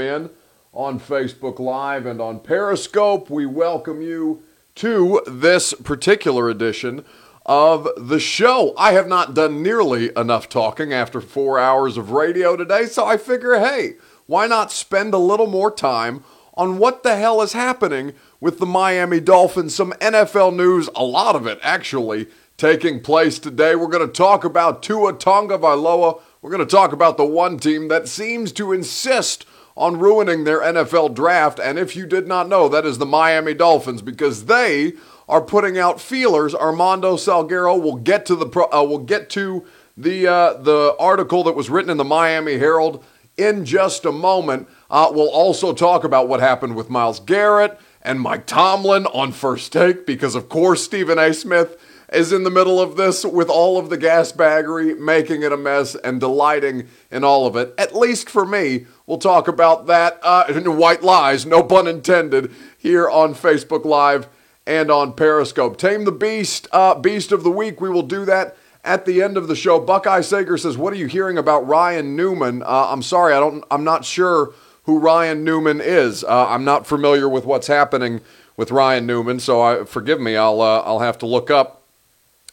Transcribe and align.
in 0.00 0.30
on 0.72 1.00
Facebook 1.00 1.58
Live 1.58 2.06
and 2.06 2.20
on 2.20 2.40
Periscope. 2.40 3.30
We 3.30 3.46
welcome 3.46 4.02
you 4.02 4.42
to 4.76 5.22
this 5.26 5.72
particular 5.72 6.50
edition 6.50 7.04
of 7.46 7.88
the 7.96 8.20
show. 8.20 8.74
I 8.76 8.92
have 8.92 9.08
not 9.08 9.32
done 9.32 9.62
nearly 9.62 10.10
enough 10.16 10.48
talking 10.48 10.92
after 10.92 11.20
four 11.20 11.58
hours 11.58 11.96
of 11.96 12.10
radio 12.10 12.56
today, 12.56 12.86
so 12.86 13.06
I 13.06 13.16
figure, 13.16 13.58
hey, 13.58 13.94
why 14.26 14.46
not 14.46 14.72
spend 14.72 15.14
a 15.14 15.18
little 15.18 15.46
more 15.46 15.70
time 15.70 16.24
on 16.54 16.78
what 16.78 17.02
the 17.02 17.16
hell 17.16 17.40
is 17.40 17.52
happening 17.52 18.12
with 18.40 18.58
the 18.58 18.66
Miami 18.66 19.20
Dolphins? 19.20 19.74
Some 19.74 19.92
NFL 19.94 20.54
news, 20.54 20.90
a 20.94 21.04
lot 21.04 21.36
of 21.36 21.46
it 21.46 21.58
actually, 21.62 22.26
taking 22.56 23.00
place 23.00 23.38
today. 23.38 23.76
We're 23.76 23.86
going 23.86 24.06
to 24.06 24.12
talk 24.12 24.44
about 24.44 24.82
Tua 24.82 25.12
Tagovailoa. 25.14 26.20
We're 26.42 26.50
going 26.50 26.66
to 26.66 26.66
talk 26.66 26.92
about 26.92 27.16
the 27.16 27.24
one 27.24 27.58
team 27.58 27.88
that 27.88 28.08
seems 28.08 28.52
to 28.52 28.72
insist 28.72 29.46
on 29.76 29.98
ruining 29.98 30.44
their 30.44 30.60
NFL 30.60 31.14
draft. 31.14 31.58
And 31.58 31.78
if 31.78 31.94
you 31.94 32.06
did 32.06 32.26
not 32.26 32.48
know, 32.48 32.68
that 32.68 32.86
is 32.86 32.98
the 32.98 33.06
Miami 33.06 33.54
Dolphins 33.54 34.02
because 34.02 34.46
they 34.46 34.94
are 35.28 35.40
putting 35.40 35.78
out 35.78 36.00
feelers. 36.00 36.54
Armando 36.54 37.16
Salguero 37.16 37.80
will 37.80 37.96
get 37.96 38.24
to 38.26 38.36
the 38.36 38.46
pro, 38.46 38.64
uh, 38.72 38.82
will 38.82 38.98
get 38.98 39.28
to 39.30 39.66
the 39.96 40.26
uh, 40.26 40.54
the 40.54 40.96
article 40.98 41.42
that 41.44 41.56
was 41.56 41.70
written 41.70 41.90
in 41.90 41.96
the 41.96 42.04
Miami 42.04 42.58
Herald 42.58 43.04
in 43.36 43.64
just 43.64 44.04
a 44.04 44.12
moment. 44.12 44.68
Uh, 44.90 45.10
we'll 45.12 45.30
also 45.30 45.72
talk 45.72 46.04
about 46.04 46.28
what 46.28 46.40
happened 46.40 46.76
with 46.76 46.90
Myles 46.90 47.20
Garrett 47.20 47.78
and 48.02 48.20
Mike 48.20 48.46
Tomlin 48.46 49.06
on 49.06 49.32
first 49.32 49.72
take 49.72 50.06
because 50.06 50.34
of 50.34 50.48
course 50.48 50.82
Stephen 50.82 51.18
A. 51.18 51.34
Smith 51.34 51.76
is 52.12 52.32
in 52.32 52.44
the 52.44 52.50
middle 52.50 52.80
of 52.80 52.96
this 52.96 53.24
with 53.24 53.48
all 53.48 53.78
of 53.78 53.90
the 53.90 53.96
gas 53.96 54.32
baggery, 54.32 54.98
making 54.98 55.42
it 55.42 55.52
a 55.52 55.56
mess 55.56 55.94
and 55.96 56.20
delighting 56.20 56.88
in 57.10 57.24
all 57.24 57.46
of 57.46 57.56
it. 57.56 57.74
At 57.78 57.96
least 57.96 58.30
for 58.30 58.46
me, 58.46 58.86
we'll 59.06 59.18
talk 59.18 59.48
about 59.48 59.86
that. 59.86 60.18
Uh, 60.22 60.52
white 60.70 61.02
lies, 61.02 61.46
no 61.46 61.62
pun 61.62 61.86
intended, 61.86 62.52
here 62.78 63.08
on 63.08 63.34
Facebook 63.34 63.84
Live 63.84 64.28
and 64.66 64.90
on 64.90 65.12
Periscope. 65.12 65.78
Tame 65.78 66.04
the 66.04 66.12
Beast, 66.12 66.68
uh, 66.72 66.94
Beast 66.94 67.32
of 67.32 67.44
the 67.44 67.50
Week. 67.50 67.80
We 67.80 67.90
will 67.90 68.02
do 68.02 68.24
that 68.24 68.56
at 68.84 69.04
the 69.04 69.22
end 69.22 69.36
of 69.36 69.48
the 69.48 69.56
show. 69.56 69.80
Buckeye 69.80 70.20
Sager 70.20 70.56
says, 70.56 70.76
"What 70.76 70.92
are 70.92 70.96
you 70.96 71.06
hearing 71.06 71.38
about 71.38 71.66
Ryan 71.66 72.16
Newman?" 72.16 72.62
Uh, 72.62 72.88
I'm 72.90 73.02
sorry, 73.02 73.34
I 73.34 73.40
don't. 73.40 73.64
I'm 73.70 73.84
not 73.84 74.04
sure 74.04 74.52
who 74.84 74.98
Ryan 74.98 75.44
Newman 75.44 75.80
is. 75.80 76.22
Uh, 76.24 76.46
I'm 76.48 76.64
not 76.64 76.86
familiar 76.86 77.28
with 77.28 77.44
what's 77.44 77.66
happening 77.66 78.20
with 78.56 78.70
Ryan 78.70 79.06
Newman, 79.06 79.40
so 79.40 79.60
I, 79.60 79.84
forgive 79.84 80.20
me. 80.20 80.36
I'll 80.36 80.60
uh, 80.60 80.80
I'll 80.80 81.00
have 81.00 81.18
to 81.18 81.26
look 81.26 81.50
up 81.50 81.82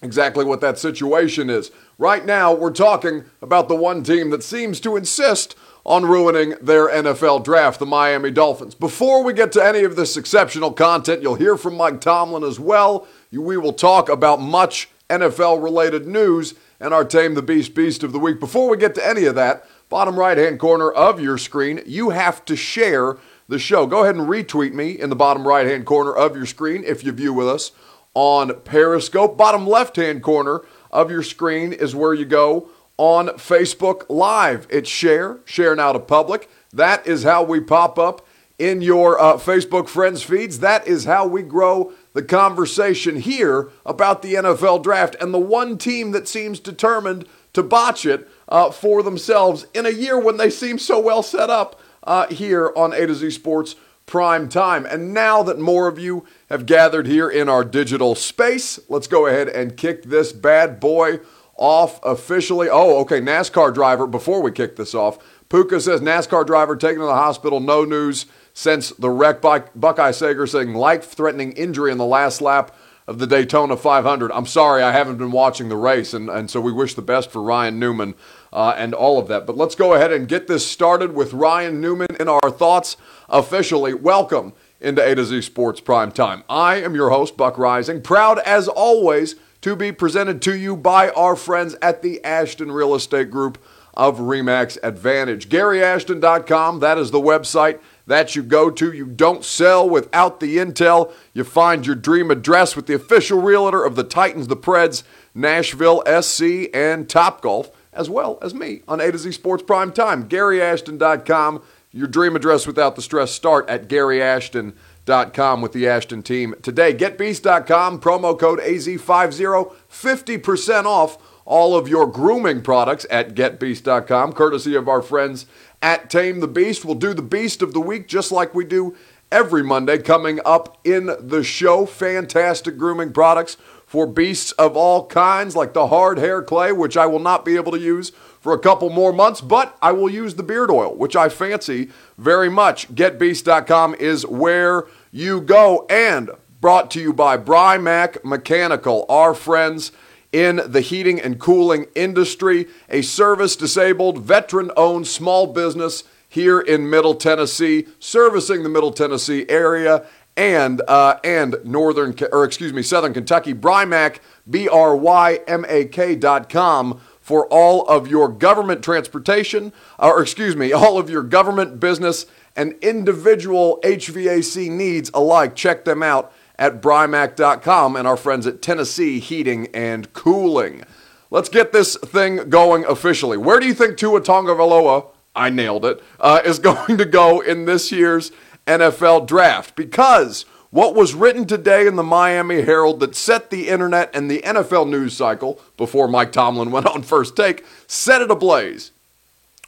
exactly 0.03 0.45
what 0.45 0.61
that 0.61 0.77
situation 0.77 1.49
is. 1.49 1.71
Right 1.97 2.25
now, 2.25 2.53
we're 2.53 2.71
talking 2.71 3.25
about 3.41 3.69
the 3.69 3.75
one 3.75 4.03
team 4.03 4.29
that 4.31 4.43
seems 4.43 4.79
to 4.81 4.95
insist 4.97 5.55
on 5.85 6.05
ruining 6.05 6.55
their 6.61 6.87
NFL 6.87 7.43
draft, 7.43 7.79
the 7.79 7.85
Miami 7.85 8.31
Dolphins. 8.31 8.75
Before 8.75 9.23
we 9.23 9.33
get 9.33 9.51
to 9.53 9.65
any 9.65 9.83
of 9.83 9.95
this 9.95 10.15
exceptional 10.15 10.71
content, 10.71 11.21
you'll 11.21 11.35
hear 11.35 11.57
from 11.57 11.75
Mike 11.75 11.99
Tomlin 11.99 12.43
as 12.43 12.59
well. 12.59 13.07
We 13.31 13.57
will 13.57 13.73
talk 13.73 14.09
about 14.09 14.41
much 14.41 14.89
NFL 15.09 15.61
related 15.61 16.07
news 16.07 16.53
and 16.79 16.93
our 16.93 17.03
Tame 17.03 17.33
the 17.33 17.41
Beast 17.41 17.73
Beast 17.73 18.03
of 18.03 18.13
the 18.13 18.19
Week. 18.19 18.39
Before 18.39 18.69
we 18.69 18.77
get 18.77 18.95
to 18.95 19.07
any 19.07 19.25
of 19.25 19.35
that, 19.35 19.65
bottom 19.89 20.17
right 20.17 20.37
hand 20.37 20.59
corner 20.59 20.89
of 20.91 21.19
your 21.19 21.37
screen, 21.37 21.81
you 21.85 22.11
have 22.11 22.45
to 22.45 22.55
share 22.55 23.17
the 23.49 23.59
show. 23.59 23.85
Go 23.85 24.03
ahead 24.03 24.15
and 24.15 24.27
retweet 24.27 24.73
me 24.73 24.91
in 24.91 25.09
the 25.09 25.15
bottom 25.15 25.45
right 25.45 25.67
hand 25.67 25.85
corner 25.85 26.13
of 26.13 26.35
your 26.35 26.45
screen 26.45 26.83
if 26.85 27.03
you 27.03 27.11
view 27.11 27.33
with 27.33 27.47
us 27.47 27.71
on 28.13 28.59
Periscope. 28.61 29.37
Bottom 29.37 29.67
left 29.67 29.95
hand 29.95 30.23
corner 30.23 30.61
of 30.91 31.09
your 31.09 31.23
screen 31.23 31.73
is 31.73 31.95
where 31.95 32.13
you 32.13 32.25
go 32.25 32.69
on 32.97 33.27
Facebook 33.29 34.05
Live. 34.09 34.67
It's 34.69 34.89
share, 34.89 35.39
share 35.45 35.75
now 35.75 35.93
to 35.93 35.99
public. 35.99 36.49
That 36.71 37.05
is 37.07 37.23
how 37.23 37.43
we 37.43 37.59
pop 37.59 37.97
up 37.97 38.25
in 38.59 38.81
your 38.81 39.19
uh, 39.19 39.33
Facebook 39.33 39.89
friends 39.89 40.21
feeds. 40.23 40.59
That 40.59 40.87
is 40.87 41.05
how 41.05 41.25
we 41.25 41.41
grow 41.41 41.91
the 42.13 42.23
conversation 42.23 43.17
here 43.17 43.69
about 43.85 44.21
the 44.21 44.35
NFL 44.35 44.83
draft 44.83 45.15
and 45.19 45.33
the 45.33 45.39
one 45.39 45.77
team 45.77 46.11
that 46.11 46.27
seems 46.27 46.59
determined 46.59 47.27
to 47.53 47.63
botch 47.63 48.05
it 48.05 48.29
uh, 48.47 48.71
for 48.71 49.03
themselves 49.03 49.65
in 49.73 49.85
a 49.85 49.91
year 49.91 50.19
when 50.19 50.37
they 50.37 50.49
seem 50.49 50.77
so 50.77 50.99
well 50.99 51.23
set 51.23 51.49
up 51.49 51.79
uh, 52.03 52.27
here 52.27 52.71
on 52.75 52.93
A 52.93 53.07
to 53.07 53.15
Z 53.15 53.31
Sports 53.31 53.75
prime 54.05 54.49
time. 54.49 54.85
And 54.85 55.13
now 55.13 55.43
that 55.43 55.59
more 55.59 55.87
of 55.87 55.97
you 55.97 56.25
have 56.53 56.67
gathered 56.67 57.07
here 57.07 57.27
in 57.27 57.49
our 57.49 57.63
digital 57.63 58.13
space, 58.13 58.79
let's 58.87 59.07
go 59.07 59.25
ahead 59.25 59.49
and 59.49 59.75
kick 59.75 60.03
this 60.03 60.31
bad 60.31 60.79
boy 60.79 61.19
off 61.55 61.99
officially. 62.03 62.69
Oh, 62.69 62.99
okay, 62.99 63.19
NASCAR 63.19 63.73
driver, 63.73 64.05
before 64.05 64.39
we 64.39 64.51
kick 64.51 64.75
this 64.75 64.93
off, 64.93 65.17
Puka 65.49 65.81
says 65.81 65.99
NASCAR 65.99 66.45
driver 66.45 66.75
taken 66.75 66.99
to 66.99 67.07
the 67.07 67.15
hospital, 67.15 67.59
no 67.59 67.83
news 67.83 68.27
since 68.53 68.89
the 68.91 69.09
wreck. 69.09 69.41
Buckeye 69.41 70.11
Sager 70.11 70.45
saying 70.45 70.75
life 70.75 71.05
threatening 71.05 71.53
injury 71.53 71.91
in 71.91 71.97
the 71.97 72.05
last 72.05 72.39
lap 72.39 72.75
of 73.07 73.17
the 73.17 73.25
Daytona 73.25 73.75
500. 73.75 74.31
I'm 74.31 74.45
sorry, 74.45 74.83
I 74.83 74.91
haven't 74.91 75.17
been 75.17 75.31
watching 75.31 75.69
the 75.69 75.75
race, 75.75 76.13
and, 76.13 76.29
and 76.29 76.51
so 76.51 76.61
we 76.61 76.71
wish 76.71 76.93
the 76.93 77.01
best 77.01 77.31
for 77.31 77.41
Ryan 77.41 77.79
Newman 77.79 78.13
uh, 78.53 78.75
and 78.77 78.93
all 78.93 79.17
of 79.17 79.27
that. 79.29 79.47
But 79.47 79.57
let's 79.57 79.73
go 79.73 79.95
ahead 79.95 80.13
and 80.13 80.27
get 80.27 80.45
this 80.45 80.69
started 80.69 81.15
with 81.15 81.33
Ryan 81.33 81.81
Newman 81.81 82.15
in 82.19 82.29
our 82.29 82.51
thoughts 82.51 82.95
officially. 83.27 83.95
Welcome 83.95 84.53
into 84.83 85.03
A 85.03 85.15
to 85.15 85.25
Z 85.25 85.41
Sports 85.41 85.79
Prime 85.79 86.11
Time. 86.11 86.43
I 86.49 86.75
am 86.75 86.95
your 86.95 87.09
host, 87.09 87.37
Buck 87.37 87.55
Reising, 87.55 88.03
proud 88.03 88.39
as 88.39 88.67
always 88.67 89.35
to 89.61 89.75
be 89.75 89.91
presented 89.91 90.41
to 90.41 90.55
you 90.55 90.75
by 90.75 91.09
our 91.11 91.35
friends 91.35 91.75
at 91.81 92.01
the 92.01 92.23
Ashton 92.23 92.71
Real 92.71 92.93
Estate 92.93 93.31
Group 93.31 93.57
of 93.93 94.17
Remax 94.17 94.77
Advantage. 94.83 95.49
GaryAshton.com, 95.49 96.79
that 96.79 96.97
is 96.97 97.11
the 97.11 97.21
website 97.21 97.79
that 98.07 98.35
you 98.35 98.43
go 98.43 98.69
to. 98.69 98.91
You 98.91 99.05
don't 99.05 99.45
sell 99.45 99.87
without 99.87 100.39
the 100.39 100.57
intel. 100.57 101.13
You 101.33 101.43
find 101.43 101.85
your 101.85 101.95
dream 101.95 102.31
address 102.31 102.75
with 102.75 102.87
the 102.87 102.95
official 102.95 103.39
realtor 103.41 103.83
of 103.83 103.95
the 103.95 104.03
Titans, 104.03 104.47
the 104.47 104.57
Preds, 104.57 105.03
Nashville 105.33 106.03
SC, 106.05 106.69
and 106.73 107.07
Topgolf, 107.07 107.71
as 107.93 108.09
well 108.09 108.39
as 108.41 108.53
me 108.53 108.81
on 108.87 108.99
A 108.99 109.11
to 109.11 109.17
Z 109.17 109.31
Sports 109.31 109.63
Prime 109.63 109.91
Time. 109.91 110.27
GaryAshton.com, 110.27 111.61
your 111.93 112.07
dream 112.07 112.35
address 112.35 112.67
without 112.67 112.95
the 112.95 113.01
stress. 113.01 113.31
Start 113.31 113.69
at 113.69 113.87
GaryAshton.com 113.87 115.61
with 115.61 115.71
the 115.71 115.87
Ashton 115.87 116.23
team 116.23 116.55
today. 116.61 116.93
GetBeast.com, 116.93 118.01
promo 118.01 118.37
code 118.37 118.59
AZ50, 118.59 119.73
50% 119.89 120.85
off 120.85 121.17
all 121.45 121.75
of 121.75 121.87
your 121.87 122.07
grooming 122.07 122.61
products 122.61 123.05
at 123.09 123.35
GetBeast.com, 123.35 124.33
courtesy 124.33 124.75
of 124.75 124.87
our 124.89 125.01
friends 125.01 125.45
at 125.81 126.09
Tame 126.09 126.39
the 126.39 126.47
Beast. 126.47 126.83
We'll 126.83 126.95
do 126.95 127.13
the 127.13 127.21
Beast 127.21 127.61
of 127.61 127.73
the 127.73 127.81
Week 127.81 128.07
just 128.07 128.31
like 128.31 128.55
we 128.55 128.65
do 128.65 128.95
every 129.31 129.63
Monday 129.63 129.97
coming 129.99 130.39
up 130.45 130.79
in 130.83 131.11
the 131.19 131.43
show. 131.43 131.85
Fantastic 131.85 132.77
grooming 132.77 133.13
products 133.13 133.57
for 133.85 134.07
beasts 134.07 134.51
of 134.53 134.75
all 134.75 135.05
kinds, 135.05 135.55
like 135.55 135.73
the 135.73 135.87
hard 135.87 136.17
hair 136.17 136.41
clay, 136.41 136.71
which 136.71 136.97
I 136.97 137.05
will 137.05 137.19
not 137.19 137.45
be 137.45 137.55
able 137.55 137.71
to 137.73 137.79
use 137.79 138.11
for 138.43 138.51
a 138.51 138.59
couple 138.59 138.89
more 138.89 139.13
months, 139.13 139.39
but 139.39 139.77
I 139.81 139.93
will 139.93 140.09
use 140.09 140.35
the 140.35 140.43
beard 140.43 140.69
oil, 140.69 140.93
which 140.93 141.15
I 141.15 141.29
fancy 141.29 141.89
very 142.17 142.49
much. 142.49 142.93
GetBeast.com 142.93 143.95
is 143.95 144.27
where 144.27 144.83
you 145.13 145.39
go. 145.39 145.85
And 145.89 146.29
brought 146.59 146.91
to 146.91 146.99
you 146.99 147.13
by 147.13 147.37
Brymak 147.37 148.23
Mechanical, 148.25 149.05
our 149.07 149.33
friends 149.33 149.93
in 150.33 150.59
the 150.67 150.81
heating 150.81 151.21
and 151.21 151.39
cooling 151.39 151.85
industry, 151.95 152.67
a 152.89 153.01
service 153.01 153.55
disabled, 153.55 154.19
veteran 154.19 154.71
owned 154.75 155.07
small 155.07 155.47
business 155.47 156.03
here 156.27 156.59
in 156.59 156.89
Middle 156.89 157.15
Tennessee, 157.15 157.87
servicing 157.97 158.63
the 158.63 158.69
Middle 158.69 158.91
Tennessee 158.91 159.45
area 159.47 160.05
and 160.35 160.81
uh, 160.87 161.17
and 161.23 161.55
northern 161.63 162.13
or 162.31 162.43
excuse 162.43 162.73
me 162.73 162.81
southern 162.81 163.13
Kentucky. 163.13 163.53
Brymac 163.53 164.19
B 164.49 164.67
R 164.67 164.97
Y 164.97 165.39
M 165.47 165.63
A 165.69 165.85
K 165.85 166.15
dot 166.15 166.49
com 166.49 166.99
for 167.23 167.47
all 167.47 167.87
of 167.87 168.05
your 168.05 168.27
government 168.27 168.83
transportation, 168.83 169.71
or 169.97 170.21
excuse 170.21 170.57
me, 170.57 170.73
all 170.73 170.97
of 170.97 171.09
your 171.09 171.23
government 171.23 171.79
business 171.79 172.25
and 172.53 172.73
individual 172.81 173.79
HVAC 173.81 174.69
needs 174.69 175.09
alike. 175.13 175.55
Check 175.55 175.85
them 175.85 176.03
out 176.03 176.33
at 176.59 176.81
brymak.com 176.81 177.95
and 177.95 178.05
our 178.05 178.17
friends 178.17 178.45
at 178.45 178.61
Tennessee 178.61 179.19
Heating 179.19 179.69
and 179.73 180.11
Cooling. 180.11 180.83
Let's 181.31 181.47
get 181.47 181.71
this 181.71 181.95
thing 181.95 182.49
going 182.49 182.83
officially. 182.85 183.37
Where 183.37 183.61
do 183.61 183.67
you 183.67 183.73
think 183.73 183.97
Tua 183.97 184.19
Tagovailoa, 184.19 185.07
I 185.33 185.49
nailed 185.49 185.85
it, 185.85 186.03
uh, 186.19 186.41
is 186.43 186.59
going 186.59 186.97
to 186.97 187.05
go 187.05 187.39
in 187.39 187.63
this 187.65 187.89
year's 187.89 188.33
NFL 188.67 189.27
draft? 189.27 189.77
Because 189.77 190.45
what 190.73 190.95
was 190.95 191.13
written 191.13 191.45
today 191.45 191.85
in 191.85 191.97
the 191.97 192.03
Miami 192.03 192.63
Herald 192.63 192.99
that 192.99 193.15
set 193.15 193.51
the 193.51 193.67
internet 193.67 194.09
and 194.15 194.29
the 194.29 194.41
NFL 194.41 194.89
news 194.89 195.15
cycle 195.15 195.59
before 195.77 196.07
Mike 196.07 196.31
Tomlin 196.31 196.71
went 196.71 196.87
on 196.87 197.03
first 197.03 197.35
take 197.35 197.63
set 197.85 198.23
it 198.23 198.31
ablaze 198.31 198.89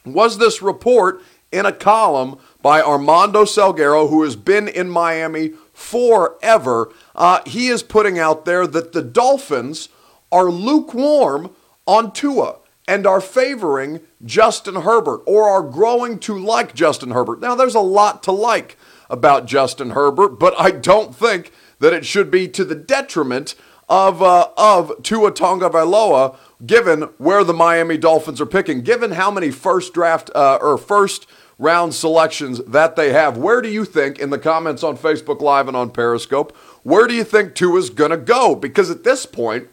was 0.04 0.38
this 0.38 0.60
report 0.60 1.22
in 1.52 1.64
a 1.64 1.72
column 1.72 2.38
by 2.60 2.82
Armando 2.82 3.44
Salguero, 3.44 4.10
who 4.10 4.24
has 4.24 4.34
been 4.34 4.66
in 4.66 4.90
Miami 4.90 5.52
forever. 5.72 6.90
Uh, 7.14 7.40
he 7.46 7.68
is 7.68 7.84
putting 7.84 8.18
out 8.18 8.44
there 8.44 8.66
that 8.66 8.92
the 8.92 9.02
Dolphins 9.02 9.88
are 10.32 10.50
lukewarm 10.50 11.50
on 11.86 12.12
Tua. 12.12 12.56
and 12.88 13.06
are 13.06 13.20
favoring 13.20 14.00
Justin 14.24 14.76
Herbert 14.76 15.20
or 15.26 15.48
are 15.48 15.62
growing 15.62 16.20
to 16.20 16.38
like 16.38 16.72
Justin 16.74 17.10
Herbert. 17.10 17.40
Now, 17.40 17.56
there's 17.56 17.74
a 17.74 17.80
lot 17.80 18.22
to 18.24 18.32
like 18.32 18.75
about 19.08 19.46
Justin 19.46 19.90
Herbert, 19.90 20.38
but 20.38 20.54
I 20.58 20.70
don't 20.70 21.14
think 21.14 21.52
that 21.78 21.92
it 21.92 22.04
should 22.04 22.30
be 22.30 22.48
to 22.48 22.64
the 22.64 22.74
detriment 22.74 23.54
of 23.88 24.22
uh, 24.22 24.48
of 24.56 24.92
Tua 25.02 25.30
Tagovailoa, 25.32 26.36
given 26.66 27.02
where 27.18 27.44
the 27.44 27.54
Miami 27.54 27.96
Dolphins 27.96 28.40
are 28.40 28.46
picking, 28.46 28.82
given 28.82 29.12
how 29.12 29.30
many 29.30 29.50
first 29.50 29.94
draft 29.94 30.30
uh, 30.34 30.58
or 30.60 30.76
first 30.76 31.26
round 31.58 31.94
selections 31.94 32.60
that 32.66 32.96
they 32.96 33.12
have. 33.12 33.38
Where 33.38 33.62
do 33.62 33.68
you 33.68 33.84
think 33.84 34.18
in 34.18 34.30
the 34.30 34.38
comments 34.38 34.82
on 34.82 34.96
Facebook 34.96 35.40
Live 35.40 35.68
and 35.68 35.76
on 35.76 35.90
Periscope? 35.90 36.54
Where 36.82 37.06
do 37.06 37.14
you 37.14 37.24
think 37.24 37.54
Tua's 37.54 37.90
to 37.90 38.16
go? 38.16 38.54
Because 38.54 38.90
at 38.90 39.04
this 39.04 39.24
point, 39.24 39.68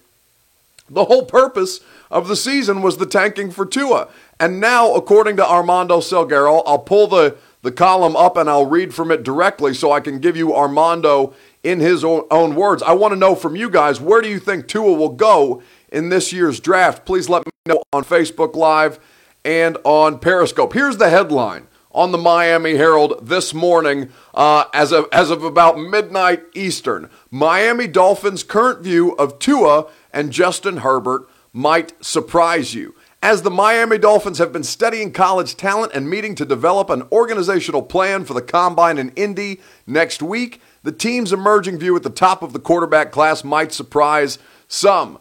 the 0.90 1.06
whole 1.06 1.26
purpose 1.26 1.82
of 2.10 2.28
the 2.28 2.36
season 2.36 2.82
was 2.82 2.98
the 2.98 3.06
tanking 3.06 3.52
for 3.52 3.66
Tua. 3.66 4.08
And 4.40 4.60
now, 4.60 4.94
according 4.94 5.38
to 5.38 5.48
Armando 5.48 6.00
Salguero, 6.00 6.64
I'll 6.66 6.80
pull 6.80 7.08
the, 7.08 7.36
the 7.64 7.72
column 7.72 8.16
up 8.16 8.38
and 8.38 8.50
I'll 8.50 8.68
read 8.68 8.94
from 8.94 9.10
it 9.10 9.24
directly 9.24 9.74
so 9.74 9.92
I 9.92 10.02
can 10.02 10.20
give 10.20 10.38
you 10.38 10.56
Armando 10.56 11.34
in 11.64 11.80
his 11.80 12.04
own, 12.04 12.56
words. 12.56 12.84
I 12.84 12.92
want 12.92 13.14
to 13.14 13.20
know 13.20 13.36
from 13.36 13.56
you 13.56 13.70
guys 13.70 14.00
where 14.00 14.22
do 14.22 14.30
you 14.30 14.38
think 14.38 14.68
Tua 14.68 14.94
will 14.94 15.10
go 15.10 15.64
in 15.92 16.10
this 16.10 16.32
year's 16.32 16.60
draft? 16.60 17.06
Please 17.06 17.30
let 17.30 17.46
me 17.46 17.52
know 17.66 17.82
on 17.94 18.04
Facebook 18.04 18.56
Live 18.56 19.00
and 19.46 19.78
on 19.86 20.20
Periscope. 20.20 20.74
Here's 20.74 20.98
the 20.98 21.10
headline 21.10 21.68
on 21.94 22.12
the 22.12 22.18
Miami 22.18 22.76
Herald 22.76 23.26
this 23.26 23.54
morning 23.54 24.10
uh, 24.34 24.66
as, 24.74 24.92
of, 24.92 25.08
as 25.14 25.30
of 25.32 25.44
about 25.44 25.80
midnight 25.80 26.44
Eastern. 26.54 27.10
Miami 27.32 27.88
Dolphins' 27.88 28.44
current 28.44 28.82
view 28.82 29.14
of 29.14 29.40
Tua 29.40 29.88
and 30.12 30.32
Justin 30.32 30.78
Herbert 30.78 31.30
might 31.54 32.04
surprise 32.04 32.74
you. 32.74 32.94
As 33.24 33.44
the 33.44 33.50
Miami 33.50 33.98
Dolphins 33.98 34.40
have 34.40 34.52
been 34.52 34.66
studying 34.66 35.14
college 35.14 35.56
talent 35.56 35.94
and 35.94 36.10
meeting 36.10 36.36
to 36.36 36.44
develop 36.44 36.90
an 36.90 37.04
organizational 37.10 37.82
plan 37.82 38.26
for 38.26 38.34
the 38.34 38.42
combine 38.42 38.98
in 38.98 39.12
Indy 39.12 39.62
next 39.88 40.22
week, 40.22 40.60
the 40.84 40.92
team's 40.92 41.32
emerging 41.32 41.78
view 41.78 41.96
at 41.96 42.04
the 42.04 42.10
top 42.10 42.44
of 42.44 42.52
the 42.52 42.60
quarterback 42.60 43.14
class 43.14 43.46
might 43.46 43.72
surprise 43.72 44.40
some. 44.68 45.20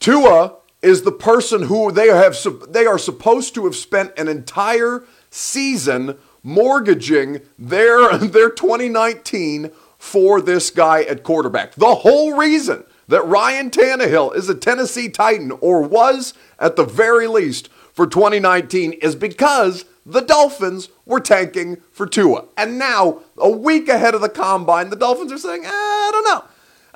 Tua 0.00 0.56
is 0.82 1.02
the 1.02 1.12
person 1.12 1.62
who 1.62 1.92
they 1.92 2.08
have 2.08 2.36
they 2.68 2.86
are 2.86 2.98
supposed 2.98 3.54
to 3.54 3.66
have 3.66 3.76
spent 3.76 4.18
an 4.18 4.26
entire 4.26 5.04
season 5.30 6.18
mortgaging 6.42 7.40
their 7.56 8.18
their 8.18 8.50
2019 8.50 9.70
for 9.96 10.40
this 10.40 10.70
guy 10.70 11.02
at 11.02 11.22
quarterback. 11.22 11.76
The 11.76 11.94
whole 11.94 12.36
reason 12.36 12.82
that 13.06 13.26
Ryan 13.26 13.70
Tannehill 13.70 14.34
is 14.34 14.48
a 14.48 14.54
Tennessee 14.54 15.08
Titan 15.08 15.52
or 15.60 15.82
was 15.82 16.34
at 16.62 16.76
the 16.76 16.84
very 16.84 17.26
least 17.26 17.68
for 17.92 18.06
2019 18.06 18.92
is 18.94 19.14
because 19.14 19.84
the 20.06 20.20
Dolphins 20.20 20.88
were 21.04 21.20
tanking 21.20 21.76
for 21.92 22.06
Tua. 22.06 22.46
And 22.56 22.78
now, 22.78 23.20
a 23.36 23.50
week 23.50 23.88
ahead 23.88 24.14
of 24.14 24.20
the 24.20 24.28
combine, 24.28 24.88
the 24.88 24.96
Dolphins 24.96 25.32
are 25.32 25.38
saying, 25.38 25.64
eh, 25.64 25.68
I 25.68 26.10
don't 26.12 26.24
know. 26.24 26.44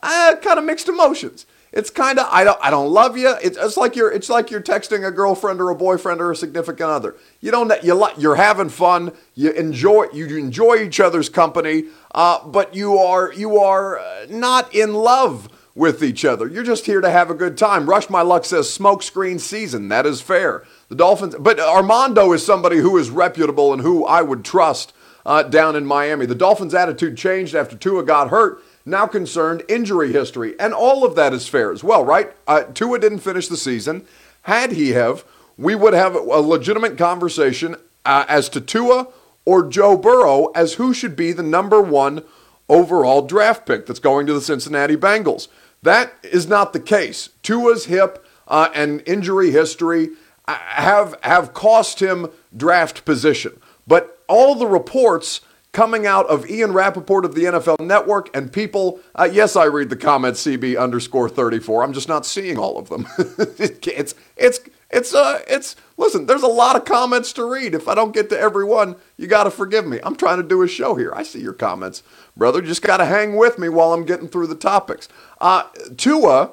Uh, 0.02 0.36
kind 0.40 0.58
of 0.58 0.64
mixed 0.64 0.88
emotions. 0.88 1.46
It's 1.72 1.90
kind 1.90 2.18
of 2.18 2.26
I 2.30 2.44
don't 2.44 2.58
I 2.62 2.70
don't 2.70 2.90
love 2.90 3.18
you. 3.18 3.34
It's, 3.42 3.58
it's 3.58 3.76
like 3.76 3.96
you're 3.96 4.10
it's 4.10 4.30
like 4.30 4.50
you're 4.50 4.62
texting 4.62 5.06
a 5.06 5.10
girlfriend 5.10 5.60
or 5.60 5.68
a 5.68 5.74
boyfriend 5.74 6.22
or 6.22 6.30
a 6.30 6.36
significant 6.36 6.88
other. 6.88 7.16
You 7.40 7.50
don't 7.50 7.70
you 7.82 7.92
like 7.92 8.14
you're 8.16 8.36
having 8.36 8.70
fun. 8.70 9.12
You 9.34 9.50
enjoy 9.50 10.06
you 10.12 10.26
enjoy 10.38 10.76
each 10.76 11.00
other's 11.00 11.28
company, 11.28 11.84
uh, 12.14 12.46
but 12.46 12.74
you 12.74 12.96
are 12.96 13.30
you 13.32 13.58
are 13.58 13.98
uh, 13.98 14.26
not 14.30 14.74
in 14.74 14.94
love 14.94 15.50
with 15.76 16.02
each 16.02 16.24
other. 16.24 16.48
You're 16.48 16.64
just 16.64 16.86
here 16.86 17.02
to 17.02 17.10
have 17.10 17.30
a 17.30 17.34
good 17.34 17.56
time. 17.58 17.88
Rush 17.88 18.08
My 18.08 18.22
Luck 18.22 18.46
says 18.46 18.66
smokescreen 18.66 19.38
season. 19.38 19.88
That 19.88 20.06
is 20.06 20.22
fair. 20.22 20.64
The 20.88 20.94
Dolphins, 20.94 21.36
but 21.38 21.60
Armando 21.60 22.32
is 22.32 22.44
somebody 22.44 22.78
who 22.78 22.96
is 22.96 23.10
reputable 23.10 23.72
and 23.74 23.82
who 23.82 24.04
I 24.04 24.22
would 24.22 24.42
trust 24.44 24.94
uh, 25.26 25.42
down 25.42 25.76
in 25.76 25.84
Miami. 25.84 26.24
The 26.24 26.34
Dolphins' 26.34 26.74
attitude 26.74 27.18
changed 27.18 27.54
after 27.54 27.76
Tua 27.76 28.04
got 28.04 28.30
hurt. 28.30 28.62
Now 28.86 29.06
concerned 29.06 29.64
injury 29.68 30.12
history, 30.12 30.58
and 30.60 30.72
all 30.72 31.04
of 31.04 31.16
that 31.16 31.34
is 31.34 31.48
fair 31.48 31.72
as 31.72 31.82
well, 31.84 32.04
right? 32.04 32.32
Uh, 32.46 32.62
Tua 32.62 33.00
didn't 33.00 33.18
finish 33.18 33.48
the 33.48 33.56
season. 33.56 34.06
Had 34.42 34.72
he 34.72 34.90
have, 34.90 35.24
we 35.58 35.74
would 35.74 35.92
have 35.92 36.14
a 36.14 36.40
legitimate 36.40 36.96
conversation 36.96 37.74
uh, 38.04 38.24
as 38.28 38.48
to 38.50 38.60
Tua 38.60 39.08
or 39.44 39.68
Joe 39.68 39.96
Burrow 39.96 40.46
as 40.54 40.74
who 40.74 40.94
should 40.94 41.16
be 41.16 41.32
the 41.32 41.42
number 41.42 41.82
one 41.82 42.22
overall 42.68 43.22
draft 43.22 43.66
pick 43.66 43.86
that's 43.86 43.98
going 43.98 44.26
to 44.26 44.32
the 44.32 44.40
Cincinnati 44.40 44.96
Bengals. 44.96 45.48
That 45.86 46.14
is 46.24 46.48
not 46.48 46.72
the 46.72 46.80
case. 46.80 47.28
Tua's 47.42 47.84
hip 47.84 48.26
uh, 48.48 48.70
and 48.74 49.04
injury 49.06 49.52
history 49.52 50.10
have 50.48 51.16
have 51.22 51.54
cost 51.54 52.00
him 52.00 52.28
draft 52.56 53.04
position. 53.04 53.60
But 53.86 54.18
all 54.28 54.56
the 54.56 54.66
reports 54.66 55.42
coming 55.70 56.06
out 56.06 56.26
of 56.26 56.48
Ian 56.48 56.72
Rapoport 56.72 57.24
of 57.24 57.34
the 57.34 57.44
NFL 57.44 57.80
Network 57.80 58.34
and 58.34 58.52
people, 58.52 58.98
uh, 59.14 59.28
yes, 59.30 59.56
I 59.56 59.66
read 59.66 59.90
the 59.90 59.96
comments 59.96 60.44
CB 60.44 60.76
underscore 60.80 61.28
34. 61.28 61.84
I'm 61.84 61.92
just 61.92 62.08
not 62.08 62.24
seeing 62.24 62.58
all 62.58 62.78
of 62.78 62.88
them. 62.88 63.06
it's, 63.18 64.14
it's, 64.36 64.60
it's, 64.90 65.14
uh, 65.14 65.42
it's, 65.46 65.76
listen, 65.98 66.24
there's 66.24 66.42
a 66.42 66.48
lot 66.48 66.76
of 66.76 66.86
comments 66.86 67.32
to 67.34 67.44
read. 67.44 67.74
If 67.74 67.88
I 67.88 67.94
don't 67.94 68.14
get 68.14 68.30
to 68.30 68.40
every 68.40 68.64
one, 68.64 68.96
you 69.18 69.26
got 69.26 69.44
to 69.44 69.50
forgive 69.50 69.86
me. 69.86 70.00
I'm 70.02 70.16
trying 70.16 70.38
to 70.38 70.48
do 70.48 70.62
a 70.62 70.68
show 70.68 70.94
here. 70.94 71.12
I 71.14 71.22
see 71.24 71.40
your 71.40 71.52
comments, 71.52 72.02
brother. 72.36 72.60
Just 72.60 72.82
got 72.82 72.98
to 72.98 73.04
hang 73.04 73.36
with 73.36 73.58
me 73.58 73.68
while 73.68 73.92
I'm 73.92 74.04
getting 74.04 74.28
through 74.28 74.48
the 74.48 74.54
topics. 74.54 75.08
Uh, 75.40 75.64
Tua 75.96 76.52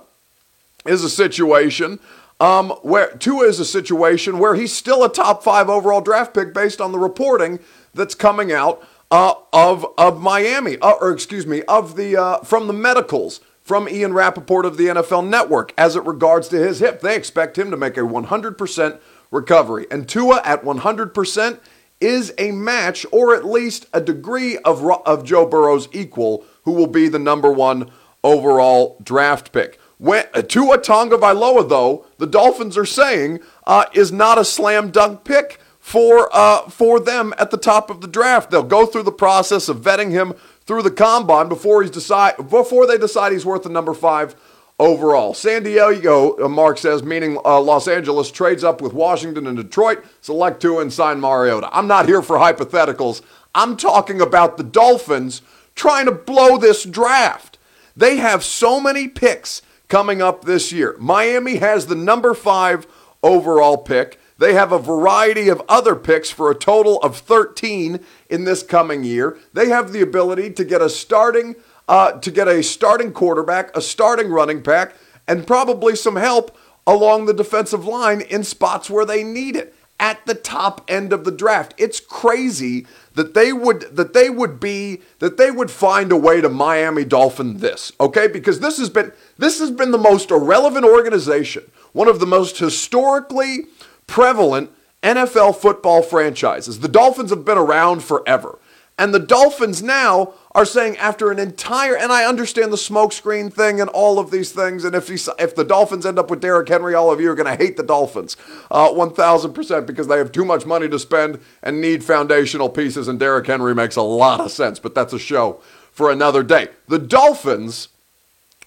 is 0.85 1.03
a 1.03 1.09
situation 1.09 1.99
um, 2.39 2.71
where 2.81 3.11
Tua 3.11 3.45
is 3.45 3.59
a 3.59 3.65
situation 3.65 4.39
where 4.39 4.55
he's 4.55 4.73
still 4.73 5.03
a 5.03 5.11
top 5.11 5.43
five 5.43 5.69
overall 5.69 6.01
draft 6.01 6.33
pick 6.33 6.53
based 6.53 6.81
on 6.81 6.91
the 6.91 6.99
reporting 6.99 7.59
that's 7.93 8.15
coming 8.15 8.51
out 8.51 8.85
uh, 9.11 9.33
of 9.53 9.85
of 9.97 10.21
Miami, 10.21 10.77
uh, 10.79 10.93
or 10.99 11.11
excuse 11.11 11.45
me, 11.45 11.61
of 11.63 11.95
the 11.95 12.17
uh, 12.17 12.37
from 12.39 12.67
the 12.67 12.73
medicals 12.73 13.41
from 13.61 13.87
Ian 13.87 14.13
Rapoport 14.13 14.65
of 14.65 14.75
the 14.75 14.87
NFL 14.87 15.27
Network 15.27 15.73
as 15.77 15.95
it 15.95 16.03
regards 16.03 16.49
to 16.49 16.57
his 16.57 16.79
hip. 16.79 16.99
They 16.99 17.15
expect 17.15 17.57
him 17.57 17.71
to 17.71 17.77
make 17.77 17.95
a 17.95 18.01
100% 18.01 18.99
recovery, 19.31 19.87
and 19.89 20.09
Tua 20.09 20.41
at 20.43 20.63
100% 20.63 21.59
is 22.03 22.33
a 22.37 22.51
match 22.51 23.05
or 23.11 23.33
at 23.33 23.45
least 23.45 23.87
a 23.93 24.01
degree 24.01 24.57
of 24.59 24.83
of 25.05 25.23
Joe 25.23 25.47
Burrow's 25.47 25.87
equal, 25.93 26.43
who 26.63 26.73
will 26.73 26.87
be 26.87 27.07
the 27.07 27.17
number 27.17 27.51
one 27.51 27.89
overall 28.23 28.97
draft 29.01 29.51
pick. 29.51 29.79
When, 29.97 30.25
uh, 30.33 30.41
Tua 30.41 30.79
Tagovailoa, 30.79 31.69
though, 31.69 32.05
the 32.17 32.27
Dolphins 32.27 32.77
are 32.77 32.85
saying 32.85 33.39
uh, 33.65 33.85
is 33.93 34.11
not 34.11 34.37
a 34.37 34.43
slam 34.43 34.91
dunk 34.91 35.23
pick 35.23 35.59
for 35.79 36.29
uh, 36.33 36.69
for 36.69 36.99
them 36.99 37.33
at 37.37 37.51
the 37.51 37.57
top 37.57 37.89
of 37.89 38.01
the 38.01 38.07
draft. 38.07 38.51
They'll 38.51 38.63
go 38.63 38.85
through 38.85 39.03
the 39.03 39.11
process 39.11 39.69
of 39.69 39.77
vetting 39.77 40.11
him 40.11 40.33
through 40.65 40.81
the 40.81 40.91
combine 40.91 41.47
before 41.47 41.81
he's 41.81 41.91
decide 41.91 42.35
before 42.49 42.85
they 42.85 42.97
decide 42.97 43.31
he's 43.31 43.45
worth 43.45 43.63
the 43.63 43.69
number 43.69 43.93
five 43.93 44.35
overall. 44.83 45.33
San 45.33 45.63
Diego, 45.63 46.37
uh, 46.43 46.49
Mark 46.49 46.77
says, 46.77 47.03
meaning 47.03 47.37
uh, 47.45 47.61
Los 47.61 47.87
Angeles, 47.87 48.29
trades 48.29 48.65
up 48.65 48.81
with 48.81 48.91
Washington 48.91 49.47
and 49.47 49.55
Detroit, 49.55 50.03
select 50.19 50.61
two 50.61 50.79
and 50.79 50.91
sign 50.91 51.21
Mariota. 51.21 51.69
I'm 51.71 51.87
not 51.87 52.05
here 52.05 52.21
for 52.21 52.37
hypotheticals. 52.37 53.21
I'm 53.55 53.77
talking 53.77 54.19
about 54.19 54.57
the 54.57 54.63
Dolphins 54.63 55.41
trying 55.73 56.05
to 56.05 56.11
blow 56.11 56.57
this 56.57 56.83
draft. 56.83 57.57
They 57.95 58.17
have 58.17 58.43
so 58.43 58.81
many 58.81 59.07
picks 59.07 59.61
coming 59.87 60.21
up 60.21 60.43
this 60.43 60.73
year. 60.73 60.97
Miami 60.99 61.57
has 61.57 61.85
the 61.85 61.95
number 61.95 62.33
five 62.33 62.85
overall 63.23 63.77
pick. 63.77 64.19
They 64.37 64.53
have 64.53 64.73
a 64.73 64.79
variety 64.79 65.47
of 65.47 65.61
other 65.69 65.95
picks 65.95 66.29
for 66.29 66.51
a 66.51 66.55
total 66.55 66.97
of 66.97 67.17
13 67.17 68.01
in 68.29 68.43
this 68.43 68.63
coming 68.63 69.05
year. 69.05 69.37
They 69.53 69.69
have 69.69 69.93
the 69.93 70.01
ability 70.01 70.51
to 70.51 70.65
get 70.65 70.81
a 70.81 70.89
starting 70.89 71.55
uh, 71.87 72.13
to 72.13 72.31
get 72.31 72.47
a 72.47 72.63
starting 72.63 73.11
quarterback, 73.11 73.75
a 73.75 73.81
starting 73.81 74.29
running 74.29 74.61
back, 74.61 74.95
and 75.27 75.47
probably 75.47 75.95
some 75.95 76.15
help 76.15 76.57
along 76.85 77.25
the 77.25 77.33
defensive 77.33 77.85
line 77.85 78.21
in 78.21 78.43
spots 78.43 78.89
where 78.89 79.05
they 79.05 79.23
need 79.23 79.55
it 79.55 79.73
at 79.99 80.25
the 80.25 80.35
top 80.35 80.83
end 80.87 81.13
of 81.13 81.23
the 81.23 81.31
draft. 81.31 81.73
It's 81.77 81.99
crazy 81.99 82.85
that 83.15 83.33
they 83.33 83.53
would 83.53 83.95
that 83.95 84.13
they 84.13 84.29
would 84.29 84.59
be 84.59 85.01
that 85.19 85.37
they 85.37 85.51
would 85.51 85.71
find 85.71 86.11
a 86.11 86.17
way 86.17 86.41
to 86.41 86.49
Miami 86.49 87.05
Dolphin 87.05 87.59
this, 87.59 87.91
okay? 87.99 88.27
Because 88.27 88.59
this 88.59 88.77
has 88.79 88.89
been 88.89 89.11
this 89.37 89.59
has 89.59 89.71
been 89.71 89.91
the 89.91 89.97
most 89.97 90.31
irrelevant 90.31 90.85
organization, 90.85 91.63
one 91.93 92.07
of 92.07 92.19
the 92.19 92.25
most 92.25 92.57
historically 92.57 93.65
prevalent 94.07 94.71
NFL 95.01 95.57
football 95.57 96.01
franchises. 96.01 96.79
The 96.79 96.87
Dolphins 96.87 97.29
have 97.29 97.45
been 97.45 97.57
around 97.57 98.03
forever. 98.03 98.59
And 98.97 99.13
the 99.13 99.19
Dolphins 99.19 99.81
now 99.81 100.33
are 100.55 100.65
saying 100.65 100.97
after 100.97 101.31
an 101.31 101.39
entire 101.39 101.95
and 101.97 102.11
I 102.11 102.25
understand 102.25 102.71
the 102.71 102.77
smokescreen 102.77 103.51
thing 103.51 103.81
and 103.81 103.89
all 103.89 104.19
of 104.19 104.29
these 104.29 104.51
things 104.51 104.85
and 104.85 104.95
if 104.95 105.07
he, 105.07 105.17
if 105.39 105.55
the 105.55 105.63
Dolphins 105.63 106.05
end 106.05 106.19
up 106.19 106.29
with 106.29 106.41
Derrick 106.41 106.69
Henry, 106.69 106.93
all 106.93 107.11
of 107.11 107.19
you 107.19 107.31
are 107.31 107.35
going 107.35 107.57
to 107.57 107.63
hate 107.63 107.77
the 107.77 107.83
Dolphins, 107.83 108.37
uh, 108.69 108.89
one 108.89 109.13
thousand 109.13 109.53
percent 109.53 109.87
because 109.87 110.07
they 110.07 110.17
have 110.17 110.31
too 110.31 110.45
much 110.45 110.65
money 110.65 110.87
to 110.89 110.99
spend 110.99 111.39
and 111.61 111.81
need 111.81 112.03
foundational 112.03 112.69
pieces. 112.69 113.07
And 113.07 113.19
Derrick 113.19 113.47
Henry 113.47 113.73
makes 113.73 113.95
a 113.95 114.01
lot 114.01 114.39
of 114.39 114.51
sense, 114.51 114.79
but 114.79 114.93
that's 114.93 115.13
a 115.13 115.19
show 115.19 115.61
for 115.91 116.11
another 116.11 116.43
day. 116.43 116.69
The 116.87 116.99
Dolphins 116.99 117.89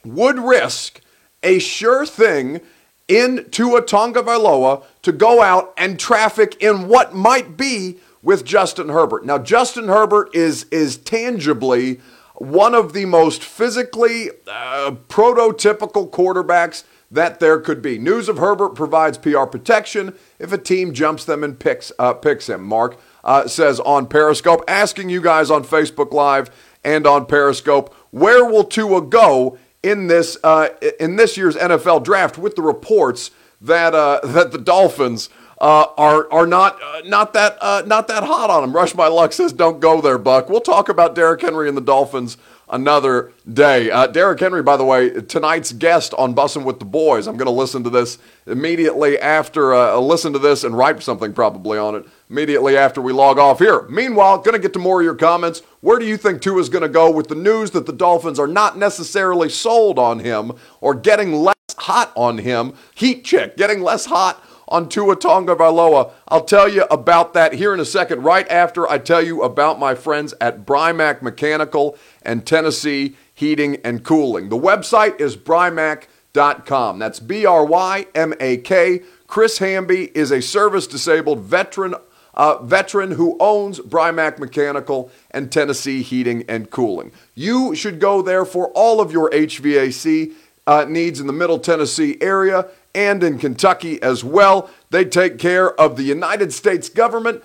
would 0.05 0.39
risk 0.39 1.01
a 1.43 1.59
sure 1.59 2.07
thing 2.07 2.61
in 3.09 3.49
Tua 3.51 3.83
Tagovailoa 3.83 4.85
to 5.03 5.13
go 5.13 5.41
out 5.41 5.73
and 5.77 5.99
traffic 5.99 6.61
in 6.61 6.89
what 6.89 7.15
might 7.15 7.57
be 7.57 7.99
with 8.27 8.45
Justin 8.45 8.89
Herbert. 8.89 9.25
Now, 9.25 9.39
Justin 9.39 9.87
Herbert 9.87 10.35
is 10.35 10.65
is 10.73 10.97
tangibly 10.97 12.01
one 12.35 12.75
of 12.75 12.93
the 12.93 13.05
most 13.05 13.45
physically 13.45 14.31
uh, 14.49 14.97
prototypical 15.09 16.11
quarterbacks 16.11 16.83
that 17.09 17.39
there 17.39 17.61
could 17.61 17.81
be. 17.81 17.99
News 17.99 18.29
of 18.29 18.39
Herbert 18.39 18.71
provides 18.71 19.17
PR 19.17 19.45
protection 19.45 20.13
if 20.41 20.53
a 20.53 20.59
team 20.59 20.93
jumps 20.93 21.25
them 21.25 21.45
and 21.45 21.57
picks 21.57 21.93
uh, 22.01 22.15
picks 22.15 22.49
him. 22.49 22.65
Mark 22.65 22.99
uh, 23.23 23.47
says 23.47 23.79
on 23.79 24.09
Periscope, 24.09 24.65
asking 24.67 25.09
you 25.09 25.21
guys 25.21 25.49
on 25.49 25.63
Facebook 25.63 26.13
Live 26.13 26.51
and 26.85 27.07
on 27.07 27.27
Periscope, 27.27 27.95
where 28.11 28.45
will 28.45 28.65
Tua 28.65 29.03
go 29.03 29.57
in 29.85 30.09
this 30.09 30.37
uh, 30.43 30.71
in 30.99 31.15
this 31.15 31.37
year's 31.37 31.55
NFL 31.55 32.03
draft? 32.03 32.39
With 32.39 32.57
the 32.57 32.63
reports 32.63 33.31
that 33.61 33.95
uh, 33.95 34.19
that 34.25 34.51
the 34.51 34.59
Dolphins. 34.59 35.29
Uh, 35.59 35.87
are 35.97 36.31
are 36.31 36.47
not 36.47 36.79
uh, 36.83 37.01
not 37.07 37.33
that 37.33 37.57
uh, 37.63 37.83
not 37.87 38.09
that 38.09 38.25
hot 38.25 38.51
on 38.51 38.63
him. 38.63 38.75
Rush 38.75 38.95
my 38.95 39.09
luck 39.09 39.33
says 39.33 39.55
don't 39.55 39.81
go 39.81 40.03
there, 40.03 40.19
Buck. 40.19 40.51
We'll 40.51 40.61
talk 40.61 40.91
about 40.91 41.15
Derrick 41.15 41.41
Henry 41.41 41.67
and 41.67 41.77
the 41.77 41.83
Dolphins 41.83 42.37
another 42.69 43.33
day. 43.51 43.91
Uh, 43.91 44.07
Derrick 44.07 44.41
Henry, 44.41 44.63
by 44.63 44.77
the 44.77 44.85
way, 44.85 45.11
tonight's 45.23 45.73
guest 45.73 46.13
on 46.15 46.35
Bussing 46.35 46.65
with 46.65 46.79
the 46.79 46.85
Boys. 46.85 47.27
I'm 47.27 47.37
going 47.37 47.47
to 47.47 47.53
listen 47.53 47.85
to 47.85 47.91
this 47.91 48.19
immediately 48.47 49.19
after, 49.19 49.75
uh, 49.75 49.99
listen 49.99 50.33
to 50.33 50.39
this 50.39 50.65
and 50.65 50.77
write 50.77 51.03
something 51.03 51.33
probably 51.33 51.79
on 51.79 51.95
it 51.95 52.07
immediately 52.29 52.77
after 52.77 53.01
we 53.01 53.13
log 53.13 53.39
off 53.39 53.59
here. 53.61 53.83
Meanwhile, 53.83 54.39
going 54.39 54.55
to 54.55 54.59
get 54.61 54.73
to 54.73 54.79
more 54.79 55.01
of 55.01 55.05
your 55.05 55.15
comments. 55.15 55.63
Where 55.81 55.99
do 55.99 56.07
you 56.07 56.17
think 56.17 56.43
Tua 56.43 56.61
is 56.61 56.69
going 56.69 56.83
to 56.83 56.89
go 56.89 57.11
with 57.11 57.29
the 57.29 57.35
news 57.37 57.71
that 57.73 57.87
the 57.87 57.93
Dolphins 57.93 58.39
are 58.39 58.49
not 58.49 58.77
necessarily 58.77 59.49
sold 59.49 59.99
on 59.99 60.19
him 60.19 60.53
or 60.81 60.95
getting 60.95 61.35
less 61.35 61.55
hot 61.77 62.13
on 62.17 62.39
him? 62.39 62.75
Heat 62.95 63.25
check, 63.25 63.57
getting 63.57 63.81
less 63.81 64.07
hot 64.07 64.43
on 64.69 64.89
Tua 64.89 65.17
Tonga 65.17 65.55
Valoa. 65.55 66.13
I'll 66.29 66.45
tell 66.45 66.69
you 66.69 66.85
about 66.85 67.35
that 67.35 67.55
here 67.55 67.73
in 67.73 67.81
a 67.81 67.85
second, 67.85 68.23
right 68.23 68.49
after 68.49 68.89
I 68.89 68.99
tell 68.99 69.23
you 69.23 69.43
about 69.43 69.79
my 69.79 69.95
friends 69.95 70.35
at 70.41 70.67
Brymak 70.67 71.23
Mechanical 71.23 71.97
and 72.23 72.47
Tennessee 72.47 73.17
Heating 73.35 73.77
and 73.85 74.05
Cooling. 74.05 74.49
The 74.49 74.59
website 74.59 75.21
is 75.21 75.37
brymak.com. 75.37 76.99
That's 76.99 77.21
B 77.21 77.47
R 77.47 77.65
Y 77.65 78.07
M 78.15 78.35
A 78.41 78.57
K. 78.59 79.03
Chris 79.27 79.59
Hamby 79.59 80.11
is 80.17 80.31
a 80.31 80.41
service 80.41 80.87
disabled 80.87 81.41
veteran 81.41 81.95
uh, 82.35 82.63
veteran 82.63 83.13
who 83.13 83.37
owns 83.41 83.81
Brymak 83.81 84.39
Mechanical 84.39 85.11
and 85.31 85.51
Tennessee 85.51 86.03
Heating 86.03 86.45
and 86.49 86.71
Cooling. 86.71 87.13
You 87.35 87.75
should 87.75 87.99
go 87.99 88.21
there 88.21 88.45
for 88.45 88.69
all 88.75 89.01
of 89.01 89.11
your 89.11 89.31
HVAC 89.31 90.35
uh, 90.67 90.85
needs 90.89 91.21
in 91.21 91.27
the 91.27 91.33
Middle 91.33 91.59
Tennessee 91.59 92.19
area 92.21 92.69
and 92.97 93.23
in 93.23 93.39
Kentucky 93.39 94.03
as 94.03 94.25
well. 94.25 94.71
They 94.91 95.05
take 95.05 95.39
care 95.39 95.79
of 95.79 95.97
the 95.97 96.03
United 96.03 96.53
States 96.53 96.89
government, 96.89 97.45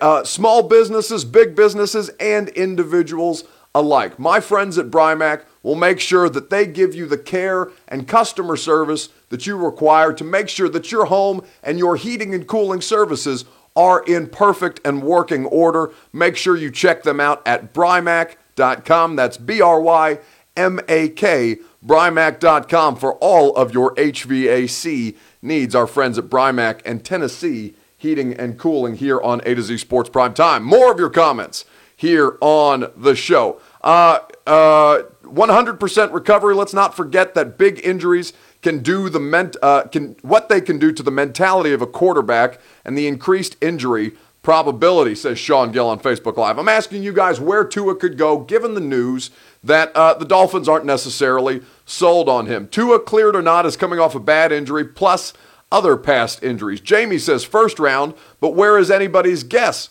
uh, 0.00 0.24
small 0.24 0.62
businesses, 0.62 1.24
big 1.24 1.54
businesses, 1.54 2.08
and 2.18 2.48
individuals 2.48 3.44
alike. 3.74 4.18
My 4.18 4.40
friends 4.40 4.78
at 4.78 4.90
Brymak 4.90 5.42
will 5.62 5.74
make 5.74 6.00
sure 6.00 6.30
that 6.30 6.48
they 6.48 6.66
give 6.66 6.94
you 6.94 7.06
the 7.06 7.18
care 7.18 7.70
and 7.86 8.08
customer 8.08 8.56
service 8.56 9.10
that 9.28 9.46
you 9.46 9.56
require 9.56 10.12
to 10.14 10.24
make 10.24 10.48
sure 10.48 10.70
that 10.70 10.90
your 10.90 11.04
home 11.04 11.44
and 11.62 11.78
your 11.78 11.96
heating 11.96 12.34
and 12.34 12.46
cooling 12.46 12.80
services 12.80 13.44
are 13.76 14.02
in 14.04 14.26
perfect 14.26 14.80
and 14.84 15.02
working 15.02 15.44
order. 15.44 15.92
Make 16.12 16.36
sure 16.36 16.56
you 16.56 16.70
check 16.70 17.02
them 17.02 17.20
out 17.20 17.46
at 17.46 17.74
brymak.com. 17.74 19.16
That's 19.16 19.36
B 19.36 19.60
R 19.60 19.80
Y 19.80 20.18
M 20.56 20.80
A 20.88 21.10
K 21.10 21.58
Brymak.com 21.84 22.96
for 22.96 23.14
all 23.16 23.54
of 23.54 23.72
your 23.72 23.94
HVAC 23.94 25.16
needs. 25.42 25.74
Our 25.74 25.86
friends 25.86 26.18
at 26.18 26.24
Brymak 26.24 26.80
and 26.84 27.04
Tennessee 27.04 27.74
Heating 27.96 28.34
and 28.34 28.58
Cooling 28.58 28.96
here 28.96 29.20
on 29.20 29.40
A 29.44 29.54
to 29.54 29.62
Z 29.62 29.78
Sports 29.78 30.10
Prime 30.10 30.34
Time. 30.34 30.64
More 30.64 30.90
of 30.90 30.98
your 30.98 31.10
comments 31.10 31.64
here 31.96 32.36
on 32.40 32.90
the 32.96 33.14
show. 33.14 33.60
Uh, 33.82 34.20
uh, 34.46 35.02
100% 35.24 36.12
recovery. 36.12 36.54
Let's 36.54 36.74
not 36.74 36.96
forget 36.96 37.34
that 37.34 37.58
big 37.58 37.84
injuries 37.84 38.32
can 38.62 38.78
do 38.80 39.08
the 39.08 39.20
ment- 39.20 39.56
uh, 39.62 39.84
can 39.84 40.16
what 40.22 40.48
they 40.48 40.60
can 40.60 40.78
do 40.78 40.92
to 40.92 41.02
the 41.02 41.10
mentality 41.10 41.72
of 41.72 41.82
a 41.82 41.86
quarterback 41.86 42.60
and 42.84 42.96
the 42.96 43.06
increased 43.06 43.56
injury 43.60 44.12
probability, 44.42 45.14
says 45.14 45.38
Sean 45.38 45.72
Gill 45.72 45.88
on 45.88 46.00
Facebook 46.00 46.36
Live. 46.36 46.58
I'm 46.58 46.68
asking 46.68 47.02
you 47.02 47.12
guys 47.12 47.40
where 47.40 47.64
Tua 47.64 47.94
could 47.94 48.16
go 48.16 48.38
given 48.38 48.74
the 48.74 48.80
news 48.80 49.30
that 49.68 49.94
uh, 49.94 50.14
the 50.14 50.24
Dolphins 50.24 50.68
aren't 50.68 50.86
necessarily 50.86 51.62
sold 51.84 52.28
on 52.28 52.46
him. 52.46 52.68
Tua, 52.68 52.98
cleared 52.98 53.36
or 53.36 53.42
not, 53.42 53.66
is 53.66 53.76
coming 53.76 53.98
off 53.98 54.14
a 54.14 54.20
bad 54.20 54.50
injury 54.50 54.84
plus 54.84 55.34
other 55.70 55.96
past 55.96 56.42
injuries. 56.42 56.80
Jamie 56.80 57.18
says 57.18 57.44
first 57.44 57.78
round, 57.78 58.14
but 58.40 58.54
where 58.54 58.78
is 58.78 58.90
anybody's 58.90 59.42
guess? 59.42 59.90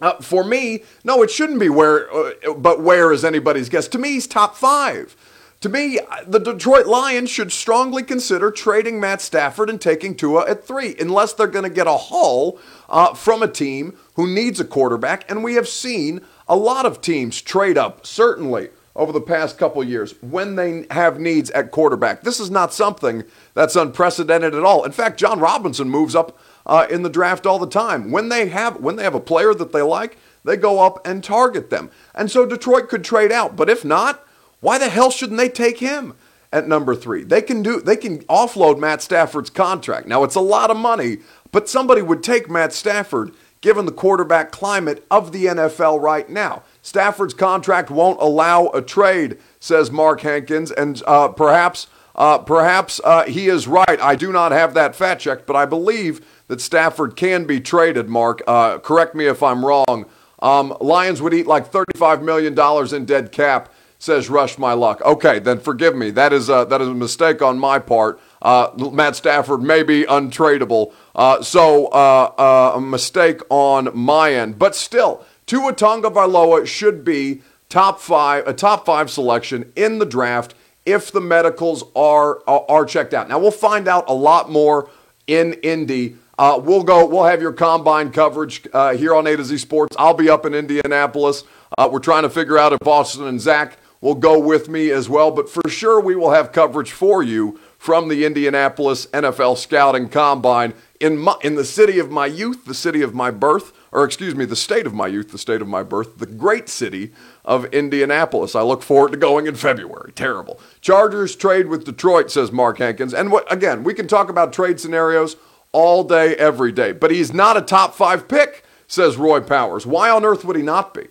Uh, 0.00 0.14
for 0.20 0.44
me, 0.44 0.82
no, 1.04 1.22
it 1.22 1.30
shouldn't 1.30 1.60
be 1.60 1.68
where, 1.68 2.12
uh, 2.12 2.54
but 2.56 2.80
where 2.80 3.12
is 3.12 3.24
anybody's 3.24 3.68
guess? 3.68 3.88
To 3.88 3.98
me, 3.98 4.12
he's 4.12 4.26
top 4.26 4.56
five. 4.56 5.16
To 5.60 5.68
me, 5.68 5.98
the 6.26 6.38
Detroit 6.38 6.86
Lions 6.86 7.30
should 7.30 7.50
strongly 7.52 8.04
consider 8.04 8.50
trading 8.50 9.00
Matt 9.00 9.20
Stafford 9.20 9.70
and 9.70 9.80
taking 9.80 10.14
Tua 10.16 10.48
at 10.48 10.64
three, 10.64 10.94
unless 11.00 11.32
they're 11.32 11.48
going 11.48 11.64
to 11.64 11.70
get 11.70 11.88
a 11.88 11.96
haul 11.96 12.60
uh, 12.88 13.14
from 13.14 13.42
a 13.42 13.48
team 13.48 13.96
who 14.14 14.26
needs 14.26 14.60
a 14.60 14.64
quarterback. 14.64 15.28
And 15.28 15.42
we 15.42 15.54
have 15.54 15.68
seen 15.68 16.20
a 16.48 16.56
lot 16.56 16.86
of 16.86 17.00
teams 17.00 17.42
trade 17.42 17.76
up, 17.76 18.06
certainly 18.06 18.70
over 18.98 19.12
the 19.12 19.20
past 19.20 19.56
couple 19.56 19.82
years 19.82 20.20
when 20.20 20.56
they 20.56 20.84
have 20.90 21.20
needs 21.20 21.50
at 21.52 21.70
quarterback. 21.70 22.22
This 22.22 22.40
is 22.40 22.50
not 22.50 22.74
something 22.74 23.22
that's 23.54 23.76
unprecedented 23.76 24.54
at 24.54 24.64
all. 24.64 24.84
In 24.84 24.92
fact, 24.92 25.18
Jon 25.20 25.38
Robinson 25.38 25.88
moves 25.88 26.16
up 26.16 26.36
uh, 26.66 26.86
in 26.90 27.04
the 27.04 27.08
draft 27.08 27.46
all 27.46 27.60
the 27.60 27.68
time. 27.68 28.10
When 28.10 28.28
they 28.28 28.48
have 28.48 28.80
when 28.80 28.96
they 28.96 29.04
have 29.04 29.14
a 29.14 29.20
player 29.20 29.54
that 29.54 29.72
they 29.72 29.82
like, 29.82 30.18
they 30.44 30.56
go 30.56 30.84
up 30.84 31.06
and 31.06 31.22
target 31.22 31.70
them. 31.70 31.90
And 32.14 32.30
so 32.30 32.44
Detroit 32.44 32.88
could 32.88 33.04
trade 33.04 33.30
out, 33.32 33.56
but 33.56 33.70
if 33.70 33.84
not, 33.84 34.26
why 34.60 34.78
the 34.78 34.88
hell 34.88 35.10
shouldn't 35.10 35.38
they 35.38 35.48
take 35.48 35.78
him 35.78 36.14
at 36.52 36.66
number 36.66 36.96
3? 36.96 37.22
They 37.22 37.40
can 37.40 37.62
do 37.62 37.80
they 37.80 37.96
can 37.96 38.18
offload 38.24 38.80
Matt 38.80 39.00
Stafford's 39.00 39.50
contract. 39.50 40.08
Now 40.08 40.24
it's 40.24 40.34
a 40.34 40.40
lot 40.40 40.72
of 40.72 40.76
money, 40.76 41.18
but 41.52 41.68
somebody 41.68 42.02
would 42.02 42.24
take 42.24 42.50
Matt 42.50 42.72
Stafford 42.72 43.32
given 43.60 43.86
the 43.86 43.92
quarterback 43.92 44.50
climate 44.52 45.04
of 45.10 45.32
the 45.32 45.46
NFL 45.46 46.00
right 46.00 46.28
now. 46.28 46.62
Stafford's 46.82 47.34
contract 47.34 47.90
won't 47.90 48.20
allow 48.20 48.68
a 48.68 48.82
trade, 48.82 49.38
says 49.60 49.90
Mark 49.90 50.20
Hankins, 50.20 50.70
and 50.70 51.02
uh, 51.06 51.28
perhaps 51.28 51.88
uh, 52.14 52.38
perhaps 52.38 53.00
uh, 53.04 53.24
he 53.24 53.48
is 53.48 53.68
right. 53.68 54.00
I 54.00 54.16
do 54.16 54.32
not 54.32 54.50
have 54.50 54.74
that 54.74 54.96
fact 54.96 55.20
checked, 55.20 55.46
but 55.46 55.54
I 55.54 55.66
believe 55.66 56.26
that 56.48 56.60
Stafford 56.60 57.14
can 57.14 57.44
be 57.44 57.60
traded. 57.60 58.08
Mark, 58.08 58.42
uh, 58.48 58.78
correct 58.78 59.14
me 59.14 59.26
if 59.26 59.40
I'm 59.40 59.64
wrong. 59.64 60.04
Um, 60.40 60.76
Lions 60.80 61.22
would 61.22 61.32
eat 61.32 61.46
like 61.46 61.70
$35 61.70 62.22
million 62.22 62.58
in 62.94 63.04
dead 63.04 63.30
cap, 63.30 63.72
says 64.00 64.28
Rush 64.28 64.58
My 64.58 64.72
Luck. 64.72 65.00
Okay, 65.02 65.38
then 65.38 65.60
forgive 65.60 65.94
me. 65.94 66.10
That 66.10 66.32
is 66.32 66.48
a, 66.48 66.66
that 66.68 66.80
is 66.80 66.88
a 66.88 66.94
mistake 66.94 67.40
on 67.40 67.56
my 67.56 67.78
part. 67.78 68.20
Uh, 68.40 68.70
Matt 68.92 69.16
Stafford 69.16 69.62
may 69.62 69.82
be 69.82 70.04
untradeable. 70.04 70.92
Uh, 71.14 71.42
so 71.42 71.88
a 71.88 72.80
mistake 72.80 73.40
on 73.50 73.90
my 73.94 74.32
end. 74.32 74.58
But 74.58 74.74
still, 74.74 75.24
Tua 75.46 75.72
Tonga 75.72 76.10
Tagovailoa 76.10 76.66
should 76.66 77.04
be 77.04 77.42
top 77.68 78.00
five, 78.00 78.46
a 78.46 78.52
top 78.52 78.84
five 78.86 79.10
selection 79.10 79.72
in 79.76 79.98
the 79.98 80.06
draft 80.06 80.54
if 80.84 81.12
the 81.12 81.20
medicals 81.20 81.84
are 81.94 82.42
are 82.48 82.84
checked 82.84 83.14
out. 83.14 83.28
Now 83.28 83.38
we'll 83.38 83.50
find 83.50 83.88
out 83.88 84.04
a 84.08 84.14
lot 84.14 84.50
more 84.50 84.90
in 85.26 85.54
Indy. 85.54 86.16
Uh, 86.38 86.60
we'll 86.62 86.84
go. 86.84 87.04
We'll 87.04 87.24
have 87.24 87.42
your 87.42 87.52
combine 87.52 88.10
coverage 88.10 88.66
uh, 88.72 88.94
here 88.94 89.14
on 89.14 89.26
A 89.26 89.36
to 89.36 89.44
Z 89.44 89.58
Sports. 89.58 89.96
I'll 89.98 90.14
be 90.14 90.30
up 90.30 90.46
in 90.46 90.54
Indianapolis. 90.54 91.44
Uh, 91.76 91.88
we're 91.90 91.98
trying 91.98 92.22
to 92.22 92.30
figure 92.30 92.56
out 92.56 92.72
if 92.72 92.86
Austin 92.86 93.26
and 93.26 93.40
Zach 93.40 93.78
will 94.00 94.14
go 94.14 94.38
with 94.38 94.68
me 94.68 94.90
as 94.90 95.08
well. 95.08 95.30
But 95.30 95.50
for 95.50 95.68
sure, 95.68 96.00
we 96.00 96.14
will 96.14 96.30
have 96.30 96.52
coverage 96.52 96.92
for 96.92 97.22
you 97.22 97.58
from 97.88 98.08
the 98.08 98.26
Indianapolis 98.26 99.06
NFL 99.14 99.56
Scouting 99.56 100.10
Combine 100.10 100.74
in 101.00 101.16
my, 101.16 101.36
in 101.40 101.54
the 101.54 101.64
city 101.64 101.98
of 101.98 102.10
my 102.10 102.26
youth, 102.26 102.66
the 102.66 102.74
city 102.74 103.00
of 103.00 103.14
my 103.14 103.30
birth 103.30 103.72
or 103.90 104.04
excuse 104.04 104.34
me, 104.34 104.44
the 104.44 104.54
state 104.54 104.86
of 104.86 104.92
my 104.92 105.06
youth, 105.06 105.32
the 105.32 105.38
state 105.38 105.62
of 105.62 105.68
my 105.68 105.82
birth, 105.82 106.18
the 106.18 106.26
great 106.26 106.68
city 106.68 107.12
of 107.46 107.64
Indianapolis. 107.72 108.54
I 108.54 108.60
look 108.60 108.82
forward 108.82 109.12
to 109.12 109.16
going 109.16 109.46
in 109.46 109.54
February. 109.54 110.12
Terrible. 110.12 110.60
Chargers 110.82 111.34
trade 111.34 111.68
with 111.68 111.86
Detroit, 111.86 112.30
says 112.30 112.52
Mark 112.52 112.76
Hankins. 112.76 113.14
And 113.14 113.32
what, 113.32 113.50
again, 113.50 113.84
we 113.84 113.94
can 113.94 114.06
talk 114.06 114.28
about 114.28 114.52
trade 114.52 114.78
scenarios 114.78 115.38
all 115.72 116.04
day, 116.04 116.36
every 116.36 116.72
day. 116.72 116.92
But 116.92 117.10
he's 117.10 117.32
not 117.32 117.56
a 117.56 117.62
top 117.62 117.94
five 117.94 118.28
pick, 118.28 118.64
says 118.86 119.16
Roy 119.16 119.40
Powers. 119.40 119.86
Why 119.86 120.10
on 120.10 120.26
earth 120.26 120.44
would 120.44 120.56
he 120.56 120.62
not 120.62 120.92
be? 120.92 121.06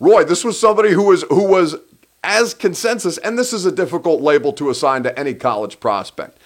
Roy, 0.00 0.24
this 0.24 0.42
was 0.42 0.58
somebody 0.58 0.90
who 0.90 1.04
was 1.04 1.22
who 1.28 1.46
was 1.46 1.76
as 2.24 2.54
consensus, 2.54 3.18
and 3.18 3.38
this 3.38 3.52
is 3.52 3.66
a 3.66 3.72
difficult 3.72 4.20
label 4.20 4.52
to 4.54 4.70
assign 4.70 5.04
to 5.04 5.16
any 5.18 5.34
college 5.34 5.78
prospect 5.78 6.38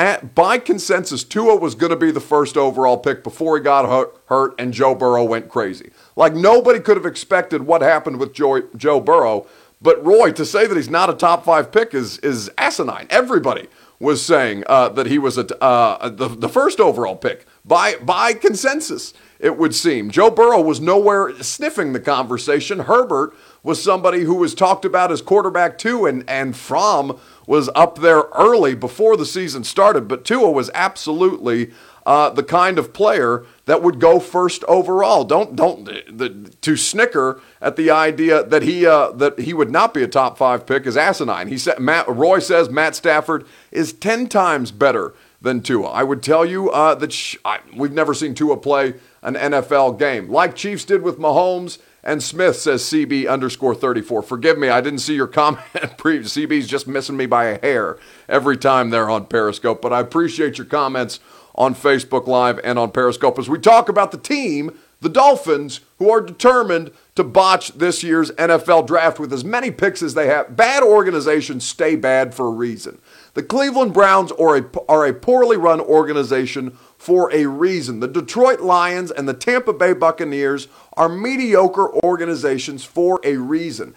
at, 0.00 0.34
by 0.34 0.56
consensus, 0.56 1.24
Tua 1.24 1.56
was 1.56 1.74
going 1.74 1.90
to 1.90 1.96
be 1.96 2.10
the 2.10 2.20
first 2.20 2.56
overall 2.56 2.96
pick 2.96 3.22
before 3.22 3.58
he 3.58 3.62
got 3.62 3.86
hurt, 3.86 4.18
hurt 4.26 4.54
and 4.58 4.72
Joe 4.72 4.94
Burrow 4.94 5.24
went 5.24 5.50
crazy. 5.50 5.90
Like 6.16 6.34
nobody 6.34 6.80
could 6.80 6.96
have 6.96 7.04
expected 7.04 7.66
what 7.66 7.82
happened 7.82 8.18
with 8.18 8.32
Joe, 8.32 8.62
Joe 8.76 8.98
Burrow. 8.98 9.46
But 9.82 10.02
Roy, 10.04 10.32
to 10.32 10.46
say 10.46 10.66
that 10.66 10.74
he's 10.74 10.88
not 10.88 11.10
a 11.10 11.14
top 11.14 11.44
five 11.44 11.70
pick 11.70 11.94
is, 11.94 12.18
is 12.18 12.50
asinine. 12.56 13.08
Everybody 13.10 13.68
was 13.98 14.24
saying 14.24 14.64
uh, 14.66 14.88
that 14.90 15.06
he 15.06 15.18
was 15.18 15.36
a, 15.36 15.62
uh, 15.62 16.08
the, 16.08 16.28
the 16.28 16.48
first 16.48 16.80
overall 16.80 17.16
pick 17.16 17.44
by, 17.66 17.96
by 17.96 18.32
consensus, 18.32 19.12
it 19.38 19.58
would 19.58 19.74
seem. 19.74 20.10
Joe 20.10 20.30
Burrow 20.30 20.62
was 20.62 20.80
nowhere 20.80 21.34
sniffing 21.42 21.92
the 21.92 22.00
conversation. 22.00 22.80
Herbert 22.80 23.34
was 23.62 23.82
somebody 23.82 24.22
who 24.22 24.34
was 24.34 24.54
talked 24.54 24.84
about 24.84 25.12
as 25.12 25.20
quarterback 25.20 25.76
too, 25.78 26.06
and, 26.06 26.28
and 26.28 26.56
Fromm 26.56 27.18
was 27.46 27.68
up 27.74 27.98
there 27.98 28.22
early 28.34 28.74
before 28.74 29.16
the 29.16 29.26
season 29.26 29.64
started. 29.64 30.08
But 30.08 30.24
Tua 30.24 30.50
was 30.50 30.70
absolutely 30.74 31.70
uh, 32.06 32.30
the 32.30 32.42
kind 32.42 32.78
of 32.78 32.92
player 32.92 33.44
that 33.66 33.82
would 33.82 34.00
go 34.00 34.18
first 34.20 34.64
overall. 34.64 35.24
Don't 35.24 35.54
don't 35.54 35.84
the, 35.84 36.52
to 36.60 36.76
snicker 36.76 37.40
at 37.60 37.76
the 37.76 37.90
idea 37.90 38.42
that 38.42 38.62
he 38.62 38.86
uh, 38.86 39.12
that 39.12 39.38
he 39.38 39.52
would 39.52 39.70
not 39.70 39.92
be 39.92 40.02
a 40.02 40.08
top 40.08 40.38
five 40.38 40.66
pick 40.66 40.86
is 40.86 40.96
asinine. 40.96 41.48
He 41.48 41.58
said 41.58 41.78
Matt 41.78 42.08
Roy 42.08 42.38
says 42.38 42.70
Matt 42.70 42.94
Stafford 42.96 43.46
is 43.70 43.92
ten 43.92 44.28
times 44.28 44.72
better 44.72 45.14
than 45.42 45.60
Tua. 45.62 45.88
I 45.88 46.02
would 46.02 46.22
tell 46.22 46.44
you 46.44 46.70
uh, 46.70 46.94
that 46.96 47.12
sh- 47.12 47.36
I, 47.44 47.60
we've 47.74 47.92
never 47.92 48.14
seen 48.14 48.34
Tua 48.34 48.56
play 48.56 48.94
an 49.22 49.34
NFL 49.34 49.98
game 49.98 50.28
like 50.28 50.54
Chiefs 50.54 50.84
did 50.84 51.02
with 51.02 51.18
Mahomes 51.18 51.78
and 52.02 52.22
Smith 52.22 52.56
says 52.56 52.82
CB 52.82 53.28
underscore 53.28 53.74
34. 53.74 54.22
Forgive 54.22 54.58
me, 54.58 54.68
I 54.68 54.80
didn't 54.80 55.00
see 55.00 55.14
your 55.14 55.26
comment. 55.26 55.64
CB's 55.74 56.66
just 56.66 56.86
missing 56.86 57.16
me 57.16 57.26
by 57.26 57.44
a 57.44 57.60
hair 57.60 57.98
every 58.28 58.56
time 58.56 58.90
they're 58.90 59.10
on 59.10 59.26
Periscope, 59.26 59.82
but 59.82 59.92
I 59.92 60.00
appreciate 60.00 60.58
your 60.58 60.66
comments 60.66 61.20
on 61.54 61.74
Facebook 61.74 62.26
Live 62.26 62.58
and 62.64 62.78
on 62.78 62.90
Periscope 62.90 63.38
as 63.38 63.48
we 63.48 63.58
talk 63.58 63.88
about 63.88 64.12
the 64.12 64.18
team, 64.18 64.78
the 65.00 65.08
Dolphins, 65.08 65.80
who 65.98 66.10
are 66.10 66.20
determined 66.20 66.90
to 67.16 67.24
botch 67.24 67.72
this 67.72 68.02
year's 68.02 68.30
NFL 68.32 68.86
draft 68.86 69.18
with 69.18 69.32
as 69.32 69.44
many 69.44 69.70
picks 69.70 70.02
as 70.02 70.14
they 70.14 70.26
have. 70.26 70.56
Bad 70.56 70.82
organizations 70.82 71.66
stay 71.66 71.96
bad 71.96 72.34
for 72.34 72.46
a 72.46 72.50
reason. 72.50 72.98
The 73.34 73.42
Cleveland 73.42 73.92
Browns 73.92 74.32
are 74.32 74.56
a, 74.56 74.70
are 74.88 75.06
a 75.06 75.14
poorly 75.14 75.56
run 75.56 75.80
organization 75.80 76.76
for 77.00 77.32
a 77.32 77.46
reason. 77.46 78.00
The 78.00 78.08
Detroit 78.08 78.60
Lions 78.60 79.10
and 79.10 79.26
the 79.26 79.32
Tampa 79.32 79.72
Bay 79.72 79.94
Buccaneers 79.94 80.68
are 80.98 81.08
mediocre 81.08 81.90
organizations 82.04 82.84
for 82.84 83.18
a 83.24 83.38
reason. 83.38 83.94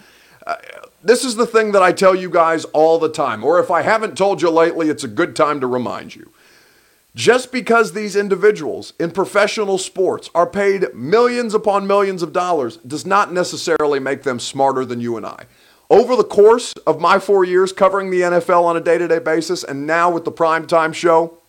Uh, 0.48 0.56
this 1.04 1.26
is 1.26 1.36
the 1.36 1.46
thing 1.46 1.74
that 1.74 1.84
I 1.84 1.92
tell 1.92 2.16
you 2.16 2.30
guys 2.30 2.64
all 2.64 3.00
the 3.00 3.10
time, 3.10 3.44
or 3.44 3.60
if 3.60 3.70
I 3.70 3.82
haven't 3.82 4.18
told 4.18 4.42
you 4.42 4.50
lately, 4.50 4.88
it's 4.88 5.04
a 5.04 5.10
good 5.10 5.36
time 5.36 5.60
to 5.60 5.68
remind 5.68 6.16
you. 6.16 6.32
Just 7.14 7.52
because 7.52 7.92
these 7.92 8.16
individuals 8.16 8.94
in 8.98 9.12
professional 9.12 9.78
sports 9.78 10.30
are 10.34 10.48
paid 10.48 10.96
millions 10.96 11.54
upon 11.54 11.86
millions 11.86 12.24
of 12.24 12.32
dollars 12.32 12.78
does 12.78 13.06
not 13.06 13.34
necessarily 13.34 14.00
make 14.00 14.24
them 14.24 14.40
smarter 14.40 14.86
than 14.86 15.02
you 15.02 15.18
and 15.18 15.26
I. 15.26 15.46
Over 15.90 16.16
the 16.16 16.24
course 16.24 16.74
of 16.88 17.02
my 17.02 17.20
four 17.20 17.44
years 17.44 17.74
covering 17.74 18.12
the 18.12 18.22
NFL 18.22 18.64
on 18.64 18.78
a 18.78 18.82
day 18.82 18.98
to 18.98 19.10
day 19.10 19.20
basis, 19.20 19.62
and 19.66 19.86
now 19.86 20.10
with 20.10 20.24
the 20.24 20.32
primetime 20.32 20.94
show, 20.94 21.40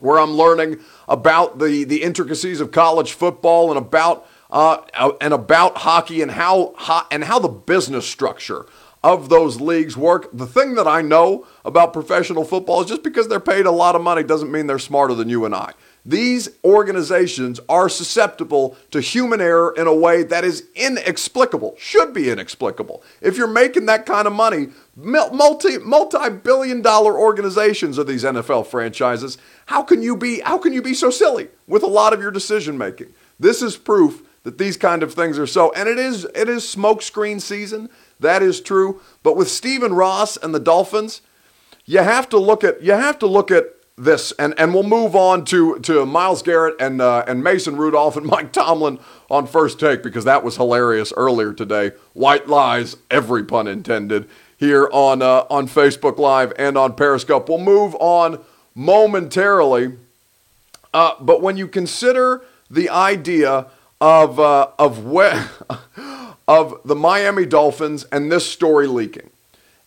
where 0.00 0.18
I'm 0.18 0.32
learning 0.32 0.80
about 1.08 1.58
the, 1.58 1.84
the 1.84 2.02
intricacies 2.02 2.60
of 2.60 2.72
college 2.72 3.12
football 3.12 3.70
and 3.70 3.78
about 3.78 4.26
uh, 4.50 4.78
and 5.20 5.32
about 5.32 5.78
hockey 5.78 6.22
and 6.22 6.32
how 6.32 6.74
and 7.10 7.24
how 7.24 7.38
the 7.38 7.48
business 7.48 8.06
structure 8.06 8.66
of 9.02 9.28
those 9.28 9.60
leagues 9.60 9.96
work. 9.96 10.28
The 10.32 10.46
thing 10.46 10.74
that 10.74 10.86
I 10.86 11.02
know 11.02 11.46
about 11.64 11.92
professional 11.92 12.44
football 12.44 12.82
is 12.82 12.88
just 12.88 13.02
because 13.02 13.28
they're 13.28 13.40
paid 13.40 13.66
a 13.66 13.70
lot 13.70 13.94
of 13.94 14.02
money 14.02 14.22
doesn't 14.22 14.50
mean 14.50 14.66
they're 14.66 14.78
smarter 14.78 15.14
than 15.14 15.28
you 15.28 15.44
and 15.44 15.54
I. 15.54 15.72
These 16.04 16.48
organizations 16.64 17.60
are 17.68 17.88
susceptible 17.88 18.76
to 18.90 19.00
human 19.00 19.40
error 19.40 19.74
in 19.76 19.86
a 19.86 19.94
way 19.94 20.22
that 20.22 20.44
is 20.44 20.64
inexplicable, 20.74 21.74
should 21.78 22.14
be 22.14 22.30
inexplicable. 22.30 23.02
If 23.20 23.36
you're 23.36 23.46
making 23.46 23.86
that 23.86 24.06
kind 24.06 24.26
of 24.26 24.32
money, 24.32 24.68
multi 24.96 25.78
multi-billion 25.78 26.80
dollar 26.80 27.18
organizations 27.18 27.98
are 27.98 28.04
these 28.04 28.24
NFL 28.24 28.66
franchises. 28.66 29.36
How 29.66 29.82
can 29.82 30.02
you 30.02 30.16
be 30.16 30.40
how 30.40 30.56
can 30.56 30.72
you 30.72 30.80
be 30.80 30.94
so 30.94 31.10
silly 31.10 31.48
with 31.66 31.82
a 31.82 31.88
lot 31.88 32.14
of 32.14 32.20
your 32.20 32.30
decision 32.30 32.78
making? 32.78 33.12
This 33.38 33.60
is 33.60 33.76
proof 33.76 34.22
that 34.44 34.56
these 34.56 34.78
kind 34.78 35.02
of 35.02 35.12
things 35.12 35.38
are 35.38 35.46
so 35.46 35.70
and 35.72 35.86
it 35.86 35.98
is 35.98 36.24
it 36.34 36.48
is 36.48 36.64
smokescreen 36.64 37.42
season. 37.42 37.90
That 38.18 38.42
is 38.42 38.60
true, 38.60 39.00
but 39.22 39.36
with 39.36 39.50
Stephen 39.50 39.92
Ross 39.92 40.36
and 40.38 40.54
the 40.54 40.60
Dolphins, 40.60 41.20
you 41.84 41.98
have 41.98 42.28
to 42.30 42.38
look 42.38 42.64
at 42.64 42.82
you 42.82 42.92
have 42.92 43.18
to 43.18 43.26
look 43.26 43.50
at 43.50 43.66
this, 44.00 44.32
and, 44.32 44.58
and 44.58 44.72
we'll 44.72 44.82
move 44.82 45.14
on 45.14 45.44
to, 45.46 45.78
to 45.80 46.06
Myles 46.06 46.42
Garrett 46.42 46.74
and, 46.80 47.00
uh, 47.00 47.24
and 47.28 47.44
Mason 47.44 47.76
Rudolph 47.76 48.16
and 48.16 48.26
Mike 48.30 48.52
Tomlin 48.52 48.98
on 49.30 49.46
first 49.46 49.78
take 49.78 50.02
because 50.02 50.24
that 50.24 50.42
was 50.42 50.56
hilarious 50.56 51.12
earlier 51.16 51.52
today. 51.52 51.92
White 52.14 52.48
lies, 52.48 52.96
every 53.10 53.44
pun 53.44 53.68
intended, 53.68 54.28
here 54.56 54.88
on, 54.92 55.22
uh, 55.22 55.44
on 55.50 55.68
Facebook 55.68 56.18
Live 56.18 56.52
and 56.58 56.76
on 56.76 56.94
Periscope. 56.94 57.48
We'll 57.48 57.58
move 57.58 57.94
on 57.96 58.42
momentarily, 58.74 59.96
uh, 60.92 61.14
but 61.20 61.42
when 61.42 61.56
you 61.56 61.68
consider 61.68 62.42
the 62.70 62.88
idea 62.88 63.66
of, 64.00 64.40
uh, 64.40 64.68
of, 64.78 65.04
where, 65.04 65.50
of 66.48 66.80
the 66.84 66.96
Miami 66.96 67.44
Dolphins 67.44 68.04
and 68.04 68.32
this 68.32 68.50
story 68.50 68.86
leaking, 68.86 69.30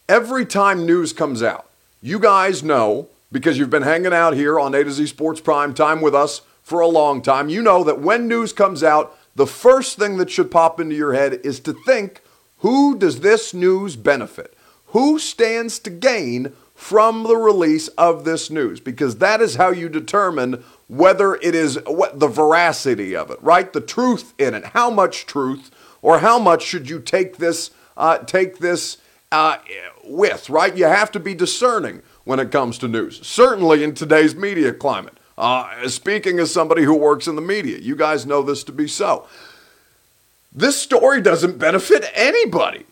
every 0.08 0.46
time 0.46 0.86
news 0.86 1.14
comes 1.14 1.42
out, 1.42 1.68
you 2.02 2.20
guys 2.20 2.62
know 2.62 3.08
because 3.34 3.58
you've 3.58 3.70
been 3.70 3.82
hanging 3.82 4.14
out 4.14 4.36
here 4.36 4.58
on 4.60 4.74
A 4.76 4.84
to 4.84 4.92
Z 4.92 5.08
Sports 5.08 5.42
Prime 5.42 5.74
Time 5.74 6.00
with 6.00 6.16
us 6.16 6.44
for 6.62 6.80
a 6.80 6.88
long 6.88 7.22
time. 7.22 7.50
You 7.50 7.62
know 7.62 7.84
that 7.84 8.00
when 8.00 8.28
news 8.30 8.54
comes 8.54 8.84
out, 8.84 9.18
the 9.36 9.48
first 9.48 9.98
thing 9.98 10.18
that 10.18 10.30
should 10.30 10.52
pop 10.52 10.80
into 10.80 10.96
your 10.96 11.14
head 11.14 11.42
is 11.44 11.60
to 11.62 11.74
think 11.86 12.22
who 12.60 12.98
does 12.98 13.20
this 13.20 13.54
news 13.54 13.98
benefit? 13.98 14.56
Who 14.88 15.18
stands 15.18 15.80
to 15.80 15.90
gain 15.90 16.54
from 16.76 17.24
the 17.24 17.36
release 17.36 17.88
of 17.90 18.24
this 18.24 18.52
news? 18.52 18.80
Because 18.80 19.18
that 19.18 19.42
is 19.42 19.56
how 19.56 19.72
you 19.72 19.90
determine 19.90 20.64
whether 20.88 21.36
it 21.36 21.56
is 21.56 21.80
what 21.88 22.20
the 22.20 22.28
veracity 22.28 23.16
of 23.16 23.32
it, 23.32 23.42
right? 23.42 23.74
The 23.74 23.82
truth 23.82 24.34
in 24.38 24.54
it. 24.54 24.66
How 24.66 24.92
much 24.92 25.26
truth 25.26 25.72
or 26.04 26.20
how 26.20 26.38
much 26.38 26.64
should 26.64 26.90
you 26.90 27.00
take 27.00 27.38
this 27.38 27.72
uh, 27.98 28.20
take 28.20 28.60
this 28.60 28.98
uh, 29.32 29.58
with, 30.04 30.50
right? 30.50 30.78
You 30.78 30.86
have 30.86 31.12
to 31.14 31.20
be 31.20 31.34
discerning 31.34 32.04
when 32.24 32.40
it 32.40 32.52
comes 32.52 32.78
to 32.80 32.88
news, 32.88 33.26
certainly 33.26 33.84
in 33.84 33.94
today's 33.94 34.36
media 34.36 34.74
climate. 34.74 35.18
Uh, 35.38 35.88
speaking 35.88 36.40
as 36.40 36.54
somebody 36.54 36.84
who 36.84 36.94
works 36.94 37.28
in 37.28 37.36
the 37.36 37.42
media, 37.42 37.78
you 37.80 37.96
guys 37.96 38.26
know 38.26 38.42
this 38.42 38.64
to 38.64 38.72
be 38.72 38.88
so. 38.88 39.28
This 40.54 40.80
story 40.80 41.22
doesn't 41.22 41.58
benefit 41.58 42.06
anybody. 42.14 42.86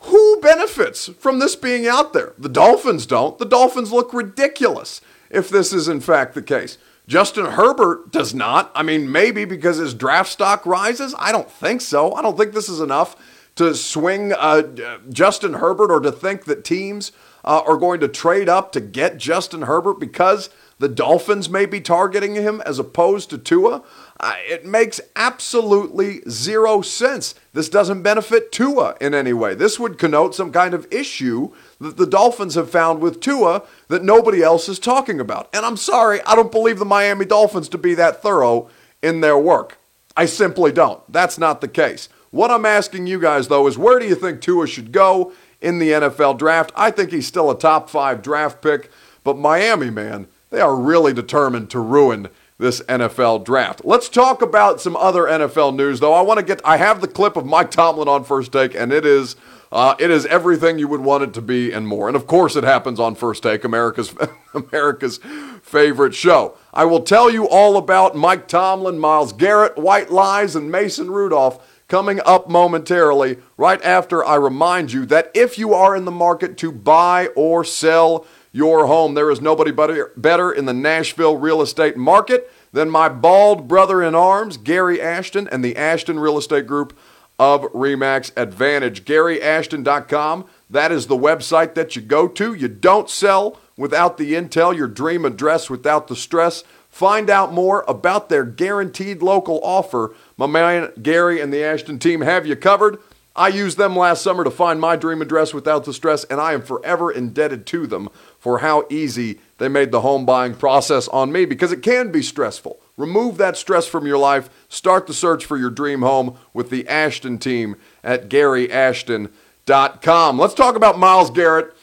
Who 0.00 0.40
benefits 0.40 1.08
from 1.08 1.38
this 1.38 1.56
being 1.56 1.86
out 1.86 2.12
there? 2.12 2.34
The 2.36 2.48
Dolphins 2.48 3.06
don't. 3.06 3.38
The 3.38 3.46
Dolphins 3.46 3.92
look 3.92 4.12
ridiculous 4.12 5.00
if 5.30 5.48
this 5.48 5.72
is 5.72 5.88
in 5.88 6.00
fact 6.00 6.34
the 6.34 6.42
case. 6.42 6.76
Justin 7.06 7.46
Herbert 7.46 8.10
does 8.10 8.34
not. 8.34 8.70
I 8.74 8.82
mean, 8.82 9.10
maybe 9.10 9.44
because 9.44 9.76
his 9.76 9.94
draft 9.94 10.30
stock 10.30 10.66
rises. 10.66 11.14
I 11.18 11.32
don't 11.32 11.50
think 11.50 11.80
so. 11.80 12.14
I 12.14 12.22
don't 12.22 12.36
think 12.36 12.52
this 12.52 12.68
is 12.68 12.80
enough 12.80 13.16
to 13.56 13.74
swing 13.74 14.32
uh, 14.32 14.62
Justin 15.10 15.54
Herbert 15.54 15.90
or 15.90 16.00
to 16.00 16.10
think 16.10 16.44
that 16.46 16.64
teams 16.64 17.12
uh, 17.44 17.62
are 17.66 17.76
going 17.76 18.00
to 18.00 18.08
trade 18.08 18.48
up 18.48 18.72
to 18.72 18.80
get 18.80 19.18
Justin 19.18 19.62
Herbert 19.62 20.00
because 20.00 20.50
the 20.78 20.88
Dolphins 20.88 21.48
may 21.48 21.66
be 21.66 21.80
targeting 21.80 22.34
him 22.34 22.60
as 22.66 22.78
opposed 22.78 23.30
to 23.30 23.38
Tua. 23.38 23.82
Uh, 24.18 24.34
it 24.48 24.64
makes 24.64 25.00
absolutely 25.14 26.20
zero 26.28 26.80
sense. 26.80 27.34
This 27.52 27.68
doesn't 27.68 28.02
benefit 28.02 28.50
Tua 28.50 28.96
in 29.00 29.14
any 29.14 29.32
way. 29.32 29.54
This 29.54 29.78
would 29.78 29.98
connote 29.98 30.34
some 30.34 30.50
kind 30.50 30.74
of 30.74 30.86
issue 30.92 31.52
that 31.80 31.96
the 31.96 32.06
Dolphins 32.06 32.54
have 32.54 32.70
found 32.70 33.00
with 33.00 33.20
Tua 33.20 33.62
that 33.88 34.02
nobody 34.02 34.42
else 34.42 34.68
is 34.68 34.78
talking 34.78 35.20
about. 35.20 35.48
And 35.54 35.64
I'm 35.64 35.76
sorry, 35.76 36.20
I 36.22 36.34
don't 36.34 36.52
believe 36.52 36.78
the 36.78 36.84
Miami 36.84 37.24
Dolphins 37.24 37.68
to 37.70 37.78
be 37.78 37.94
that 37.94 38.22
thorough 38.22 38.68
in 39.02 39.20
their 39.20 39.38
work. 39.38 39.78
I 40.16 40.26
simply 40.26 40.72
don't. 40.72 41.00
That's 41.12 41.38
not 41.38 41.60
the 41.60 41.68
case. 41.68 42.08
What 42.30 42.50
I'm 42.50 42.66
asking 42.66 43.06
you 43.06 43.20
guys, 43.20 43.46
though, 43.46 43.66
is 43.68 43.78
where 43.78 44.00
do 44.00 44.06
you 44.06 44.16
think 44.16 44.40
Tua 44.40 44.66
should 44.66 44.90
go 44.90 45.32
in 45.64 45.78
the 45.78 45.90
NFL 45.90 46.38
draft? 46.38 46.72
I 46.76 46.90
think 46.90 47.10
he's 47.10 47.26
still 47.26 47.50
a 47.50 47.58
top 47.58 47.88
five 47.90 48.22
draft 48.22 48.62
pick, 48.62 48.90
but 49.24 49.38
Miami, 49.38 49.90
man, 49.90 50.28
they 50.50 50.60
are 50.60 50.76
really 50.76 51.12
determined 51.12 51.70
to 51.70 51.80
ruin 51.80 52.28
this 52.58 52.80
NFL 52.82 53.44
draft. 53.44 53.84
Let's 53.84 54.08
talk 54.08 54.42
about 54.42 54.80
some 54.80 54.96
other 54.96 55.22
NFL 55.22 55.74
news, 55.74 56.00
though. 56.00 56.12
I 56.12 56.20
want 56.20 56.38
to 56.38 56.44
get, 56.44 56.60
I 56.64 56.76
have 56.76 57.00
the 57.00 57.08
clip 57.08 57.36
of 57.36 57.44
Mike 57.44 57.70
Tomlin 57.70 58.08
on 58.08 58.24
first 58.24 58.52
take, 58.52 58.74
and 58.74 58.92
it 58.92 59.04
is. 59.04 59.36
Uh, 59.72 59.96
it 59.98 60.08
is 60.08 60.24
everything 60.26 60.78
you 60.78 60.86
would 60.86 61.00
want 61.00 61.24
it 61.24 61.34
to 61.34 61.42
be 61.42 61.72
and 61.72 61.88
more. 61.88 62.06
And 62.06 62.14
of 62.14 62.28
course, 62.28 62.54
it 62.54 62.62
happens 62.62 63.00
on 63.00 63.16
First 63.16 63.42
Take, 63.42 63.64
America's 63.64 64.14
America's 64.54 65.18
favorite 65.62 66.14
show. 66.14 66.56
I 66.72 66.84
will 66.84 67.00
tell 67.00 67.28
you 67.28 67.48
all 67.48 67.76
about 67.76 68.14
Mike 68.14 68.46
Tomlin, 68.46 69.00
Myles 69.00 69.32
Garrett, 69.32 69.76
White 69.76 70.12
Lies, 70.12 70.54
and 70.54 70.70
Mason 70.70 71.10
Rudolph 71.10 71.60
coming 71.94 72.20
up 72.26 72.48
momentarily, 72.48 73.38
right 73.56 73.80
after 73.84 74.24
I 74.24 74.34
remind 74.34 74.90
you 74.90 75.06
that 75.06 75.30
if 75.32 75.58
you 75.58 75.74
are 75.74 75.94
in 75.94 76.04
the 76.04 76.10
market 76.10 76.56
to 76.56 76.72
buy 76.72 77.28
or 77.36 77.62
sell 77.62 78.26
your 78.50 78.88
home, 78.88 79.14
there 79.14 79.30
is 79.30 79.40
nobody 79.40 79.70
better 79.70 80.50
in 80.50 80.64
the 80.64 80.74
Nashville 80.74 81.36
real 81.36 81.62
estate 81.62 81.96
market 81.96 82.50
than 82.72 82.90
my 82.90 83.08
bald 83.08 83.68
brother 83.68 84.02
in 84.02 84.16
arms, 84.16 84.56
Gary 84.56 85.00
Ashton, 85.00 85.46
and 85.52 85.64
the 85.64 85.76
Ashton 85.76 86.18
Real 86.18 86.36
Estate 86.36 86.66
Group 86.66 86.98
of 87.38 87.62
Remax 87.72 88.32
Advantage. 88.36 89.04
GaryAshton.com. 89.04 90.46
That 90.68 90.90
is 90.90 91.06
the 91.06 91.16
website 91.16 91.74
that 91.74 91.94
you 91.94 92.02
go 92.02 92.26
to. 92.26 92.54
You 92.54 92.66
don't 92.66 93.08
sell 93.08 93.60
without 93.76 94.18
the 94.18 94.32
intel, 94.32 94.76
your 94.76 94.88
dream 94.88 95.24
address 95.24 95.70
without 95.70 96.08
the 96.08 96.16
stress. 96.16 96.64
Find 96.88 97.30
out 97.30 97.52
more 97.52 97.84
about 97.86 98.28
their 98.28 98.44
guaranteed 98.44 99.22
local 99.22 99.60
offer. 99.64 100.12
My 100.36 100.46
man 100.46 100.92
Gary 101.02 101.40
and 101.40 101.52
the 101.52 101.62
Ashton 101.62 101.98
team 101.98 102.22
have 102.22 102.46
you 102.46 102.56
covered. 102.56 102.98
I 103.36 103.48
used 103.48 103.78
them 103.78 103.96
last 103.96 104.22
summer 104.22 104.44
to 104.44 104.50
find 104.50 104.80
my 104.80 104.94
dream 104.94 105.20
address 105.20 105.52
without 105.52 105.84
the 105.84 105.92
stress, 105.92 106.22
and 106.24 106.40
I 106.40 106.52
am 106.52 106.62
forever 106.62 107.10
indebted 107.10 107.66
to 107.66 107.88
them 107.88 108.08
for 108.38 108.60
how 108.60 108.86
easy 108.88 109.40
they 109.58 109.66
made 109.66 109.90
the 109.90 110.02
home 110.02 110.24
buying 110.24 110.54
process 110.54 111.08
on 111.08 111.32
me 111.32 111.44
because 111.44 111.72
it 111.72 111.82
can 111.82 112.12
be 112.12 112.22
stressful. 112.22 112.78
Remove 112.96 113.36
that 113.38 113.56
stress 113.56 113.88
from 113.88 114.06
your 114.06 114.18
life. 114.18 114.48
Start 114.68 115.08
the 115.08 115.14
search 115.14 115.44
for 115.44 115.56
your 115.56 115.70
dream 115.70 116.02
home 116.02 116.38
with 116.52 116.70
the 116.70 116.88
Ashton 116.88 117.38
team 117.38 117.74
at 118.04 118.28
GaryAshton.com. 118.28 120.38
Let's 120.38 120.54
talk 120.54 120.76
about 120.76 120.96
Myles 120.96 121.30
Garrett 121.30 121.74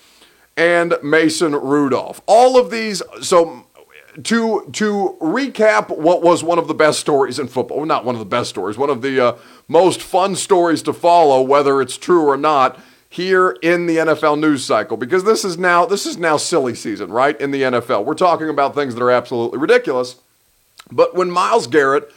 and 0.56 0.96
Mason 1.04 1.54
Rudolph. 1.54 2.22
All 2.28 2.58
of 2.58 2.72
these, 2.72 3.02
so 3.22 3.66
to 4.24 4.70
to 4.74 5.18
recap 5.22 5.96
what 5.98 6.22
was 6.22 6.44
one 6.44 6.60
of 6.60 6.68
the 6.68 6.74
best 6.74 7.00
stories 7.00 7.40
in 7.40 7.48
football, 7.48 7.78
well, 7.78 7.86
not 7.86 8.06
one 8.06 8.16
of 8.16 8.20
the 8.20 8.26
best 8.26 8.50
stories, 8.50 8.78
one 8.78 8.90
of 8.90 9.02
the 9.02 9.20
uh, 9.20 9.38
most 9.68 10.02
fun 10.02 10.36
stories 10.36 10.82
to 10.84 10.94
follow, 10.94 11.42
whether 11.42 11.82
it's 11.82 11.98
true 11.98 12.28
or 12.28 12.38
not, 12.38 12.80
here 13.10 13.58
in 13.62 13.86
the 13.88 13.98
NFL 13.98 14.40
news 14.40 14.66
cycle, 14.66 14.98
because 14.98 15.24
this 15.24 15.46
is 15.46 15.58
now 15.58 15.86
this 15.86 16.06
is 16.06 16.18
now 16.18 16.38
silly 16.38 16.76
season, 16.76 17.12
right? 17.12 17.40
In 17.40 17.52
the 17.52 17.62
NFL, 17.62 18.06
we're 18.06 18.14
talking 18.14 18.50
about 18.50 18.76
things 18.76 18.96
that 18.96 19.04
are 19.04 19.12
absolutely 19.12 19.60
ridiculous. 19.60 20.18
But 20.92 21.16
when 21.16 21.32
Myles 21.32 21.68
Garrett 21.68 22.12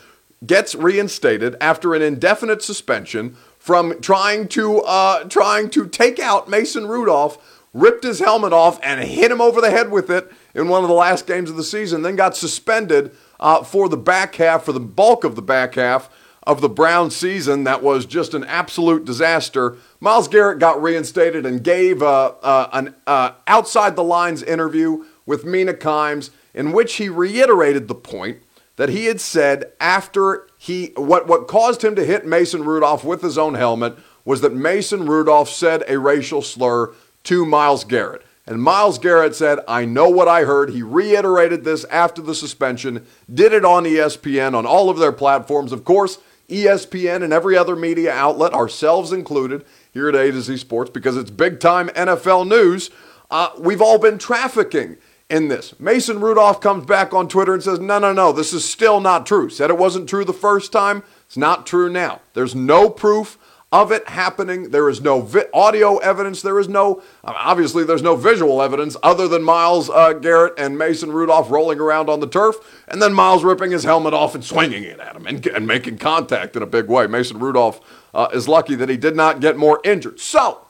gets 0.46 0.74
reinstated 0.74 1.57
after 1.61 1.94
an 1.94 2.02
indefinite 2.02 2.62
suspension 2.62 3.37
from 3.59 4.00
trying 4.00 4.48
to 4.48 4.80
uh, 4.83 5.24
trying 5.24 5.70
to 5.70 5.88
take 5.88 6.18
out 6.18 6.48
Mason 6.48 6.87
Rudolph, 6.87 7.54
ripped 7.75 8.05
his 8.05 8.21
helmet 8.21 8.53
off 8.53 8.79
and 8.83 9.03
hit 9.03 9.31
him 9.31 9.41
over 9.41 9.61
the 9.61 9.71
head 9.71 9.91
with 9.91 10.09
it 10.09 10.33
in 10.55 10.69
one 10.69 10.83
of 10.83 10.89
the 10.89 10.95
last 10.95 11.27
games 11.27 11.51
of 11.51 11.57
the 11.57 11.65
season, 11.65 12.03
then 12.03 12.17
got 12.17 12.37
suspended 12.37 13.15
uh, 13.41 13.63
for 13.63 13.89
the 13.89 13.97
back 13.97 14.37
half, 14.37 14.65
for 14.65 14.73
the 14.73 14.81
bulk 14.81 15.25
of 15.25 15.35
the 15.35 15.43
back 15.43 15.75
half 15.75 16.09
of 16.47 16.61
the 16.61 16.69
Brown 16.69 17.11
season 17.11 17.65
that 17.65 17.83
was 17.83 18.07
just 18.07 18.35
an 18.35 18.45
absolute 18.45 19.05
disaster. 19.05 19.77
Myles 19.99 20.29
Garrett 20.29 20.59
got 20.59 20.81
reinstated 20.81 21.45
and 21.45 21.65
gave 21.65 22.03
uh, 22.03 22.35
uh, 22.43 22.69
an 22.73 22.95
uh, 23.07 23.33
outside 23.47 23.97
the 23.97 24.05
lines 24.05 24.43
interview 24.43 25.05
with 25.27 25.45
Mina 25.45 25.75
Kimes 25.75 26.31
in 26.53 26.73
which 26.73 26.95
he 26.97 27.09
reiterated 27.09 27.89
the 27.89 27.95
point 27.95 28.39
that 28.77 28.91
he 28.91 29.07
had 29.07 29.21
said 29.21 29.73
after 29.81 30.47
he 30.59 30.93
what 30.97 31.27
what 31.27 31.49
caused 31.49 31.83
him 31.83 31.95
to 31.97 32.05
hit 32.05 32.27
Mason 32.27 32.65
Rudolph 32.65 33.05
with 33.05 33.23
his 33.23 33.39
own 33.39 33.55
helmet 33.55 33.97
was 34.25 34.41
that 34.41 34.55
Mason 34.55 35.07
Rudolph 35.07 35.49
said 35.49 35.85
a 35.89 35.99
racial 35.99 36.43
slur 36.43 36.93
to 37.25 37.45
Myles 37.45 37.85
Garrett. 37.85 38.23
And 38.47 38.63
Myles 38.63 38.99
Garrett 38.99 39.35
said, 39.35 39.61
I 39.67 39.87
know 39.87 40.09
what 40.09 40.29
I 40.29 40.45
heard. 40.45 40.71
He 40.71 40.83
reiterated 40.83 41.65
this 41.65 41.85
after 41.85 42.21
the 42.21 42.35
suspension, 42.35 43.07
did 43.33 43.53
it 43.55 43.65
on 43.65 43.85
ESPN, 43.85 44.55
on 44.55 44.67
all 44.67 44.91
of 44.91 44.99
their 44.99 45.13
platforms. 45.13 45.73
Of 45.73 45.85
course, 45.85 46.19
ESPN 46.49 47.23
and 47.23 47.33
every 47.33 47.57
other 47.57 47.75
media 47.75 48.13
outlet, 48.13 48.53
ourselves 48.53 49.13
included, 49.13 49.65
here 49.93 50.11
at 50.11 50.15
A 50.15 50.31
to 50.31 50.43
Z 50.43 50.59
Sports, 50.59 50.91
because 50.91 51.17
it's 51.17 51.31
big 51.31 51.59
time 51.59 51.89
NFL 51.91 52.47
news. 52.47 52.91
Uh, 53.31 53.49
we've 53.59 53.81
all 53.81 53.99
been 53.99 54.19
trafficking 54.19 54.99
in 55.31 55.49
this. 55.49 55.79
Mason 55.81 56.21
Rudolph 56.21 56.61
comes 56.61 56.85
back 56.85 57.15
on 57.15 57.29
Twitter 57.29 57.55
and 57.55 57.63
says, 57.63 57.81
No, 57.81 57.99
no, 57.99 58.13
no, 58.13 58.31
this 58.31 58.53
is 58.53 58.65
still 58.65 59.01
not 59.01 59.25
true. 59.25 59.49
Said 59.49 59.71
it 59.71 59.79
wasn't 59.79 60.09
true 60.09 60.25
the 60.25 60.35
first 60.35 60.71
time. 60.71 61.03
It's 61.27 61.37
not 61.39 61.67
true 61.67 61.89
now. 61.89 62.21
There's 62.35 62.55
no 62.55 62.91
proof 62.91 63.39
of 63.75 63.91
it 63.91 64.09
happening. 64.09 64.71
There 64.71 64.89
is 64.89 65.01
no 65.01 65.21
vi- 65.21 65.47
audio 65.53 65.97
evidence. 65.97 66.43
There 66.43 66.61
is 66.61 66.69
no, 66.69 67.03
obviously, 67.25 67.83
there's 67.83 68.05
no 68.05 68.15
visual 68.15 68.63
evidence 68.63 68.97
other 69.03 69.27
than 69.27 69.43
Myles 69.43 69.91
uh, 69.91 70.13
Garrett 70.13 70.55
and 70.57 70.79
Mason 70.79 71.11
Rudolph 71.11 71.51
rolling 71.51 71.81
around 71.81 72.09
on 72.09 72.21
the 72.21 72.29
turf, 72.29 72.55
and 72.87 73.03
then 73.03 73.13
Myles 73.13 73.43
ripping 73.43 73.73
his 73.73 73.83
helmet 73.83 74.15
off 74.15 74.37
and 74.37 74.45
swinging 74.45 74.85
it 74.85 75.01
at 75.01 75.17
him 75.17 75.27
and, 75.27 75.45
and 75.49 75.67
making 75.67 75.99
contact 75.99 76.55
in 76.55 76.63
a 76.63 76.67
big 76.67 76.87
way. 76.87 77.09
Mason 77.09 77.41
Rudolph 77.41 77.81
uh, 78.15 78.29
is 78.33 78.47
lucky 78.47 78.77
that 78.77 78.89
he 78.89 78.97
did 78.97 79.17
not 79.17 79.41
get 79.41 79.57
more 79.57 79.81
injured. 79.83 80.21
So, 80.21 80.65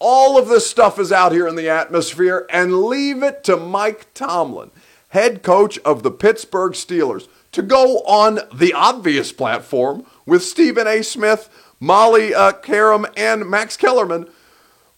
all 0.00 0.36
of 0.36 0.48
this 0.48 0.68
stuff 0.68 0.98
is 0.98 1.12
out 1.12 1.30
here 1.30 1.46
in 1.46 1.54
the 1.54 1.68
atmosphere, 1.68 2.46
and 2.50 2.82
leave 2.82 3.22
it 3.22 3.44
to 3.44 3.56
Mike 3.56 4.12
Tomlin, 4.12 4.72
head 5.10 5.42
coach 5.42 5.78
of 5.80 6.02
the 6.02 6.10
Pittsburgh 6.10 6.72
Steelers, 6.72 7.28
to 7.52 7.62
go 7.62 7.98
on 8.00 8.40
the 8.52 8.72
obvious 8.72 9.32
platform 9.32 10.04
with 10.26 10.42
Stephen 10.42 10.86
A. 10.86 11.02
Smith 11.02 11.48
Molly 11.80 12.34
uh, 12.34 12.52
Qerim, 12.52 13.10
and 13.16 13.48
Max 13.48 13.76
Kellerman. 13.76 14.28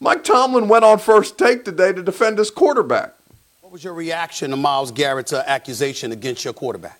Mike 0.00 0.24
Tomlin 0.24 0.66
went 0.66 0.84
on 0.84 0.98
first 0.98 1.38
take 1.38 1.64
today 1.64 1.92
to 1.92 2.02
defend 2.02 2.38
his 2.38 2.50
quarterback. 2.50 3.14
What 3.60 3.72
was 3.72 3.84
your 3.84 3.94
reaction 3.94 4.50
to 4.50 4.56
Myles 4.56 4.90
Garrett's 4.90 5.32
uh, 5.32 5.44
accusation 5.46 6.10
against 6.10 6.44
your 6.44 6.52
quarterback? 6.52 6.98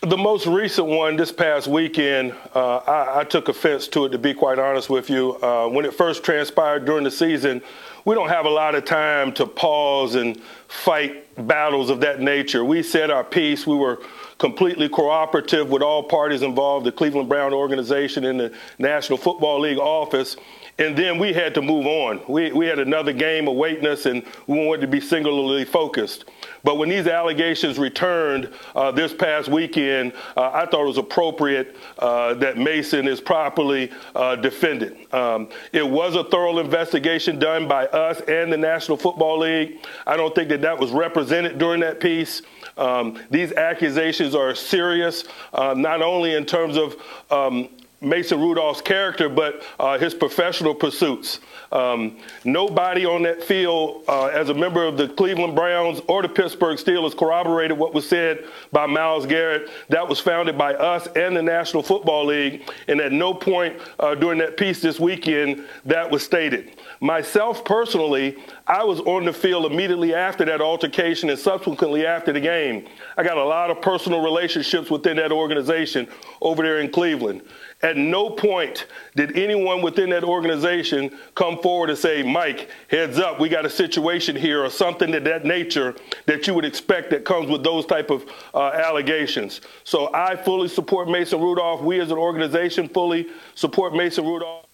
The 0.00 0.16
most 0.16 0.46
recent 0.46 0.86
one 0.86 1.16
this 1.16 1.32
past 1.32 1.66
weekend, 1.66 2.34
uh, 2.54 2.76
I, 2.78 3.20
I, 3.20 3.24
took 3.24 3.48
offense 3.48 3.88
to 3.88 4.04
it, 4.04 4.10
to 4.10 4.18
be 4.18 4.34
quite 4.34 4.58
honest 4.58 4.88
with 4.88 5.10
you. 5.10 5.36
Uh, 5.42 5.68
when 5.68 5.84
it 5.84 5.94
first 5.94 6.22
transpired 6.22 6.84
during 6.84 7.04
the 7.04 7.10
season, 7.10 7.62
we 8.06 8.14
don't 8.14 8.28
have 8.28 8.46
a 8.46 8.50
lot 8.50 8.76
of 8.76 8.84
time 8.84 9.32
to 9.32 9.44
pause 9.44 10.14
and 10.14 10.40
fight 10.68 11.24
battles 11.46 11.90
of 11.90 12.00
that 12.00 12.20
nature. 12.20 12.64
We 12.64 12.84
said 12.84 13.10
our 13.10 13.24
piece. 13.24 13.66
We 13.66 13.74
were 13.74 13.98
completely 14.38 14.88
cooperative 14.88 15.70
with 15.70 15.82
all 15.82 16.04
parties 16.04 16.42
involved, 16.42 16.86
the 16.86 16.92
Cleveland 16.92 17.28
Brown 17.28 17.52
organization 17.52 18.24
and 18.24 18.38
the 18.38 18.54
National 18.78 19.18
Football 19.18 19.60
League 19.60 19.78
office. 19.78 20.36
And 20.78 20.96
then 20.96 21.18
we 21.18 21.32
had 21.32 21.52
to 21.54 21.62
move 21.62 21.86
on. 21.86 22.20
We, 22.28 22.52
we 22.52 22.66
had 22.66 22.78
another 22.78 23.12
game 23.12 23.48
awaiting 23.48 23.86
us, 23.86 24.06
and 24.06 24.22
we 24.46 24.64
wanted 24.64 24.82
to 24.82 24.86
be 24.86 25.00
singularly 25.00 25.64
focused. 25.64 26.26
But 26.66 26.78
when 26.78 26.88
these 26.88 27.06
allegations 27.06 27.78
returned 27.78 28.52
uh, 28.74 28.90
this 28.90 29.14
past 29.14 29.48
weekend, 29.48 30.12
uh, 30.36 30.50
I 30.52 30.66
thought 30.66 30.82
it 30.82 30.88
was 30.88 30.98
appropriate 30.98 31.76
uh, 32.00 32.34
that 32.34 32.58
Mason 32.58 33.06
is 33.06 33.20
properly 33.20 33.92
uh, 34.16 34.34
defended. 34.34 34.96
Um, 35.14 35.48
it 35.72 35.88
was 35.88 36.16
a 36.16 36.24
thorough 36.24 36.58
investigation 36.58 37.38
done 37.38 37.68
by 37.68 37.86
us 37.86 38.20
and 38.22 38.52
the 38.52 38.56
National 38.56 38.96
Football 38.96 39.38
League. 39.38 39.86
I 40.08 40.16
don't 40.16 40.34
think 40.34 40.48
that 40.48 40.62
that 40.62 40.76
was 40.76 40.90
represented 40.90 41.56
during 41.58 41.78
that 41.82 42.00
piece. 42.00 42.42
Um, 42.76 43.22
these 43.30 43.52
accusations 43.52 44.34
are 44.34 44.52
serious, 44.56 45.22
uh, 45.54 45.72
not 45.74 46.02
only 46.02 46.34
in 46.34 46.44
terms 46.44 46.76
of 46.76 46.96
um, 47.30 47.68
Mason 48.00 48.40
Rudolph's 48.40 48.82
character, 48.82 49.28
but 49.28 49.62
uh, 49.78 49.98
his 49.98 50.14
professional 50.14 50.74
pursuits. 50.74 51.40
Um, 51.72 52.18
nobody 52.44 53.04
on 53.06 53.22
that 53.22 53.42
field, 53.42 54.04
uh, 54.08 54.26
as 54.26 54.48
a 54.48 54.54
member 54.54 54.84
of 54.84 54.96
the 54.96 55.08
Cleveland 55.08 55.54
Browns 55.54 56.00
or 56.08 56.22
the 56.22 56.28
Pittsburgh 56.28 56.78
Steelers, 56.78 57.16
corroborated 57.16 57.76
what 57.76 57.94
was 57.94 58.08
said 58.08 58.44
by 58.72 58.86
Myles 58.86 59.26
Garrett. 59.26 59.68
That 59.88 60.08
was 60.08 60.20
founded 60.20 60.56
by 60.56 60.74
us 60.74 61.06
and 61.16 61.36
the 61.36 61.42
National 61.42 61.82
Football 61.82 62.26
League, 62.26 62.70
and 62.88 63.00
at 63.00 63.12
no 63.12 63.34
point 63.34 63.76
uh, 63.98 64.14
during 64.14 64.38
that 64.38 64.56
piece 64.56 64.80
this 64.80 65.00
weekend 65.00 65.64
that 65.84 66.10
was 66.10 66.22
stated. 66.22 66.72
Myself 67.00 67.64
personally, 67.64 68.36
I 68.66 68.82
was 68.84 69.00
on 69.00 69.24
the 69.24 69.32
field 69.32 69.70
immediately 69.70 70.14
after 70.14 70.44
that 70.46 70.60
altercation 70.60 71.30
and 71.30 71.38
subsequently 71.38 72.06
after 72.06 72.32
the 72.32 72.40
game. 72.40 72.86
I 73.16 73.22
got 73.22 73.36
a 73.36 73.44
lot 73.44 73.70
of 73.70 73.80
personal 73.82 74.22
relationships 74.22 74.90
within 74.90 75.16
that 75.18 75.30
organization 75.30 76.08
over 76.40 76.62
there 76.62 76.80
in 76.80 76.90
Cleveland. 76.90 77.42
At 77.82 77.96
no 77.96 78.30
point 78.30 78.86
did 79.14 79.36
anyone 79.36 79.82
within 79.82 80.10
that 80.10 80.24
organization 80.24 81.16
come 81.34 81.55
forward 81.58 81.90
and 81.90 81.98
say, 81.98 82.22
Mike, 82.22 82.70
heads 82.88 83.18
up, 83.18 83.40
we 83.40 83.48
got 83.48 83.64
a 83.64 83.70
situation 83.70 84.36
here 84.36 84.64
or 84.64 84.70
something 84.70 85.14
of 85.14 85.24
that 85.24 85.44
nature 85.44 85.94
that 86.26 86.46
you 86.46 86.54
would 86.54 86.64
expect 86.64 87.10
that 87.10 87.24
comes 87.24 87.48
with 87.48 87.62
those 87.62 87.86
type 87.86 88.10
of 88.10 88.24
uh, 88.54 88.70
allegations. 88.70 89.60
So 89.84 90.12
I 90.14 90.36
fully 90.36 90.68
support 90.68 91.08
Mason 91.08 91.40
Rudolph. 91.40 91.82
We 91.82 92.00
as 92.00 92.10
an 92.10 92.18
organization 92.18 92.88
fully 92.88 93.28
support 93.54 93.94
Mason 93.94 94.24
Rudolph. 94.24 94.66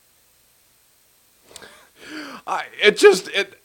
I, 2.47 2.65
it 2.83 2.97
just 2.97 3.29
it 3.29 3.59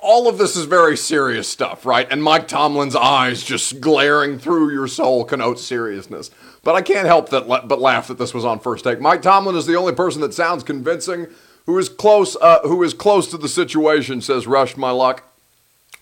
all 0.00 0.28
of 0.28 0.38
this 0.38 0.56
is 0.56 0.66
very 0.66 0.96
serious 0.96 1.48
stuff, 1.48 1.86
right? 1.86 2.06
And 2.10 2.22
Mike 2.22 2.48
Tomlin's 2.48 2.96
eyes 2.96 3.42
just 3.42 3.80
glaring 3.80 4.38
through 4.38 4.72
your 4.72 4.86
soul 4.86 5.24
connotes 5.24 5.62
seriousness. 5.62 6.30
But 6.62 6.74
I 6.74 6.82
can't 6.82 7.06
help 7.06 7.30
that 7.30 7.48
but 7.48 7.80
laugh 7.80 8.08
that 8.08 8.18
this 8.18 8.34
was 8.34 8.44
on 8.44 8.60
first 8.60 8.84
take. 8.84 9.00
Mike 9.00 9.22
Tomlin 9.22 9.56
is 9.56 9.66
the 9.66 9.76
only 9.76 9.94
person 9.94 10.20
that 10.20 10.34
sounds 10.34 10.62
convincing 10.62 11.26
who 11.66 11.78
is 11.78 11.88
close 11.88 12.36
uh, 12.40 12.60
who 12.60 12.82
is 12.82 12.94
close 12.94 13.28
to 13.30 13.38
the 13.38 13.48
situation, 13.48 14.20
says 14.20 14.46
Rush 14.46 14.76
My 14.76 14.90
Luck 14.90 15.24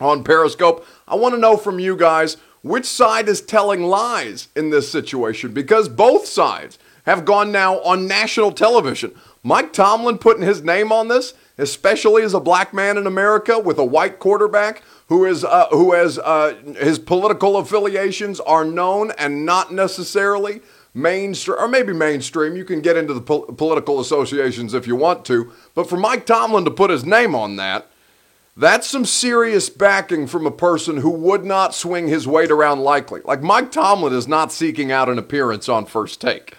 on 0.01 0.25
Periscope. 0.25 0.87
I 1.07 1.15
want 1.15 1.35
to 1.35 1.41
know 1.41 1.57
from 1.57 1.79
you 1.79 1.97
guys 1.97 2.37
which 2.63 2.87
side 2.87 3.29
is 3.29 3.41
telling 3.41 3.83
lies 3.83 4.49
in 4.55 4.71
this 4.71 4.91
situation 4.91 5.53
because 5.53 5.89
both 5.89 6.27
sides 6.27 6.79
have 7.07 7.25
gone 7.25 7.51
now 7.51 7.81
on 7.81 8.07
national 8.07 8.53
television. 8.53 9.13
Mike 9.43 9.73
Tomlin 9.73 10.19
putting 10.19 10.43
his 10.43 10.63
name 10.63 10.93
on 10.93 11.09
this 11.09 11.33
especially 11.61 12.23
as 12.23 12.33
a 12.35 12.41
black 12.41 12.73
man 12.73 12.97
in 12.97 13.07
America 13.07 13.59
with 13.59 13.79
a 13.79 13.85
white 13.85 14.19
quarterback 14.19 14.83
who 15.09 15.25
is 15.25 15.45
uh, 15.45 15.67
who 15.71 15.93
has 15.93 16.19
uh, 16.19 16.55
his 16.79 16.99
political 16.99 17.57
affiliations 17.59 18.41
are 18.41 18.65
known 18.65 19.11
and 19.13 19.45
not 19.45 19.73
necessarily 19.73 20.61
mainstream, 20.95 21.59
or 21.59 21.69
maybe 21.69 21.93
mainstream. 21.93 22.57
You 22.57 22.65
can 22.65 22.81
get 22.81 22.97
into 22.97 23.15
the 23.15 23.21
po- 23.21 23.53
political 23.53 24.01
associations 24.01 24.75
if 24.75 24.87
you 24.87 24.97
want 24.97 25.25
to. 25.27 25.53
But 25.75 25.89
for 25.89 25.97
Mike 25.97 26.27
Tomlin 26.27 26.65
to 26.65 26.71
put 26.71 26.91
his 26.91 27.05
name 27.05 27.35
on 27.35 27.57
that, 27.57 27.87
that's 28.57 28.89
some 28.89 29.05
serious 29.05 29.71
backing 29.71 30.27
from 30.27 30.47
a 30.47 30.51
person 30.51 30.99
who 30.99 31.11
would 31.11 31.45
not 31.45 31.75
swing 31.75 32.09
his 32.09 32.27
weight 32.27 32.51
around 32.51 32.81
likely. 32.81 33.21
Like 33.25 33.43
Mike 33.43 33.71
Tomlin 33.71 34.13
is 34.13 34.29
not 34.29 34.53
seeking 34.53 34.93
out 34.93 35.09
an 35.09 35.19
appearance 35.19 35.69
on 35.69 35.87
first 35.87 36.21
take. 36.21 36.55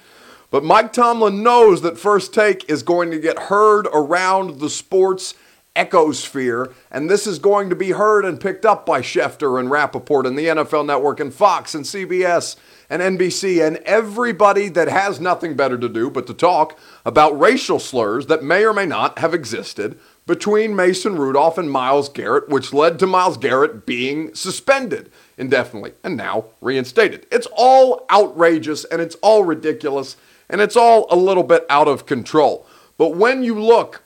But 0.50 0.64
Mike 0.64 0.94
Tomlin 0.94 1.44
knows 1.44 1.82
that 1.82 1.98
first 1.98 2.34
take 2.34 2.70
is 2.70 2.84
going 2.84 3.12
to 3.12 3.20
get 3.20 3.38
heard 3.38 3.88
around 3.94 4.60
the 4.60 4.70
sports 4.70 5.34
ecosphere, 5.76 6.74
and 6.92 7.10
this 7.10 7.26
is 7.26 7.40
going 7.40 7.70
to 7.70 7.76
be 7.76 7.92
heard 7.92 8.26
and 8.26 8.40
picked 8.40 8.66
up 8.66 8.86
by 8.86 9.02
Schefter 9.02 9.58
and 9.58 9.72
Rapoport 9.72 10.26
and 10.26 10.38
the 10.38 10.48
NFL 10.48 10.86
Network 10.86 11.22
and 11.22 11.34
Fox 11.34 11.74
and 11.74 11.86
CBS 11.86 12.58
and 12.92 13.18
NBC 13.18 13.66
and 13.66 13.78
everybody 13.78 14.68
that 14.68 14.90
has 14.90 15.22
nothing 15.22 15.56
better 15.56 15.78
to 15.78 15.88
do 15.88 16.10
but 16.10 16.28
to 16.28 16.34
talk 16.34 16.78
about 17.06 17.40
racial 17.40 17.80
slurs 17.80 18.28
that 18.28 18.44
may 18.44 18.66
or 18.66 18.74
may 18.74 18.86
not 18.86 19.18
have 19.20 19.34
existed 19.34 19.98
between 20.28 20.76
Mason 20.76 21.16
Rudolph 21.16 21.58
and 21.58 21.72
Myles 21.72 22.10
Garrett, 22.10 22.50
which 22.50 22.74
led 22.74 23.00
to 23.00 23.08
Myles 23.08 23.38
Garrett 23.38 23.86
being 23.86 24.36
suspended 24.36 25.10
indefinitely 25.38 25.94
and 26.04 26.18
now 26.18 26.46
reinstated. 26.60 27.26
It's 27.32 27.48
all 27.56 28.06
outrageous 28.12 28.84
and 28.84 29.02
it's 29.02 29.16
all 29.22 29.46
ridiculous 29.46 30.18
and 30.50 30.60
it's 30.60 30.76
all 30.76 31.08
a 31.10 31.16
little 31.16 31.44
bit 31.44 31.66
out 31.70 31.88
of 31.88 32.06
control. 32.06 32.66
But 32.98 33.16
when 33.16 33.42
you 33.42 33.58
look 33.58 34.04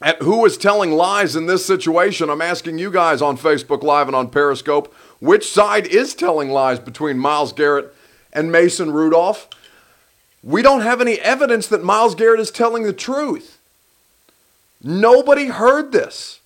at 0.00 0.22
who 0.22 0.44
is 0.46 0.56
telling 0.56 0.92
lies 0.92 1.34
in 1.34 1.46
this 1.46 1.66
situation, 1.66 2.30
I'm 2.30 2.40
asking 2.40 2.78
you 2.78 2.92
guys 2.92 3.20
on 3.20 3.36
Facebook 3.36 3.82
Live 3.82 4.06
and 4.06 4.14
on 4.14 4.30
Periscope 4.30 4.94
which 5.20 5.50
side 5.50 5.86
is 5.86 6.14
telling 6.14 6.50
lies 6.50 6.78
between 6.78 7.18
Myles 7.18 7.52
Garrett 7.52 7.94
and 8.32 8.52
Mason 8.52 8.92
Rudolph? 8.92 9.48
We 10.42 10.62
don't 10.62 10.82
have 10.82 11.00
any 11.00 11.18
evidence 11.20 11.66
that 11.68 11.82
Myles 11.82 12.14
Garrett 12.14 12.40
is 12.40 12.50
telling 12.50 12.84
the 12.84 12.92
truth. 12.92 13.58
Nobody 14.82 15.46
heard 15.46 15.92
this. 15.92 16.40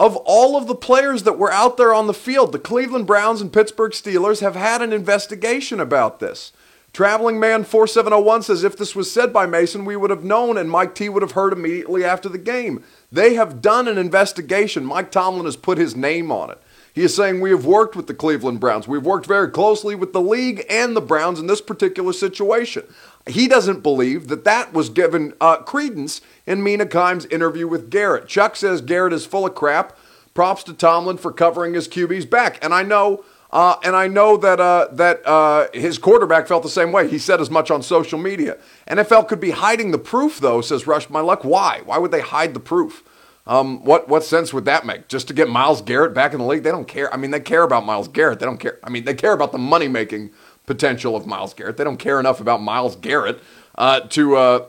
Of 0.00 0.16
all 0.16 0.56
of 0.56 0.66
the 0.66 0.74
players 0.74 1.22
that 1.22 1.38
were 1.38 1.52
out 1.52 1.76
there 1.76 1.94
on 1.94 2.08
the 2.08 2.14
field, 2.14 2.50
the 2.50 2.58
Cleveland 2.58 3.06
Browns 3.06 3.40
and 3.40 3.52
Pittsburgh 3.52 3.92
Steelers 3.92 4.40
have 4.40 4.56
had 4.56 4.82
an 4.82 4.92
investigation 4.92 5.78
about 5.78 6.18
this. 6.18 6.52
Traveling 6.92 7.38
Man 7.38 7.64
4701 7.64 8.42
says 8.42 8.64
if 8.64 8.76
this 8.76 8.94
was 8.94 9.10
said 9.10 9.32
by 9.32 9.46
Mason, 9.46 9.84
we 9.84 9.96
would 9.96 10.10
have 10.10 10.24
known 10.24 10.56
and 10.56 10.70
Mike 10.70 10.94
T 10.94 11.08
would 11.08 11.22
have 11.22 11.32
heard 11.32 11.52
immediately 11.52 12.04
after 12.04 12.28
the 12.28 12.38
game. 12.38 12.82
They 13.10 13.34
have 13.34 13.60
done 13.60 13.86
an 13.86 13.98
investigation. 13.98 14.84
Mike 14.84 15.10
Tomlin 15.10 15.44
has 15.44 15.56
put 15.56 15.78
his 15.78 15.96
name 15.96 16.32
on 16.32 16.50
it. 16.50 16.60
He 16.94 17.02
is 17.02 17.14
saying 17.14 17.40
we 17.40 17.50
have 17.50 17.66
worked 17.66 17.96
with 17.96 18.06
the 18.06 18.14
Cleveland 18.14 18.60
Browns. 18.60 18.86
We've 18.86 19.04
worked 19.04 19.26
very 19.26 19.50
closely 19.50 19.96
with 19.96 20.12
the 20.12 20.20
league 20.20 20.64
and 20.70 20.94
the 20.94 21.00
Browns 21.00 21.40
in 21.40 21.48
this 21.48 21.60
particular 21.60 22.12
situation. 22.12 22.84
He 23.26 23.48
doesn't 23.48 23.82
believe 23.82 24.28
that 24.28 24.44
that 24.44 24.72
was 24.72 24.90
given 24.90 25.34
uh, 25.40 25.56
credence 25.56 26.20
in 26.46 26.62
Mina 26.62 26.86
Kimes' 26.86 27.30
interview 27.32 27.66
with 27.66 27.90
Garrett. 27.90 28.28
Chuck 28.28 28.54
says 28.54 28.80
Garrett 28.80 29.12
is 29.12 29.26
full 29.26 29.44
of 29.44 29.56
crap. 29.56 29.98
Props 30.34 30.62
to 30.64 30.72
Tomlin 30.72 31.16
for 31.16 31.32
covering 31.32 31.74
his 31.74 31.88
QB's 31.88 32.26
back. 32.26 32.62
And 32.62 32.72
I 32.72 32.84
know, 32.84 33.24
uh, 33.50 33.74
and 33.82 33.96
I 33.96 34.06
know 34.06 34.36
that 34.36 34.60
uh, 34.60 34.88
that 34.92 35.26
uh, 35.26 35.66
his 35.72 35.98
quarterback 35.98 36.46
felt 36.46 36.62
the 36.62 36.68
same 36.68 36.92
way. 36.92 37.08
He 37.08 37.18
said 37.18 37.40
as 37.40 37.50
much 37.50 37.72
on 37.72 37.82
social 37.82 38.18
media. 38.20 38.56
NFL 38.88 39.26
could 39.26 39.40
be 39.40 39.50
hiding 39.50 39.90
the 39.90 39.98
proof, 39.98 40.38
though. 40.38 40.60
Says 40.60 40.86
Rush 40.86 41.10
My 41.10 41.20
Luck. 41.20 41.44
Why? 41.44 41.82
Why 41.84 41.98
would 41.98 42.12
they 42.12 42.20
hide 42.20 42.54
the 42.54 42.60
proof? 42.60 43.02
Um, 43.46 43.84
what 43.84 44.08
what 44.08 44.24
sense 44.24 44.54
would 44.54 44.64
that 44.64 44.86
make? 44.86 45.08
Just 45.08 45.28
to 45.28 45.34
get 45.34 45.48
Myles 45.50 45.82
Garrett 45.82 46.14
back 46.14 46.32
in 46.32 46.38
the 46.38 46.46
league? 46.46 46.62
They 46.62 46.70
don't 46.70 46.88
care. 46.88 47.12
I 47.12 47.18
mean, 47.18 47.30
they 47.30 47.40
care 47.40 47.62
about 47.62 47.84
Myles 47.84 48.08
Garrett. 48.08 48.38
They 48.38 48.46
don't 48.46 48.58
care. 48.58 48.78
I 48.82 48.88
mean, 48.90 49.04
they 49.04 49.14
care 49.14 49.32
about 49.32 49.52
the 49.52 49.58
money 49.58 49.88
making 49.88 50.30
potential 50.66 51.14
of 51.14 51.26
Myles 51.26 51.52
Garrett. 51.52 51.76
They 51.76 51.84
don't 51.84 51.98
care 51.98 52.18
enough 52.18 52.40
about 52.40 52.62
Myles 52.62 52.96
Garrett 52.96 53.40
uh, 53.76 54.00
to 54.00 54.36
uh, 54.36 54.64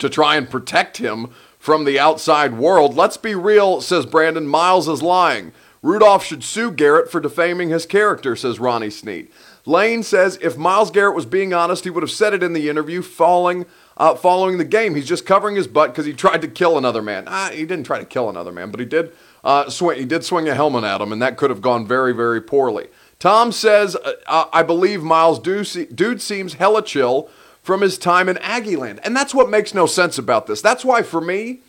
to 0.00 0.08
try 0.08 0.36
and 0.36 0.50
protect 0.50 0.96
him 0.96 1.30
from 1.58 1.84
the 1.84 1.98
outside 1.98 2.58
world. 2.58 2.94
Let's 2.94 3.16
be 3.16 3.34
real, 3.34 3.80
says 3.80 4.06
Brandon. 4.06 4.46
Myles 4.46 4.88
is 4.88 5.02
lying. 5.02 5.52
Rudolph 5.82 6.24
should 6.24 6.42
sue 6.42 6.70
Garrett 6.70 7.10
for 7.10 7.20
defaming 7.20 7.68
his 7.68 7.86
character, 7.86 8.34
says 8.34 8.58
Ronnie 8.58 8.90
Sneed. 8.90 9.28
Lane 9.66 10.02
says 10.02 10.38
if 10.42 10.56
Myles 10.56 10.90
Garrett 10.90 11.14
was 11.14 11.26
being 11.26 11.54
honest, 11.54 11.84
he 11.84 11.90
would 11.90 12.02
have 12.02 12.10
said 12.10 12.34
it 12.34 12.42
in 12.42 12.54
the 12.54 12.68
interview 12.68 13.02
falling, 13.02 13.66
uh, 13.96 14.14
following 14.14 14.58
the 14.58 14.64
game. 14.64 14.94
He's 14.94 15.08
just 15.08 15.26
covering 15.26 15.56
his 15.56 15.66
butt 15.66 15.90
because 15.90 16.06
he 16.06 16.12
tried 16.12 16.42
to 16.42 16.48
kill 16.48 16.76
another 16.78 17.02
man. 17.02 17.24
Ah, 17.26 17.50
he 17.52 17.64
didn't 17.64 17.84
try 17.84 17.98
to 17.98 18.04
kill 18.04 18.28
another 18.28 18.52
man, 18.52 18.70
but 18.70 18.80
he 18.80 18.86
did 18.86 19.12
uh. 19.42 19.70
He 19.70 20.04
did 20.04 20.24
swing 20.24 20.48
a 20.48 20.54
helmet 20.54 20.84
at 20.84 21.00
him, 21.00 21.12
and 21.12 21.20
that 21.22 21.36
could 21.36 21.50
have 21.50 21.60
gone 21.60 21.86
very, 21.86 22.12
very 22.12 22.40
poorly. 22.40 22.88
Tom 23.18 23.52
says, 23.52 23.96
uh, 24.26 24.44
I 24.52 24.62
believe 24.62 25.02
Myles 25.02 25.38
dude, 25.38 25.96
dude 25.96 26.20
seems 26.20 26.54
hella 26.54 26.82
chill 26.82 27.30
from 27.62 27.80
his 27.80 27.96
time 27.96 28.28
in 28.28 28.36
Aggieland. 28.36 29.00
And 29.02 29.16
that's 29.16 29.34
what 29.34 29.48
makes 29.48 29.72
no 29.72 29.86
sense 29.86 30.18
about 30.18 30.46
this. 30.46 30.60
That's 30.60 30.84
why, 30.84 31.02
for 31.02 31.20
me, 31.20 31.60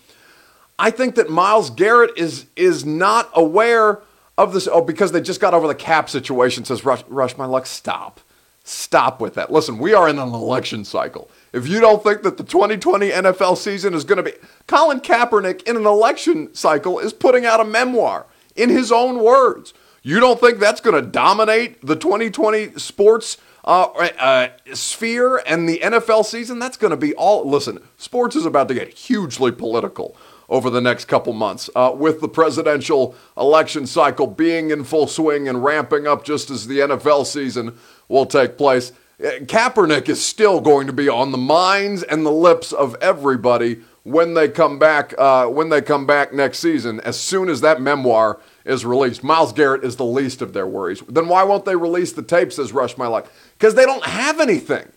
I 0.77 0.91
think 0.91 1.15
that 1.15 1.29
Myles 1.29 1.69
Garrett 1.69 2.11
is, 2.17 2.47
is 2.57 2.85
not 2.85 3.29
aware 3.33 4.01
of 4.37 4.53
this. 4.53 4.67
Oh, 4.69 4.81
because 4.81 5.13
they 5.13 5.21
just 5.21 5.39
got 5.39 5.53
over 5.53 5.67
the 5.67 5.75
cap 5.75 6.09
situation, 6.09 6.65
says 6.65 6.83
Rush, 6.83 7.03
Rush 7.07 7.37
my 7.37 7.45
luck. 7.45 7.65
Stop. 7.65 8.19
Stop 8.67 9.21
with 9.21 9.35
that. 9.35 9.51
Listen, 9.51 9.77
we 9.77 9.93
are 9.93 10.09
in 10.09 10.17
an 10.17 10.29
election 10.29 10.83
cycle. 10.85 11.29
If 11.53 11.67
you 11.67 11.79
don't 11.79 12.03
think 12.03 12.23
that 12.23 12.37
the 12.37 12.43
2020 12.43 13.11
NFL 13.11 13.57
season 13.57 13.93
is 13.93 14.03
going 14.03 14.17
to 14.17 14.23
be. 14.23 14.33
Colin 14.65 15.01
Kaepernick 15.01 15.61
in 15.63 15.77
an 15.77 15.85
election 15.85 16.51
cycle 16.55 16.97
is 16.97 17.13
putting 17.13 17.45
out 17.45 17.59
a 17.59 17.63
memoir 17.63 18.25
in 18.55 18.69
his 18.69 18.91
own 18.91 19.23
words. 19.23 19.75
You 20.01 20.19
don't 20.19 20.39
think 20.39 20.57
that's 20.57 20.81
going 20.81 20.95
to 20.95 21.07
dominate 21.07 21.85
the 21.85 21.95
2020 21.95 22.79
sports 22.79 23.37
uh, 23.65 23.83
uh, 24.19 24.47
sphere 24.73 25.43
and 25.45 25.69
the 25.69 25.77
NFL 25.83 26.25
season? 26.25 26.57
That's 26.57 26.77
going 26.77 26.91
to 26.91 26.97
be 26.97 27.13
all. 27.13 27.47
Listen, 27.47 27.79
sports 27.97 28.35
is 28.35 28.47
about 28.47 28.67
to 28.69 28.73
get 28.73 28.89
hugely 28.89 29.51
political 29.51 30.17
over 30.49 30.69
the 30.69 30.81
next 30.81 31.05
couple 31.05 31.33
months 31.33 31.69
uh, 31.75 31.93
with 31.95 32.21
the 32.21 32.27
presidential 32.27 33.15
election 33.37 33.85
cycle 33.85 34.27
being 34.27 34.69
in 34.71 34.83
full 34.83 35.07
swing 35.07 35.47
and 35.47 35.63
ramping 35.63 36.07
up 36.07 36.23
just 36.23 36.49
as 36.49 36.67
the 36.67 36.79
NFL 36.79 37.25
season 37.25 37.77
will 38.07 38.25
take 38.25 38.57
place. 38.57 38.91
Uh, 39.19 39.39
Kaepernick 39.41 40.09
is 40.09 40.23
still 40.23 40.59
going 40.61 40.87
to 40.87 40.93
be 40.93 41.09
on 41.09 41.31
the 41.31 41.37
minds 41.37 42.03
and 42.03 42.25
the 42.25 42.31
lips 42.31 42.71
of 42.73 42.95
everybody 43.01 43.81
when 44.03 44.33
they 44.33 44.47
come 44.47 44.77
back. 44.77 45.13
Uh, 45.17 45.47
when 45.47 45.69
they 45.69 45.81
come 45.81 46.05
back 46.05 46.33
next 46.33 46.59
season, 46.59 46.99
as 47.01 47.19
soon 47.19 47.49
as 47.49 47.61
that 47.61 47.81
memoir 47.81 48.39
is 48.65 48.83
released. 48.83 49.23
Myles 49.23 49.53
Garrett 49.53 49.83
is 49.83 49.95
the 49.95 50.05
least 50.05 50.41
of 50.41 50.53
their 50.53 50.67
worries. 50.67 51.01
Then 51.07 51.27
why 51.27 51.43
won't 51.43 51.65
they 51.65 51.75
release 51.75 52.11
the 52.11 52.23
tape, 52.23 52.51
says 52.51 52.73
Rush 52.73 52.97
My 52.97 53.07
Luck? 53.07 53.31
Because 53.57 53.75
they 53.75 53.85
don't 53.85 54.03
have 54.03 54.39
anything. 54.39 54.91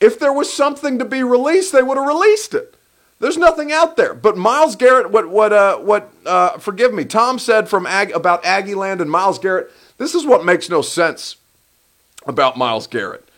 If 0.00 0.18
there 0.18 0.32
was 0.32 0.52
something 0.52 0.98
to 0.98 1.04
be 1.04 1.22
released, 1.22 1.72
they 1.72 1.82
would 1.82 1.98
have 1.98 2.06
released 2.06 2.54
it. 2.54 2.76
There's 3.20 3.36
nothing 3.36 3.72
out 3.72 3.96
there. 3.96 4.14
But 4.14 4.36
Myles 4.36 4.76
Garrett, 4.76 5.10
what, 5.10 5.28
what, 5.28 5.52
uh, 5.52 5.78
what, 5.78 6.12
uh, 6.26 6.58
forgive 6.58 6.92
me, 6.92 7.04
Tom 7.04 7.38
said 7.38 7.68
from 7.68 7.86
Ag- 7.86 8.12
about 8.12 8.42
Aggieland 8.42 9.00
and 9.00 9.10
Myles 9.10 9.38
Garrett, 9.38 9.70
this 9.98 10.14
is 10.14 10.26
what 10.26 10.44
makes 10.44 10.68
no 10.68 10.82
sense 10.82 11.36
about 12.26 12.56
Myles 12.56 12.86
Garrett. 12.86 13.28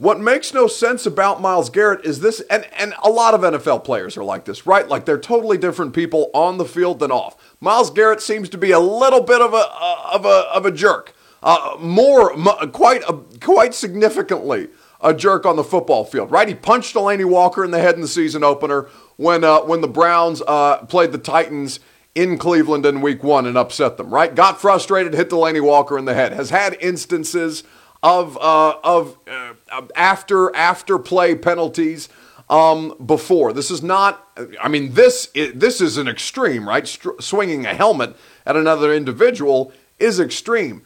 What 0.00 0.18
makes 0.18 0.54
no 0.54 0.66
sense 0.66 1.04
about 1.04 1.42
Myles 1.42 1.68
Garrett 1.68 2.06
is 2.06 2.20
this, 2.20 2.40
and, 2.48 2.66
and 2.78 2.94
a 3.02 3.10
lot 3.10 3.34
of 3.34 3.42
NFL 3.42 3.84
players 3.84 4.16
are 4.16 4.24
like 4.24 4.46
this, 4.46 4.66
right? 4.66 4.88
Like 4.88 5.04
they're 5.04 5.18
totally 5.18 5.58
different 5.58 5.92
people 5.92 6.30
on 6.32 6.56
the 6.56 6.64
field 6.64 7.00
than 7.00 7.12
off. 7.12 7.36
Myles 7.60 7.90
Garrett 7.90 8.22
seems 8.22 8.48
to 8.48 8.56
be 8.56 8.70
a 8.70 8.80
little 8.80 9.20
bit 9.20 9.42
of 9.42 9.52
a 9.52 9.68
uh, 9.70 10.10
of 10.14 10.24
a 10.24 10.46
of 10.54 10.64
a 10.64 10.70
jerk, 10.70 11.12
uh, 11.42 11.76
more 11.80 12.30
quite 12.68 13.02
a, 13.08 13.14
quite 13.40 13.74
significantly 13.74 14.68
a 15.00 15.14
jerk 15.14 15.46
on 15.46 15.56
the 15.56 15.64
football 15.64 16.04
field, 16.04 16.30
right? 16.30 16.46
He 16.46 16.54
punched 16.54 16.94
Delanie 16.94 17.24
Walker 17.24 17.64
in 17.64 17.70
the 17.70 17.80
head 17.80 17.94
in 17.94 18.02
the 18.02 18.08
season 18.08 18.44
opener 18.44 18.88
when 19.16 19.44
uh, 19.44 19.60
when 19.60 19.80
the 19.80 19.88
Browns 19.88 20.42
uh, 20.46 20.84
played 20.86 21.12
the 21.12 21.18
Titans 21.18 21.80
in 22.14 22.38
Cleveland 22.38 22.84
in 22.84 23.00
Week 23.00 23.22
One 23.22 23.46
and 23.46 23.56
upset 23.56 23.96
them, 23.96 24.12
right? 24.12 24.34
Got 24.34 24.60
frustrated, 24.60 25.14
hit 25.14 25.30
Delanie 25.30 25.62
Walker 25.62 25.96
in 25.96 26.04
the 26.04 26.14
head. 26.14 26.32
Has 26.32 26.50
had 26.50 26.76
instances 26.80 27.64
of 28.02 28.36
uh, 28.38 28.76
of 28.82 29.18
uh, 29.28 29.82
after 29.94 30.54
after 30.54 30.98
play 30.98 31.34
penalties 31.34 32.08
um, 32.48 32.94
before. 33.04 33.52
This 33.52 33.70
is 33.70 33.82
not. 33.82 34.26
I 34.60 34.68
mean, 34.68 34.94
this 34.94 35.30
is, 35.34 35.54
this 35.54 35.80
is 35.80 35.96
an 35.96 36.08
extreme, 36.08 36.68
right? 36.68 36.86
Str- 36.86 37.20
swinging 37.20 37.64
a 37.64 37.74
helmet 37.74 38.16
at 38.44 38.56
another 38.56 38.92
individual 38.92 39.72
is 39.98 40.18
extreme, 40.18 40.82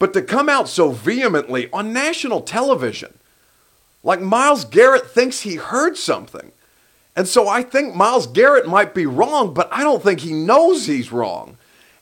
but 0.00 0.12
to 0.14 0.22
come 0.22 0.48
out 0.48 0.68
so 0.68 0.90
vehemently 0.90 1.70
on 1.72 1.92
national 1.92 2.40
television, 2.40 3.14
like 4.02 4.20
Myles 4.20 4.64
Garrett 4.64 5.08
thinks 5.08 5.42
he 5.42 5.54
heard 5.54 5.96
something. 5.96 6.50
And 7.14 7.28
so 7.28 7.46
I 7.46 7.62
think 7.62 7.94
Myles 7.94 8.26
Garrett 8.26 8.66
might 8.66 8.94
be 8.94 9.06
wrong, 9.06 9.52
but 9.54 9.68
I 9.70 9.82
don't 9.82 10.02
think 10.02 10.20
he 10.20 10.32
knows 10.32 10.86
he's 10.86 11.12
wrong. 11.12 11.58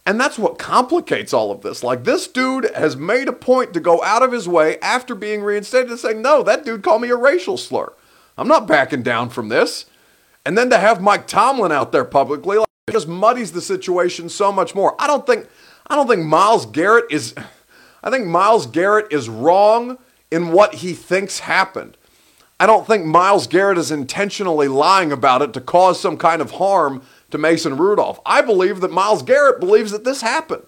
And 0.06 0.18
that's 0.18 0.38
what 0.38 0.58
complicates 0.58 1.34
all 1.34 1.50
of 1.50 1.60
this. 1.60 1.82
Like, 1.82 2.04
this 2.04 2.28
dude 2.28 2.70
has 2.74 2.96
made 2.96 3.28
a 3.28 3.32
point 3.32 3.74
to 3.74 3.80
go 3.80 4.02
out 4.02 4.22
of 4.22 4.32
his 4.32 4.48
way 4.48 4.78
after 4.78 5.14
being 5.14 5.42
reinstated 5.42 5.90
and 5.90 5.98
say, 5.98 6.14
no, 6.14 6.42
that 6.44 6.64
dude 6.64 6.82
called 6.82 7.02
me 7.02 7.10
a 7.10 7.16
racial 7.16 7.58
slur. 7.58 7.92
I'm 8.38 8.48
not 8.48 8.66
backing 8.66 9.02
down 9.02 9.28
from 9.28 9.48
this. 9.48 9.86
And 10.46 10.56
then 10.56 10.70
to 10.70 10.78
have 10.78 11.02
Mike 11.02 11.26
Tomlin 11.26 11.72
out 11.72 11.92
there 11.92 12.06
publicly, 12.06 12.56
like, 12.56 12.68
just 12.90 13.08
muddies 13.08 13.52
the 13.52 13.60
situation 13.60 14.30
so 14.30 14.50
much 14.50 14.74
more. 14.74 14.94
I 14.98 15.06
don't 15.06 15.26
think, 15.26 15.46
I 15.88 15.96
don't 15.96 16.06
think 16.06 16.24
Myles 16.24 16.64
Garrett 16.64 17.04
is, 17.10 17.34
I 18.02 18.10
think 18.10 18.26
Myles 18.26 18.66
Garrett 18.66 19.12
is 19.12 19.28
wrong 19.28 19.98
in 20.30 20.52
what 20.52 20.74
he 20.74 20.92
thinks 20.92 21.40
happened. 21.40 21.96
I 22.60 22.66
don't 22.66 22.86
think 22.86 23.04
Myles 23.04 23.46
Garrett 23.46 23.78
is 23.78 23.90
intentionally 23.90 24.68
lying 24.68 25.12
about 25.12 25.42
it 25.42 25.52
to 25.54 25.60
cause 25.60 26.00
some 26.00 26.16
kind 26.16 26.42
of 26.42 26.52
harm 26.52 27.02
to 27.30 27.38
Mason 27.38 27.76
Rudolph. 27.76 28.20
I 28.26 28.40
believe 28.40 28.80
that 28.80 28.90
Myles 28.90 29.22
Garrett 29.22 29.60
believes 29.60 29.92
that 29.92 30.04
this 30.04 30.22
happened. 30.22 30.64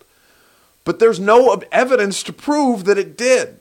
But 0.85 0.99
there's 0.99 1.21
no 1.21 1.61
evidence 1.73 2.23
to 2.25 2.33
prove 2.33 2.85
that 2.85 2.99
it 2.99 3.17
did. 3.17 3.61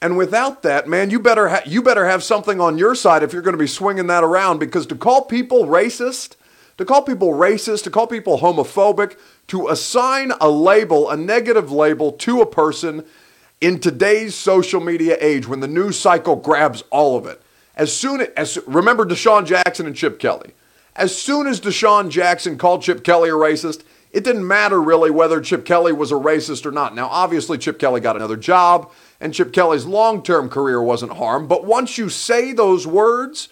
And 0.00 0.16
without 0.16 0.62
that, 0.62 0.88
man, 0.88 1.10
you 1.10 1.18
better 1.18 1.48
ha- 1.48 1.62
you 1.64 1.82
better 1.82 2.06
have 2.06 2.22
something 2.22 2.60
on 2.60 2.78
your 2.78 2.94
side 2.94 3.22
if 3.22 3.32
you're 3.32 3.42
going 3.42 3.54
to 3.54 3.58
be 3.58 3.66
swinging 3.66 4.08
that 4.08 4.24
around 4.24 4.58
because 4.58 4.86
to 4.86 4.94
call 4.94 5.24
people 5.24 5.66
racist, 5.66 6.36
to 6.78 6.84
call 6.84 7.02
people 7.02 7.30
racist, 7.30 7.84
to 7.84 7.90
call 7.90 8.06
people 8.06 8.38
homophobic, 8.38 9.16
to 9.48 9.68
assign 9.68 10.32
a 10.40 10.48
label, 10.48 11.10
a 11.10 11.16
negative 11.16 11.70
label 11.70 12.12
to 12.12 12.40
a 12.40 12.46
person 12.46 13.04
in 13.60 13.80
today's 13.80 14.34
social 14.34 14.80
media 14.80 15.16
age 15.20 15.48
when 15.48 15.60
the 15.60 15.68
news 15.68 15.98
cycle 15.98 16.36
grabs 16.36 16.84
all 16.90 17.16
of 17.16 17.26
it. 17.26 17.40
As 17.74 17.94
soon 17.94 18.26
as 18.36 18.58
remember 18.66 19.04
DeSean 19.04 19.46
Jackson 19.46 19.86
and 19.86 19.96
Chip 19.96 20.18
Kelly. 20.18 20.52
As 20.94 21.16
soon 21.16 21.46
as 21.46 21.60
DeSean 21.60 22.10
Jackson 22.10 22.56
called 22.56 22.82
Chip 22.82 23.04
Kelly 23.04 23.28
a 23.28 23.32
racist, 23.32 23.82
it 24.12 24.24
didn't 24.24 24.46
matter 24.46 24.80
really 24.80 25.10
whether 25.10 25.42
Chip 25.42 25.66
Kelly 25.66 25.92
was 25.92 26.10
a 26.10 26.14
racist 26.14 26.64
or 26.64 26.70
not. 26.70 26.94
Now, 26.94 27.06
obviously, 27.08 27.58
Chip 27.58 27.78
Kelly 27.78 28.00
got 28.00 28.16
another 28.16 28.36
job, 28.36 28.90
and 29.20 29.34
Chip 29.34 29.52
Kelly's 29.52 29.84
long 29.84 30.22
term 30.22 30.48
career 30.48 30.82
wasn't 30.82 31.12
harmed. 31.12 31.50
But 31.50 31.66
once 31.66 31.98
you 31.98 32.08
say 32.08 32.52
those 32.52 32.86
words 32.86 33.50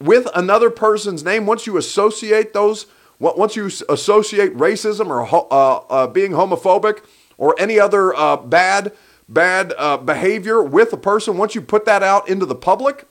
with 0.00 0.28
another 0.34 0.70
person's 0.70 1.24
name, 1.24 1.46
once 1.46 1.66
you 1.66 1.76
associate 1.76 2.52
those, 2.52 2.86
once 3.18 3.56
you 3.56 3.66
associate 3.88 4.56
racism 4.56 5.08
or 5.08 5.26
uh, 5.50 5.76
uh, 5.90 6.06
being 6.06 6.32
homophobic 6.32 7.02
or 7.36 7.54
any 7.58 7.80
other 7.80 8.14
uh, 8.14 8.36
bad, 8.36 8.92
bad 9.28 9.74
uh, 9.76 9.96
behavior 9.96 10.62
with 10.62 10.92
a 10.92 10.96
person, 10.96 11.36
once 11.36 11.54
you 11.54 11.60
put 11.60 11.84
that 11.84 12.02
out 12.02 12.28
into 12.28 12.46
the 12.46 12.54
public, 12.54 13.06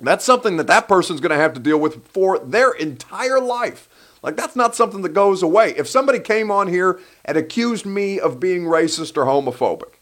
that's 0.00 0.24
something 0.24 0.56
that 0.56 0.66
that 0.66 0.88
person's 0.88 1.20
going 1.20 1.30
to 1.30 1.36
have 1.36 1.54
to 1.54 1.60
deal 1.60 1.78
with 1.78 2.06
for 2.08 2.38
their 2.38 2.72
entire 2.72 3.40
life. 3.40 3.88
Like, 4.22 4.36
that's 4.36 4.54
not 4.54 4.76
something 4.76 5.02
that 5.02 5.14
goes 5.14 5.42
away. 5.42 5.74
If 5.76 5.88
somebody 5.88 6.20
came 6.20 6.50
on 6.50 6.68
here 6.68 7.00
and 7.24 7.36
accused 7.36 7.86
me 7.86 8.20
of 8.20 8.38
being 8.38 8.64
racist 8.64 9.16
or 9.16 9.24
homophobic, 9.24 9.94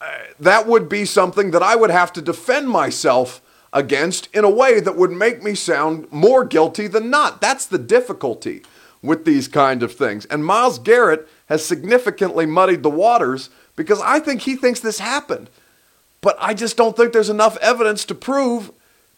uh, 0.00 0.10
that 0.38 0.66
would 0.66 0.88
be 0.88 1.04
something 1.04 1.50
that 1.50 1.62
I 1.62 1.76
would 1.76 1.90
have 1.90 2.12
to 2.14 2.22
defend 2.22 2.68
myself 2.68 3.40
against 3.74 4.28
in 4.34 4.44
a 4.44 4.50
way 4.50 4.80
that 4.80 4.96
would 4.96 5.10
make 5.10 5.42
me 5.42 5.54
sound 5.54 6.10
more 6.10 6.44
guilty 6.44 6.86
than 6.86 7.10
not. 7.10 7.40
That's 7.40 7.66
the 7.66 7.78
difficulty 7.78 8.62
with 9.02 9.26
these 9.26 9.48
kind 9.48 9.82
of 9.82 9.92
things. 9.92 10.24
And 10.26 10.46
Myles 10.46 10.78
Garrett 10.78 11.28
has 11.46 11.66
significantly 11.66 12.46
muddied 12.46 12.82
the 12.82 12.90
waters 12.90 13.50
because 13.76 14.00
I 14.00 14.20
think 14.20 14.42
he 14.42 14.56
thinks 14.56 14.80
this 14.80 15.00
happened. 15.00 15.50
But 16.22 16.36
I 16.40 16.54
just 16.54 16.76
don't 16.78 16.96
think 16.96 17.12
there's 17.12 17.28
enough 17.28 17.58
evidence 17.58 18.06
to 18.06 18.14
prove 18.14 18.70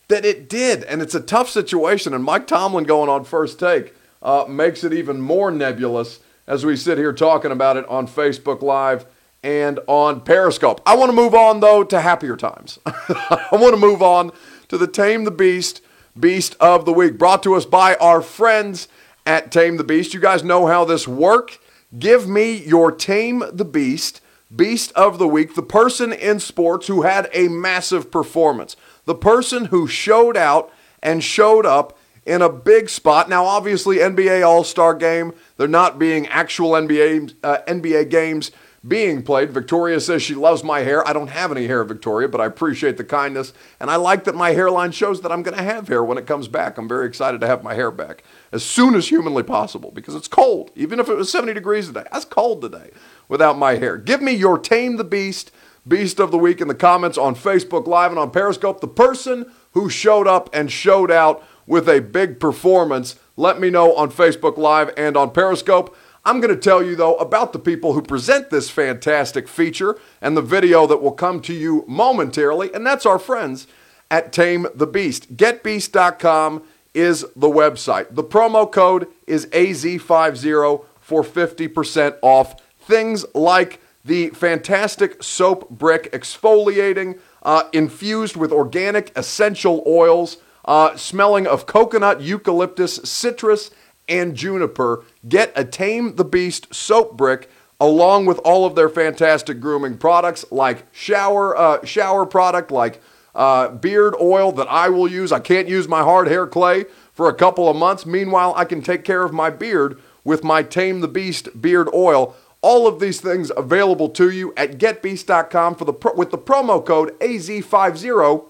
that 0.08 0.24
it 0.24 0.48
did. 0.48 0.82
And 0.84 1.02
it's 1.02 1.14
a 1.14 1.20
tough 1.20 1.48
situation. 1.48 2.14
And 2.14 2.24
Mike 2.24 2.48
Tomlin 2.48 2.84
going 2.84 3.10
on 3.10 3.24
first 3.24 3.60
take 3.60 3.94
uh, 4.22 4.46
makes 4.48 4.82
it 4.82 4.92
even 4.92 5.20
more 5.20 5.50
nebulous 5.52 6.20
as 6.46 6.64
we 6.64 6.76
sit 6.76 6.98
here 6.98 7.12
talking 7.12 7.52
about 7.52 7.76
it 7.76 7.86
on 7.86 8.08
Facebook 8.08 8.62
Live 8.62 9.04
and 9.46 9.78
on 9.86 10.20
Periscope. 10.22 10.80
I 10.84 10.96
want 10.96 11.10
to 11.10 11.14
move 11.14 11.32
on, 11.32 11.60
though, 11.60 11.84
to 11.84 12.00
happier 12.00 12.36
times. 12.36 12.80
I 12.86 13.48
want 13.52 13.74
to 13.74 13.80
move 13.80 14.02
on 14.02 14.32
to 14.66 14.76
the 14.76 14.88
Tame 14.88 15.22
the 15.22 15.30
Beast 15.30 15.82
Beast 16.18 16.56
of 16.58 16.84
the 16.84 16.92
Week, 16.92 17.16
brought 17.16 17.44
to 17.44 17.54
us 17.54 17.64
by 17.64 17.94
our 17.96 18.20
friends 18.20 18.88
at 19.24 19.52
Tame 19.52 19.76
the 19.76 19.84
Beast. 19.84 20.14
You 20.14 20.20
guys 20.20 20.42
know 20.42 20.66
how 20.66 20.84
this 20.84 21.06
works. 21.06 21.58
Give 21.96 22.28
me 22.28 22.56
your 22.56 22.90
Tame 22.90 23.44
the 23.52 23.64
Beast 23.64 24.20
Beast 24.54 24.90
of 24.92 25.18
the 25.18 25.28
Week, 25.28 25.54
the 25.54 25.62
person 25.62 26.12
in 26.12 26.40
sports 26.40 26.88
who 26.88 27.02
had 27.02 27.28
a 27.32 27.46
massive 27.46 28.10
performance 28.10 28.74
the 29.04 29.14
person 29.14 29.66
who 29.66 29.86
showed 29.86 30.36
out 30.36 30.72
and 31.00 31.22
showed 31.22 31.64
up 31.64 31.96
in 32.24 32.42
a 32.42 32.48
big 32.48 32.88
spot. 32.88 33.28
Now, 33.28 33.44
obviously, 33.44 33.98
NBA 33.98 34.44
All 34.44 34.64
Star 34.64 34.92
game, 34.94 35.32
they're 35.56 35.68
not 35.68 35.96
being 35.96 36.26
actual 36.26 36.72
NBA, 36.72 37.34
uh, 37.44 37.58
NBA 37.68 38.10
games 38.10 38.50
being 38.86 39.22
played. 39.22 39.50
Victoria 39.50 40.00
says 40.00 40.22
she 40.22 40.34
loves 40.34 40.62
my 40.62 40.80
hair. 40.80 41.06
I 41.06 41.12
don't 41.12 41.28
have 41.28 41.50
any 41.50 41.66
hair, 41.66 41.82
Victoria, 41.84 42.28
but 42.28 42.40
I 42.40 42.46
appreciate 42.46 42.96
the 42.96 43.04
kindness. 43.04 43.52
And 43.80 43.90
I 43.90 43.96
like 43.96 44.24
that 44.24 44.34
my 44.34 44.50
hairline 44.50 44.92
shows 44.92 45.22
that 45.22 45.32
I'm 45.32 45.42
going 45.42 45.56
to 45.56 45.62
have 45.62 45.88
hair 45.88 46.04
when 46.04 46.18
it 46.18 46.26
comes 46.26 46.48
back. 46.48 46.78
I'm 46.78 46.88
very 46.88 47.06
excited 47.06 47.40
to 47.40 47.46
have 47.46 47.62
my 47.62 47.74
hair 47.74 47.90
back 47.90 48.22
as 48.52 48.64
soon 48.64 48.94
as 48.94 49.08
humanly 49.08 49.42
possible 49.42 49.90
because 49.90 50.14
it's 50.14 50.28
cold. 50.28 50.70
Even 50.74 51.00
if 51.00 51.08
it 51.08 51.14
was 51.14 51.30
70 51.30 51.54
degrees 51.54 51.88
today, 51.88 52.04
that's 52.12 52.24
cold 52.24 52.62
today 52.62 52.90
without 53.28 53.58
my 53.58 53.76
hair. 53.76 53.96
Give 53.96 54.22
me 54.22 54.32
your 54.32 54.58
Tame 54.58 54.96
the 54.96 55.04
Beast 55.04 55.50
Beast 55.86 56.18
of 56.18 56.32
the 56.32 56.38
Week 56.38 56.60
in 56.60 56.66
the 56.66 56.74
comments 56.74 57.16
on 57.16 57.36
Facebook 57.36 57.86
Live 57.86 58.10
and 58.10 58.18
on 58.18 58.32
Periscope. 58.32 58.80
The 58.80 58.88
person 58.88 59.52
who 59.72 59.88
showed 59.88 60.26
up 60.26 60.50
and 60.52 60.70
showed 60.70 61.12
out 61.12 61.44
with 61.66 61.88
a 61.88 62.00
big 62.00 62.40
performance, 62.40 63.16
let 63.36 63.60
me 63.60 63.70
know 63.70 63.94
on 63.94 64.10
Facebook 64.10 64.56
Live 64.56 64.92
and 64.96 65.16
on 65.16 65.30
Periscope. 65.30 65.96
I'm 66.26 66.40
going 66.40 66.52
to 66.52 66.60
tell 66.60 66.82
you, 66.82 66.96
though, 66.96 67.14
about 67.18 67.52
the 67.52 67.60
people 67.60 67.92
who 67.92 68.02
present 68.02 68.50
this 68.50 68.68
fantastic 68.68 69.46
feature 69.46 69.96
and 70.20 70.36
the 70.36 70.42
video 70.42 70.84
that 70.88 71.00
will 71.00 71.12
come 71.12 71.40
to 71.42 71.54
you 71.54 71.84
momentarily, 71.86 72.74
and 72.74 72.84
that's 72.84 73.06
our 73.06 73.20
friends 73.20 73.68
at 74.10 74.32
Tame 74.32 74.66
the 74.74 74.88
Beast. 74.88 75.36
GetBeast.com 75.36 76.64
is 76.94 77.20
the 77.36 77.48
website. 77.48 78.12
The 78.16 78.24
promo 78.24 78.70
code 78.70 79.06
is 79.28 79.46
AZ50 79.46 80.84
for 80.98 81.22
50% 81.22 82.16
off 82.22 82.60
things 82.80 83.24
like 83.32 83.80
the 84.04 84.30
fantastic 84.30 85.22
soap 85.22 85.70
brick 85.70 86.10
exfoliating, 86.10 87.20
uh, 87.44 87.68
infused 87.72 88.36
with 88.36 88.50
organic 88.50 89.16
essential 89.16 89.84
oils, 89.86 90.38
uh, 90.64 90.96
smelling 90.96 91.46
of 91.46 91.66
coconut, 91.66 92.20
eucalyptus, 92.20 92.96
citrus, 93.04 93.70
and 94.08 94.34
juniper. 94.34 95.04
Get 95.28 95.52
a 95.54 95.64
Tame 95.64 96.16
the 96.16 96.24
Beast 96.24 96.74
soap 96.74 97.16
brick 97.16 97.48
along 97.80 98.26
with 98.26 98.38
all 98.38 98.64
of 98.64 98.74
their 98.74 98.88
fantastic 98.88 99.60
grooming 99.60 99.98
products 99.98 100.44
like 100.50 100.86
shower 100.92 101.56
uh, 101.56 101.84
shower 101.84 102.24
product 102.24 102.70
like 102.70 103.00
uh, 103.34 103.68
beard 103.68 104.14
oil 104.20 104.50
that 104.52 104.68
I 104.68 104.88
will 104.88 105.08
use. 105.08 105.30
I 105.30 105.40
can't 105.40 105.68
use 105.68 105.86
my 105.86 106.02
hard 106.02 106.28
hair 106.28 106.46
clay 106.46 106.86
for 107.12 107.28
a 107.28 107.34
couple 107.34 107.68
of 107.68 107.76
months. 107.76 108.06
Meanwhile, 108.06 108.54
I 108.56 108.64
can 108.64 108.80
take 108.82 109.04
care 109.04 109.22
of 109.24 109.32
my 109.32 109.50
beard 109.50 110.00
with 110.24 110.42
my 110.42 110.62
Tame 110.62 111.00
the 111.00 111.08
Beast 111.08 111.60
beard 111.60 111.88
oil. 111.94 112.34
All 112.62 112.88
of 112.88 112.98
these 112.98 113.20
things 113.20 113.52
available 113.56 114.08
to 114.10 114.30
you 114.30 114.52
at 114.56 114.78
getbeast.com 114.78 115.76
for 115.76 115.84
the 115.84 115.92
with 116.16 116.30
the 116.30 116.38
promo 116.38 116.84
code 116.84 117.16
AZ50. 117.20 118.44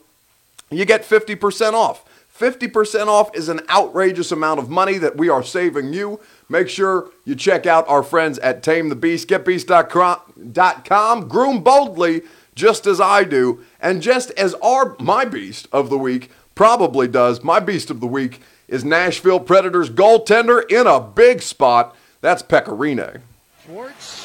You 0.71 0.85
get 0.85 1.03
50% 1.03 1.75
off. 1.75 2.05
50% 2.39 3.07
off 3.07 3.35
is 3.35 3.49
an 3.49 3.61
outrageous 3.71 4.31
amount 4.31 4.61
of 4.61 4.69
money 4.69 4.99
that 4.99 5.17
we 5.17 5.29
are 5.29 5.43
saving 5.43 5.93
you. 5.93 6.21
Make 6.49 6.69
sure 6.69 7.11
you 7.25 7.35
check 7.35 7.67
out 7.67 7.89
our 7.89 8.03
friends 8.03 8.39
at 8.41 8.63
Tame 8.63 8.89
the 8.89 8.97
Beast, 8.97 9.29
getbeast.com. 9.29 11.29
Groom 11.29 11.63
boldly, 11.63 12.23
just 12.55 12.87
as 12.87 13.01
I 13.01 13.25
do, 13.25 13.65
and 13.81 14.03
just 14.03 14.31
as 14.33 14.55
our 14.55 14.97
my 14.99 15.25
beast 15.25 15.69
of 15.73 15.91
the 15.91 15.99
week 15.99 16.31
probably 16.55 17.09
does. 17.09 17.43
My 17.43 17.61
beast 17.61 17.91
of 17.91 18.01
the 18.01 18.07
week 18.07 18.41
is 18.69 18.85
Nashville 18.85 19.41
Predators 19.41 19.91
goaltender 19.91 20.71
in 20.71 20.87
a 20.87 21.01
big 21.01 21.43
spot. 21.43 21.97
That's 22.21 22.43
Pekka 22.43 22.77
Rinne. 22.77 23.21
Schwartz. 23.65 24.16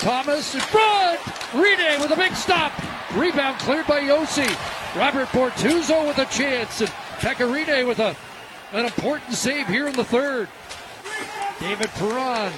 Thomas 0.00 0.54
in 0.54 0.60
front. 0.62 1.20
Rinne 1.52 2.00
with 2.00 2.10
a 2.10 2.16
big 2.16 2.34
stop. 2.34 2.72
Rebound 3.14 3.58
cleared 3.58 3.86
by 3.86 4.00
Josi. 4.00 4.48
Robert 4.96 5.28
Bortuzzo 5.28 6.08
with 6.08 6.16
a 6.16 6.24
chance. 6.24 6.80
And 6.80 6.88
Pekka 7.18 7.46
Rinne 7.46 7.86
with 7.86 7.98
a, 7.98 8.16
an 8.72 8.86
important 8.86 9.34
save 9.34 9.66
here 9.66 9.88
in 9.88 9.92
the 9.92 10.04
third. 10.04 10.48
David 11.60 11.90
Perron 11.90 12.50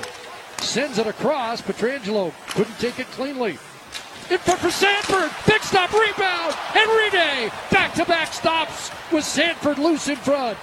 sends 0.59 0.98
it 0.98 1.09
across. 1.09 1.61
Pietrangelo 1.61 2.33
couldn't 2.50 2.78
take 2.78 3.00
it 3.00 3.09
cleanly. 3.09 3.59
In 4.31 4.38
front 4.38 4.61
for 4.61 4.70
Sanford. 4.70 5.31
Big 5.44 5.62
stop 5.62 5.92
rebound. 5.92 6.55
And 6.76 6.88
Rinne 6.88 7.70
back 7.72 7.92
to 7.94 8.05
back 8.05 8.33
stops 8.33 8.92
with 9.11 9.24
Sanford 9.24 9.78
loose 9.78 10.07
in 10.07 10.16
front. 10.16 10.57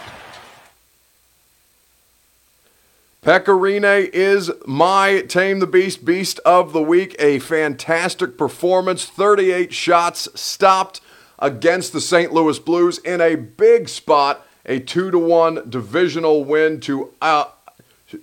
Pekka 3.30 3.56
Rinne 3.56 4.10
is 4.12 4.50
my 4.66 5.22
Tame 5.22 5.60
the 5.60 5.68
Beast 5.68 6.04
Beast 6.04 6.40
of 6.40 6.74
the 6.74 6.82
Week. 6.82 7.16
A 7.20 7.38
fantastic 7.38 8.40
performance. 8.40 9.06
38 9.06 9.72
shots 9.72 10.28
stopped 10.34 11.00
against 11.38 11.94
the 11.94 12.02
St. 12.02 12.34
Louis 12.34 12.58
Blues 12.58 12.98
in 12.98 13.22
a 13.22 13.36
big 13.36 13.88
spot. 13.88 14.48
A 14.66 14.80
2 14.80 15.12
to 15.12 15.20
1 15.20 15.70
divisional 15.70 16.44
win 16.44 16.80
to, 16.80 17.14
uh, 17.22 17.46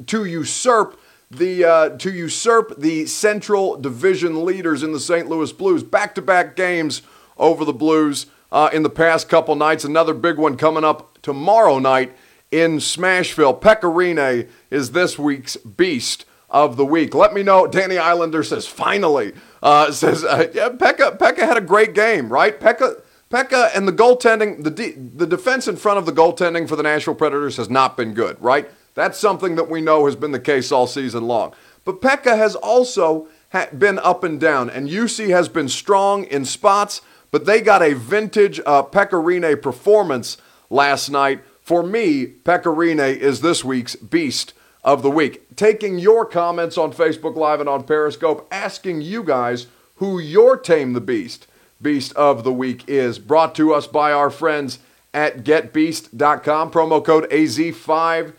to 0.07 0.25
usurp 0.25 0.99
the 1.31 1.65
uh, 1.65 1.91
to 1.99 2.11
usurp 2.11 2.75
the 2.77 3.07
Central 3.07 3.77
Division 3.77 4.45
leaders 4.45 4.83
in 4.83 4.93
the 4.93 4.99
St. 4.99 5.29
Louis 5.29 5.53
Blues. 5.53 5.85
Back-to-back 5.85 6.57
games 6.57 7.03
over 7.39 7.65
the 7.65 7.73
Blues 7.73 8.27
uh, 8.51 8.71
in 8.73 8.83
the 8.83 8.91
past 8.91 9.29
couple 9.29 9.55
nights. 9.55 9.85
Another 9.85 10.15
big 10.15 10.37
one 10.37 10.57
coming 10.57 10.83
up 10.83 11.23
tomorrow 11.23 11.79
night 11.79 12.13
in 12.57 12.79
Smashville. 12.79 13.61
Pekka 13.61 13.83
Rinne 13.83 14.49
is 14.71 14.93
this 14.93 15.19
week's 15.19 15.59
Beast 15.59 16.25
of 16.49 16.79
the 16.79 16.87
Week. 16.87 17.15
Let 17.15 17.35
me 17.35 17.43
know. 17.43 17.67
Danny 17.67 17.99
Islander 17.99 18.43
says, 18.43 18.67
finally. 18.67 19.35
Uh, 19.63 19.93
says, 19.93 20.25
uh, 20.25 20.51
yeah, 20.55 20.71
Pekka, 20.71 21.19
Pekka 21.19 21.41
had 21.41 21.59
a 21.59 21.61
great 21.61 21.95
game, 21.95 22.31
right? 22.31 22.59
Pekka, 22.59 23.03
Pekka 23.31 23.77
and 23.77 23.87
the 23.87 23.93
goaltending, 23.93 24.65
the 24.65 24.71
de- 24.71 24.93
the 24.93 25.27
defense 25.27 25.69
in 25.69 25.77
front 25.77 25.99
of 25.99 26.07
the 26.07 26.13
goaltending 26.13 26.67
for 26.67 26.77
the 26.77 26.83
Nashville 26.83 27.15
Predators 27.15 27.59
has 27.59 27.69
not 27.69 27.95
been 27.95 28.15
good, 28.15 28.41
right? 28.41 28.71
That's 28.95 29.19
something 29.19 29.57
that 29.57 29.69
we 29.69 29.83
know 29.83 30.07
has 30.07 30.17
been 30.17 30.33
the 30.33 30.41
case 30.41 30.73
all 30.73 30.87
season 30.87 31.27
long. 31.27 31.53
But 31.85 32.01
Pekka 32.01 32.39
has 32.39 32.57
also 32.57 33.29
ha- 33.53 33.69
been 33.77 33.99
up 33.99 34.25
and 34.25 34.41
down, 34.41 34.71
and 34.71 34.89
Juuse 34.89 35.29
has 35.29 35.51
been 35.51 35.69
strong 35.69 36.25
in 36.25 36.47
spots, 36.47 37.03
but 37.31 37.45
they 37.45 37.61
got 37.61 37.83
a 37.83 37.93
vintage 37.93 38.61
uh, 38.65 38.83
performance 38.83 40.39
last 40.71 41.11
night. 41.11 41.43
For 41.67 41.83
me, 41.83 42.27
Pekka 42.29 42.73
Rinne 42.73 43.17
is 43.19 43.41
this 43.41 43.65
week's 43.65 43.97
beast 43.97 44.55
of 44.85 45.03
the 45.03 45.11
week. 45.11 45.57
Taking 45.57 45.99
your 45.99 46.25
comments 46.25 46.79
on 46.79 46.93
Facebook 46.93 47.35
Live 47.35 47.59
and 47.59 47.69
on 47.69 47.83
Periscope, 47.83 48.47
asking 48.53 49.01
you 49.01 49.25
guys 49.25 49.67
who 49.97 50.21
your 50.21 50.57
Tame 50.57 50.93
the 50.93 51.01
Beast 51.01 51.49
Beast 51.83 52.13
of 52.13 52.45
the 52.45 52.53
Week 52.53 52.85
is. 52.89 53.19
Brought 53.19 53.57
to 53.57 53.75
us 53.75 53.89
by 53.89 54.13
our 54.13 54.31
friends 54.31 54.79
at 55.13 55.43
getbeast.com. 55.43 56.71
Promo 56.71 57.05
code 57.05 57.29
AZ50. 57.31 58.33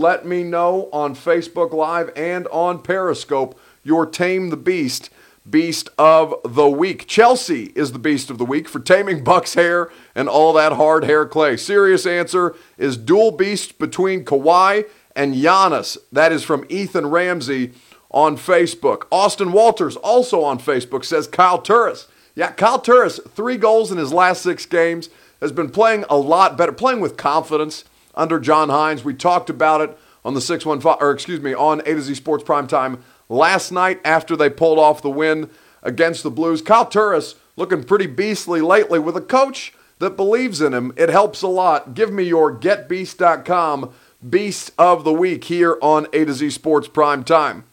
Let 0.00 0.24
me 0.24 0.42
know 0.42 0.88
on 0.90 1.14
Facebook 1.14 1.74
Live 1.74 2.10
and 2.16 2.46
on 2.46 2.80
Periscope 2.80 3.60
your 3.84 4.06
Tame 4.06 4.48
the 4.48 4.56
Beast 4.56 5.10
Beast 5.50 5.88
of 5.98 6.34
the 6.44 6.68
Week. 6.68 7.06
Chelsea 7.06 7.72
is 7.74 7.92
the 7.92 7.98
Beast 7.98 8.30
of 8.30 8.38
the 8.38 8.44
Week 8.44 8.68
for 8.68 8.80
taming 8.80 9.24
Buck's 9.24 9.54
hair 9.54 9.90
and 10.14 10.28
all 10.28 10.52
that 10.52 10.72
hard 10.72 11.04
hair 11.04 11.26
clay. 11.26 11.56
Serious 11.56 12.06
answer 12.06 12.54
is 12.76 12.96
dual 12.96 13.30
beast 13.30 13.78
between 13.78 14.24
Kawhi 14.24 14.84
and 15.14 15.34
Giannis. 15.34 15.96
That 16.12 16.32
is 16.32 16.44
from 16.44 16.66
Ethan 16.68 17.06
Ramsey 17.06 17.72
on 18.10 18.36
Facebook. 18.36 19.02
Austin 19.10 19.52
Walters, 19.52 19.96
also 19.96 20.42
on 20.42 20.58
Facebook, 20.58 21.04
says 21.04 21.26
Kyle 21.26 21.60
Turris. 21.60 22.08
Yeah, 22.34 22.52
Kyle 22.52 22.78
Turris, 22.78 23.20
three 23.28 23.56
goals 23.56 23.90
in 23.90 23.98
his 23.98 24.12
last 24.12 24.42
six 24.42 24.66
games, 24.66 25.08
has 25.40 25.52
been 25.52 25.70
playing 25.70 26.04
a 26.08 26.16
lot 26.16 26.56
better, 26.56 26.72
playing 26.72 27.00
with 27.00 27.16
confidence 27.16 27.84
under 28.14 28.40
John 28.40 28.68
Hynes. 28.68 29.04
We 29.04 29.14
talked 29.14 29.50
about 29.50 29.80
it 29.80 29.98
on 30.24 30.34
the 30.34 30.40
615, 30.40 30.98
or 31.00 31.10
excuse 31.10 31.40
me, 31.40 31.54
on 31.54 31.80
A 31.80 31.94
to 31.94 32.00
Z 32.00 32.14
Sports 32.14 32.44
Primetime 32.44 32.98
last 33.28 33.70
night 33.70 34.00
after 34.04 34.36
they 34.36 34.50
pulled 34.50 34.78
off 34.78 35.02
the 35.02 35.10
win 35.10 35.50
against 35.82 36.22
the 36.22 36.30
Blues. 36.30 36.62
Kyle 36.62 36.86
Turris 36.86 37.34
looking 37.56 37.84
pretty 37.84 38.06
beastly 38.06 38.60
lately 38.60 38.98
with 38.98 39.16
a 39.16 39.20
coach 39.20 39.72
that 39.98 40.16
believes 40.16 40.60
in 40.60 40.72
him. 40.72 40.92
It 40.96 41.08
helps 41.08 41.42
a 41.42 41.48
lot. 41.48 41.94
Give 41.94 42.12
me 42.12 42.24
your 42.24 42.54
getbeast.com 42.54 43.92
beast 44.28 44.72
of 44.78 45.04
the 45.04 45.12
week 45.12 45.44
here 45.44 45.78
on 45.80 46.06
A 46.12 46.24
to 46.24 46.32
Z 46.32 46.50
Sports 46.50 46.88
Prime 46.88 47.24
Time. 47.24 47.64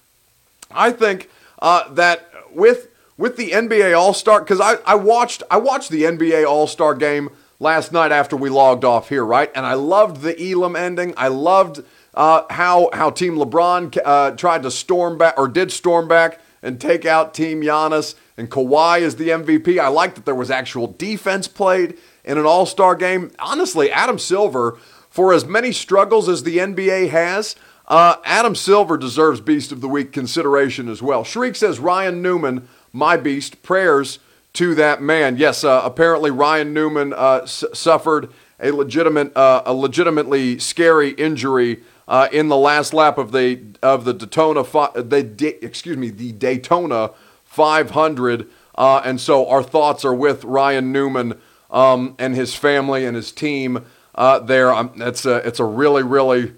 I 0.72 0.92
think 0.92 1.30
uh, 1.60 1.92
that 1.94 2.30
with 2.54 2.90
with 3.18 3.38
the 3.38 3.52
NBA 3.52 3.98
All 3.98 4.14
Star, 4.14 4.42
because 4.42 4.60
I, 4.60 4.76
I 4.86 4.96
watched 4.96 5.44
I 5.50 5.58
watched 5.58 5.90
the 5.90 6.04
NBA 6.04 6.46
All 6.46 6.68
Star 6.68 6.96
game 6.96 7.30
last 7.60 7.92
night 7.92 8.12
after 8.12 8.36
we 8.36 8.50
logged 8.50 8.84
off 8.84 9.10
here, 9.10 9.24
right? 9.24 9.52
And 9.56 9.66
I 9.66 9.74
loved 9.74 10.22
the 10.22 10.52
Elam 10.52 10.76
ending. 10.76 11.14
I 11.16 11.30
loved 11.30 11.84
uh, 12.16 12.44
how 12.50 12.90
how 12.94 13.10
Team 13.10 13.36
LeBron 13.36 13.98
uh, 14.04 14.32
tried 14.32 14.64
to 14.64 14.72
storm 14.72 15.18
back 15.18 15.36
or 15.38 15.48
did 15.48 15.72
storm 15.72 16.08
back 16.08 16.40
and 16.64 16.82
take 16.82 17.06
out 17.06 17.34
Team 17.34 17.62
Giannis 17.62 18.16
and 18.38 18.50
Kawhi 18.50 19.02
is 19.02 19.16
the 19.16 19.30
MVP. 19.30 19.80
I 19.80 19.88
like 19.88 20.16
that 20.16 20.26
there 20.26 20.36
was 20.36 20.50
actual 20.52 20.88
defense 20.88 21.48
played 21.48 21.98
in 22.24 22.38
an 22.38 22.46
All 22.46 22.66
Star 22.66 22.96
game. 22.96 23.32
Honestly, 23.40 23.92
Adam 23.92 24.20
Silver, 24.20 24.78
for 25.10 25.34
as 25.34 25.46
many 25.46 25.72
struggles 25.72 26.28
as 26.28 26.44
the 26.44 26.58
NBA 26.58 27.10
has. 27.10 27.56
Uh, 27.88 28.16
Adam 28.26 28.56
Silver 28.56 28.98
deserves 28.98 29.40
Beast 29.40 29.72
of 29.72 29.80
the 29.80 29.88
Week 29.88 30.12
consideration 30.12 30.90
as 30.90 31.04
well. 31.04 31.24
Shriek 31.24 31.56
says 31.56 31.78
Ryan 31.80 32.22
Newman, 32.22 32.68
my 32.92 33.16
beast, 33.16 33.62
prayers 33.62 34.18
to 34.54 34.74
that 34.76 35.02
man. 35.04 35.38
Yes, 35.38 35.64
uh, 35.64 35.82
apparently 35.84 36.32
Ryan 36.32 36.74
Newman 36.74 37.14
uh, 37.14 37.42
s- 37.44 37.64
suffered 37.74 38.34
a 38.60 38.72
legitimate, 38.72 39.36
uh, 39.38 39.62
a 39.66 39.74
legitimately 39.74 40.58
scary 40.58 41.12
injury 41.12 41.84
uh, 42.08 42.28
in 42.32 42.48
the 42.48 42.58
last 42.58 42.94
lap 42.94 43.18
of 43.18 43.32
the 43.32 43.62
of 43.82 44.06
the 44.06 44.14
Daytona, 44.14 44.64
the 44.64 45.58
excuse 45.62 45.98
me, 45.98 46.10
the 46.10 46.32
Daytona 46.32 47.12
500. 47.46 48.48
Uh, 48.76 49.02
and 49.06 49.22
so 49.22 49.48
our 49.48 49.64
thoughts 49.64 50.04
are 50.04 50.14
with 50.14 50.44
Ryan 50.44 50.92
Newman 50.92 51.40
um, 51.72 52.16
and 52.20 52.36
his 52.36 52.54
family 52.54 53.06
and 53.06 53.16
his 53.16 53.32
team 53.32 53.86
uh, 54.14 54.40
there. 54.40 54.74
Um, 54.74 54.92
it's 54.98 55.26
a 55.26 55.36
it's 55.48 55.60
a 55.60 55.66
really 55.66 56.04
really 56.04 56.54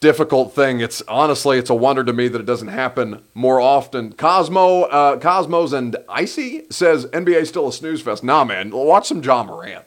difficult 0.00 0.54
thing. 0.54 0.80
It's 0.80 1.02
honestly, 1.08 1.58
it's 1.58 1.70
a 1.70 1.74
wonder 1.74 2.04
to 2.04 2.12
me 2.12 2.28
that 2.28 2.40
it 2.40 2.46
doesn't 2.46 2.68
happen 2.68 3.22
more 3.34 3.60
often. 3.60 4.12
Cosmo, 4.12 4.82
uh, 4.82 5.18
Cosmos 5.18 5.72
and 5.72 5.96
Icy 6.08 6.66
says 6.70 7.06
NBA 7.06 7.46
still 7.46 7.68
a 7.68 7.72
snooze 7.72 8.02
fest. 8.02 8.22
Nah, 8.22 8.44
man, 8.44 8.70
watch 8.70 9.08
some 9.08 9.22
Ja 9.22 9.42
Morant. 9.42 9.84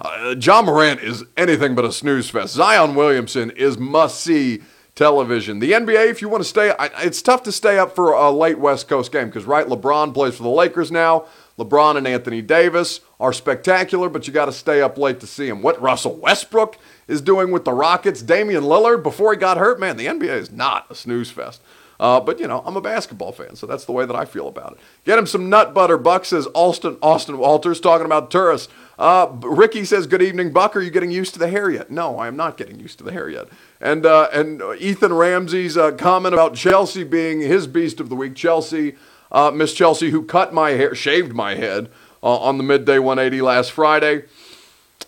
Uh, 0.00 0.34
Ja 0.40 0.62
Morant 0.62 1.00
is 1.00 1.24
anything 1.36 1.74
but 1.74 1.84
a 1.84 1.92
snooze 1.92 2.30
fest. 2.30 2.54
Zion 2.54 2.94
Williamson 2.94 3.50
is 3.50 3.76
must 3.76 4.20
see 4.20 4.62
television. 4.94 5.58
The 5.58 5.72
NBA, 5.72 6.08
if 6.10 6.22
you 6.22 6.28
want 6.28 6.42
to 6.42 6.48
stay, 6.48 6.72
I, 6.78 6.86
it's 7.02 7.20
tough 7.20 7.42
to 7.44 7.52
stay 7.52 7.78
up 7.78 7.94
for 7.94 8.12
a 8.12 8.30
late 8.30 8.58
West 8.58 8.88
Coast 8.88 9.12
game 9.12 9.26
because 9.26 9.44
right, 9.44 9.66
LeBron 9.66 10.14
plays 10.14 10.36
for 10.36 10.42
the 10.42 10.48
Lakers 10.48 10.90
now. 10.90 11.26
LeBron 11.58 11.96
and 11.96 12.06
Anthony 12.06 12.40
Davis 12.40 13.00
are 13.18 13.34
spectacular, 13.34 14.08
but 14.08 14.26
you 14.26 14.32
got 14.32 14.46
to 14.46 14.52
stay 14.52 14.80
up 14.80 14.96
late 14.96 15.20
to 15.20 15.26
see 15.26 15.48
them. 15.48 15.60
What 15.60 15.80
Russell 15.80 16.16
Westbrook 16.16 16.78
is 17.06 17.20
doing 17.20 17.50
with 17.50 17.66
the 17.66 17.72
Rockets, 17.72 18.22
Damian 18.22 18.64
Lillard 18.64 19.02
before 19.02 19.32
he 19.32 19.38
got 19.38 19.58
hurt, 19.58 19.78
man, 19.78 19.98
the 19.98 20.06
NBA 20.06 20.38
is 20.38 20.50
not 20.50 20.86
a 20.90 20.94
snooze 20.94 21.30
fest. 21.30 21.60
Uh, 22.00 22.18
but 22.18 22.40
you 22.40 22.48
know, 22.48 22.62
I'm 22.64 22.76
a 22.76 22.80
basketball 22.80 23.30
fan, 23.30 23.56
so 23.56 23.66
that's 23.66 23.84
the 23.84 23.92
way 23.92 24.06
that 24.06 24.16
I 24.16 24.24
feel 24.24 24.48
about 24.48 24.72
it. 24.72 24.78
Get 25.04 25.18
him 25.18 25.26
some 25.26 25.50
nut 25.50 25.74
butter. 25.74 25.98
Buck 25.98 26.24
says 26.24 26.48
Austin 26.54 26.96
Austin 27.02 27.36
Walters 27.36 27.78
talking 27.78 28.06
about 28.06 28.30
Turris. 28.30 28.68
Uh, 29.00 29.34
Ricky 29.42 29.86
says, 29.86 30.06
"Good 30.06 30.20
evening, 30.20 30.52
Buck. 30.52 30.76
Are 30.76 30.82
you 30.82 30.90
getting 30.90 31.10
used 31.10 31.32
to 31.32 31.38
the 31.38 31.48
hair 31.48 31.70
yet?" 31.70 31.90
No, 31.90 32.18
I 32.18 32.28
am 32.28 32.36
not 32.36 32.58
getting 32.58 32.78
used 32.78 32.98
to 32.98 33.04
the 33.04 33.12
hair 33.12 33.30
yet. 33.30 33.48
And 33.80 34.04
uh, 34.04 34.28
and 34.30 34.62
Ethan 34.78 35.14
Ramsey's 35.14 35.78
uh, 35.78 35.92
comment 35.92 36.34
about 36.34 36.54
Chelsea 36.54 37.02
being 37.02 37.40
his 37.40 37.66
beast 37.66 37.98
of 37.98 38.10
the 38.10 38.14
week. 38.14 38.34
Chelsea, 38.34 38.96
uh, 39.32 39.50
Miss 39.52 39.72
Chelsea, 39.72 40.10
who 40.10 40.22
cut 40.22 40.52
my 40.52 40.72
hair, 40.72 40.94
shaved 40.94 41.32
my 41.32 41.54
head 41.54 41.88
uh, 42.22 42.36
on 42.36 42.58
the 42.58 42.62
midday 42.62 42.98
180 42.98 43.40
last 43.40 43.72
Friday. 43.72 44.24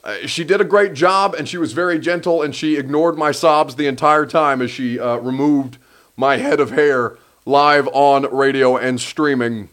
Uh, 0.02 0.26
she 0.26 0.42
did 0.42 0.62
a 0.62 0.64
great 0.64 0.94
job, 0.94 1.34
and 1.34 1.46
she 1.46 1.58
was 1.58 1.74
very 1.74 1.98
gentle, 1.98 2.40
and 2.40 2.56
she 2.56 2.78
ignored 2.78 3.18
my 3.18 3.30
sobs 3.30 3.76
the 3.76 3.86
entire 3.86 4.24
time 4.24 4.62
as 4.62 4.70
she 4.70 4.98
removed 4.98 5.76
my 6.16 6.38
head 6.38 6.60
of 6.60 6.70
hair 6.70 7.18
live 7.44 7.86
on 7.92 8.24
radio 8.34 8.74
and 8.78 9.02
streaming 9.02 9.68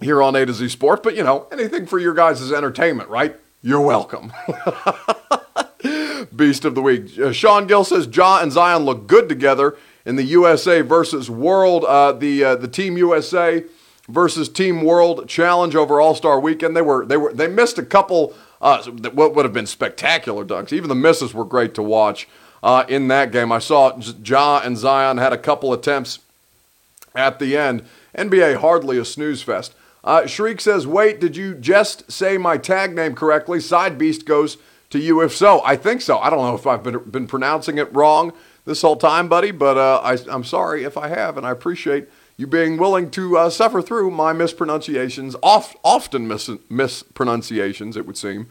here 0.00 0.22
on 0.22 0.36
A 0.36 0.46
to 0.46 0.52
Z 0.52 0.68
Sports. 0.68 1.00
But 1.02 1.16
you 1.16 1.24
know, 1.24 1.46
anything 1.50 1.86
for 1.86 1.98
your 1.98 2.14
guys' 2.14 2.52
entertainment, 2.52 3.08
right? 3.08 3.36
You're 3.62 3.80
welcome. 3.80 4.32
Beast 6.36 6.64
of 6.64 6.74
the 6.74 6.82
week. 6.82 7.18
Uh, 7.18 7.32
Sean 7.32 7.66
Gill 7.66 7.84
says 7.84 8.06
Ja 8.06 8.40
and 8.40 8.52
Zion 8.52 8.84
look 8.84 9.06
good 9.06 9.28
together 9.28 9.76
in 10.04 10.16
the 10.16 10.24
USA 10.24 10.80
versus 10.80 11.28
World, 11.28 11.84
uh, 11.84 12.12
the 12.12 12.44
uh, 12.44 12.54
the 12.56 12.68
Team 12.68 12.96
USA 12.96 13.64
versus 14.08 14.48
Team 14.48 14.82
World 14.82 15.28
Challenge 15.28 15.76
over 15.76 16.00
All 16.00 16.14
Star 16.14 16.40
Weekend. 16.40 16.76
They 16.76 16.82
were 16.82 17.04
they 17.04 17.16
were 17.16 17.32
they 17.32 17.46
missed 17.46 17.78
a 17.78 17.84
couple 17.84 18.34
uh, 18.60 18.82
what 19.12 19.34
would 19.34 19.44
have 19.44 19.52
been 19.52 19.66
spectacular 19.66 20.44
dunks. 20.44 20.72
Even 20.72 20.88
the 20.88 20.94
misses 20.94 21.34
were 21.34 21.44
great 21.44 21.74
to 21.74 21.82
watch 21.82 22.28
uh, 22.62 22.84
in 22.88 23.08
that 23.08 23.32
game. 23.32 23.52
I 23.52 23.58
saw 23.58 23.98
Ja 24.24 24.60
and 24.64 24.76
Zion 24.76 25.18
had 25.18 25.32
a 25.32 25.38
couple 25.38 25.72
attempts 25.72 26.20
at 27.14 27.38
the 27.38 27.56
end. 27.56 27.84
NBA 28.16 28.56
hardly 28.56 28.98
a 28.98 29.04
snooze 29.04 29.42
fest. 29.42 29.74
Uh, 30.04 30.26
Shriek 30.26 30.60
says, 30.60 30.86
"Wait, 30.86 31.20
did 31.20 31.36
you 31.36 31.54
just 31.54 32.10
say 32.10 32.38
my 32.38 32.56
tag 32.56 32.94
name 32.94 33.14
correctly? 33.14 33.60
Side 33.60 33.98
Beast 33.98 34.26
goes 34.26 34.56
to 34.90 34.98
you. 34.98 35.20
If 35.20 35.34
so, 35.34 35.62
I 35.64 35.76
think 35.76 36.00
so. 36.00 36.18
I 36.18 36.30
don't 36.30 36.38
know 36.38 36.54
if 36.54 36.66
I've 36.66 36.82
been, 36.82 36.98
been 37.10 37.26
pronouncing 37.26 37.78
it 37.78 37.94
wrong 37.94 38.32
this 38.64 38.82
whole 38.82 38.96
time, 38.96 39.28
buddy, 39.28 39.50
but 39.50 39.76
uh, 39.76 40.00
I, 40.02 40.18
I'm 40.30 40.44
sorry 40.44 40.84
if 40.84 40.96
I 40.96 41.08
have, 41.08 41.36
and 41.36 41.46
I 41.46 41.50
appreciate." 41.50 42.08
you 42.38 42.46
being 42.46 42.76
willing 42.76 43.10
to 43.10 43.36
uh, 43.36 43.50
suffer 43.50 43.82
through 43.82 44.12
my 44.12 44.32
mispronunciations, 44.32 45.34
oft, 45.42 45.76
often 45.82 46.28
mis- 46.28 46.48
mispronunciations, 46.70 47.96
it 47.96 48.06
would 48.06 48.16
seem, 48.16 48.46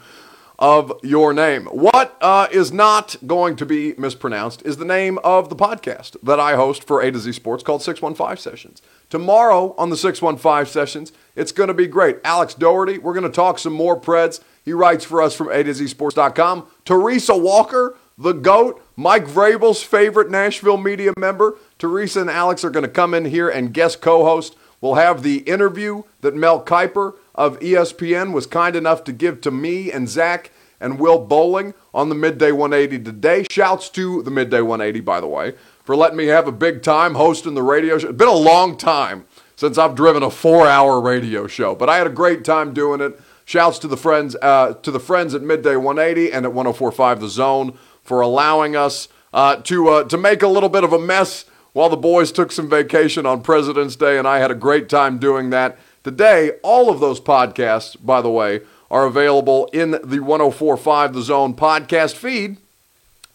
of 0.60 0.92
your 1.04 1.34
name. 1.34 1.66
What 1.66 2.18
uh, 2.20 2.48
is 2.52 2.72
not 2.72 3.16
going 3.26 3.56
to 3.58 3.66
be 3.66 3.94
mispronounced 3.98 4.64
is 4.64 4.78
the 4.78 4.86
name 4.86 5.20
of 5.20 5.50
the 5.50 5.56
podcast 5.56 6.18
that 6.24 6.40
I 6.40 6.56
host 6.56 6.84
for 6.84 7.02
A 7.02 7.12
to 7.12 7.20
Z 7.20 7.32
Sports 7.34 7.64
called 7.64 7.84
615 7.84 8.38
Sessions. 8.38 8.82
Tomorrow 9.10 9.76
on 9.78 9.90
the 9.90 9.98
615 9.98 10.72
Sessions, 10.72 11.14
it's 11.36 11.52
going 11.52 11.68
to 11.68 11.74
be 11.74 11.88
great. 11.88 12.18
Alex 12.24 12.54
Doherty, 12.54 12.98
we're 12.98 13.14
going 13.14 13.24
to 13.24 13.30
talk 13.30 13.60
some 13.60 13.74
more 13.74 14.00
Preds. 14.00 14.42
He 14.66 14.74
writes 14.74 15.06
for 15.06 15.22
us 15.22 15.36
from 15.36 15.52
A 15.52 15.64
to 15.64 15.74
Z 15.74 15.88
Sports.com. 15.88 16.68
Teresa 16.86 17.38
Walker, 17.38 17.96
the 18.18 18.34
GOAT, 18.34 18.82
Mike 18.96 19.26
Vrabel's 19.26 19.84
favorite 19.84 20.32
Nashville 20.32 20.78
media 20.78 21.14
member. 21.18 21.58
Teresa 21.78 22.22
and 22.22 22.30
Alex 22.32 22.64
are 22.64 22.72
going 22.72 22.86
to 22.86 22.90
come 22.90 23.14
in 23.14 23.26
here 23.26 23.48
and 23.48 23.74
guest 23.74 24.02
co 24.02 24.24
host. 24.24 24.56
We'll 24.82 24.96
have 24.96 25.24
the 25.24 25.38
interview 25.40 26.04
that 26.22 26.36
Mel 26.36 26.64
Kiper 26.64 27.16
of 27.38 27.60
ESPN 27.60 28.34
was 28.34 28.48
kind 28.48 28.76
enough 28.76 29.04
to 29.06 29.14
give 29.14 29.42
to 29.42 29.52
me 29.52 29.92
and 29.92 30.10
Zach 30.10 30.52
and 30.80 31.00
Will 31.00 31.20
Bowling 31.20 31.74
on 31.94 32.10
the 32.10 32.16
Midday 32.16 32.52
180 32.52 33.04
today. 33.04 33.46
Shouts 33.50 33.90
to 33.92 34.22
the 34.24 34.32
Midday 34.32 34.62
180, 34.62 35.00
by 35.02 35.20
the 35.20 35.28
way, 35.28 35.54
for 35.84 35.96
letting 35.96 36.18
me 36.18 36.28
have 36.28 36.48
a 36.48 36.52
big 36.52 36.84
time 36.84 37.16
hosting 37.16 37.54
the 37.54 37.64
radio 37.64 37.98
show. 37.98 38.10
It's 38.10 38.18
been 38.18 38.28
a 38.28 38.34
long 38.34 38.78
time 38.78 39.26
since 39.56 39.78
I've 39.78 39.96
driven 39.96 40.24
a 40.24 40.30
four 40.30 40.68
hour 40.68 41.00
radio 41.02 41.48
show, 41.48 41.76
but 41.76 41.90
I 41.90 41.98
had 41.98 42.08
a 42.08 42.12
great 42.12 42.44
time 42.44 42.74
doing 42.74 43.02
it. 43.02 43.20
Shouts 43.46 43.80
to 43.80 43.88
the 43.88 43.98
friends 43.98 44.36
uh, 44.42 44.74
to 44.74 44.92
the 44.92 45.00
friends 45.00 45.34
at 45.34 45.42
Midday 45.42 45.78
180 45.78 46.34
and 46.34 46.46
at 46.46 46.52
104.5 46.52 47.20
The 47.22 47.30
Zone 47.30 47.78
for 48.04 48.22
allowing 48.22 48.76
us 48.76 49.08
uh, 49.34 49.58
to 49.58 49.88
uh, 49.90 50.04
to 50.06 50.18
make 50.18 50.42
a 50.44 50.48
little 50.48 50.70
bit 50.70 50.84
of 50.84 50.92
a 50.92 51.00
mess 51.00 51.46
while 51.74 51.90
the 51.90 51.98
boys 51.98 52.32
took 52.32 52.52
some 52.52 52.70
vacation 52.70 53.26
on 53.26 53.42
President's 53.42 53.96
Day, 53.96 54.18
and 54.18 54.28
I 54.28 54.40
had 54.40 54.50
a 54.50 54.56
great 54.56 54.90
time 54.90 55.18
doing 55.20 55.52
that. 55.52 55.78
Today, 56.08 56.52
all 56.64 56.90
of 56.90 57.02
those 57.02 57.20
podcasts, 57.20 57.98
by 58.02 58.22
the 58.22 58.30
way, 58.30 58.62
are 58.90 59.06
available 59.06 59.70
in 59.74 59.92
the 59.92 60.20
104.5 60.20 61.12
The 61.12 61.22
Zone 61.22 61.54
podcast 61.54 62.16
feed. 62.16 62.56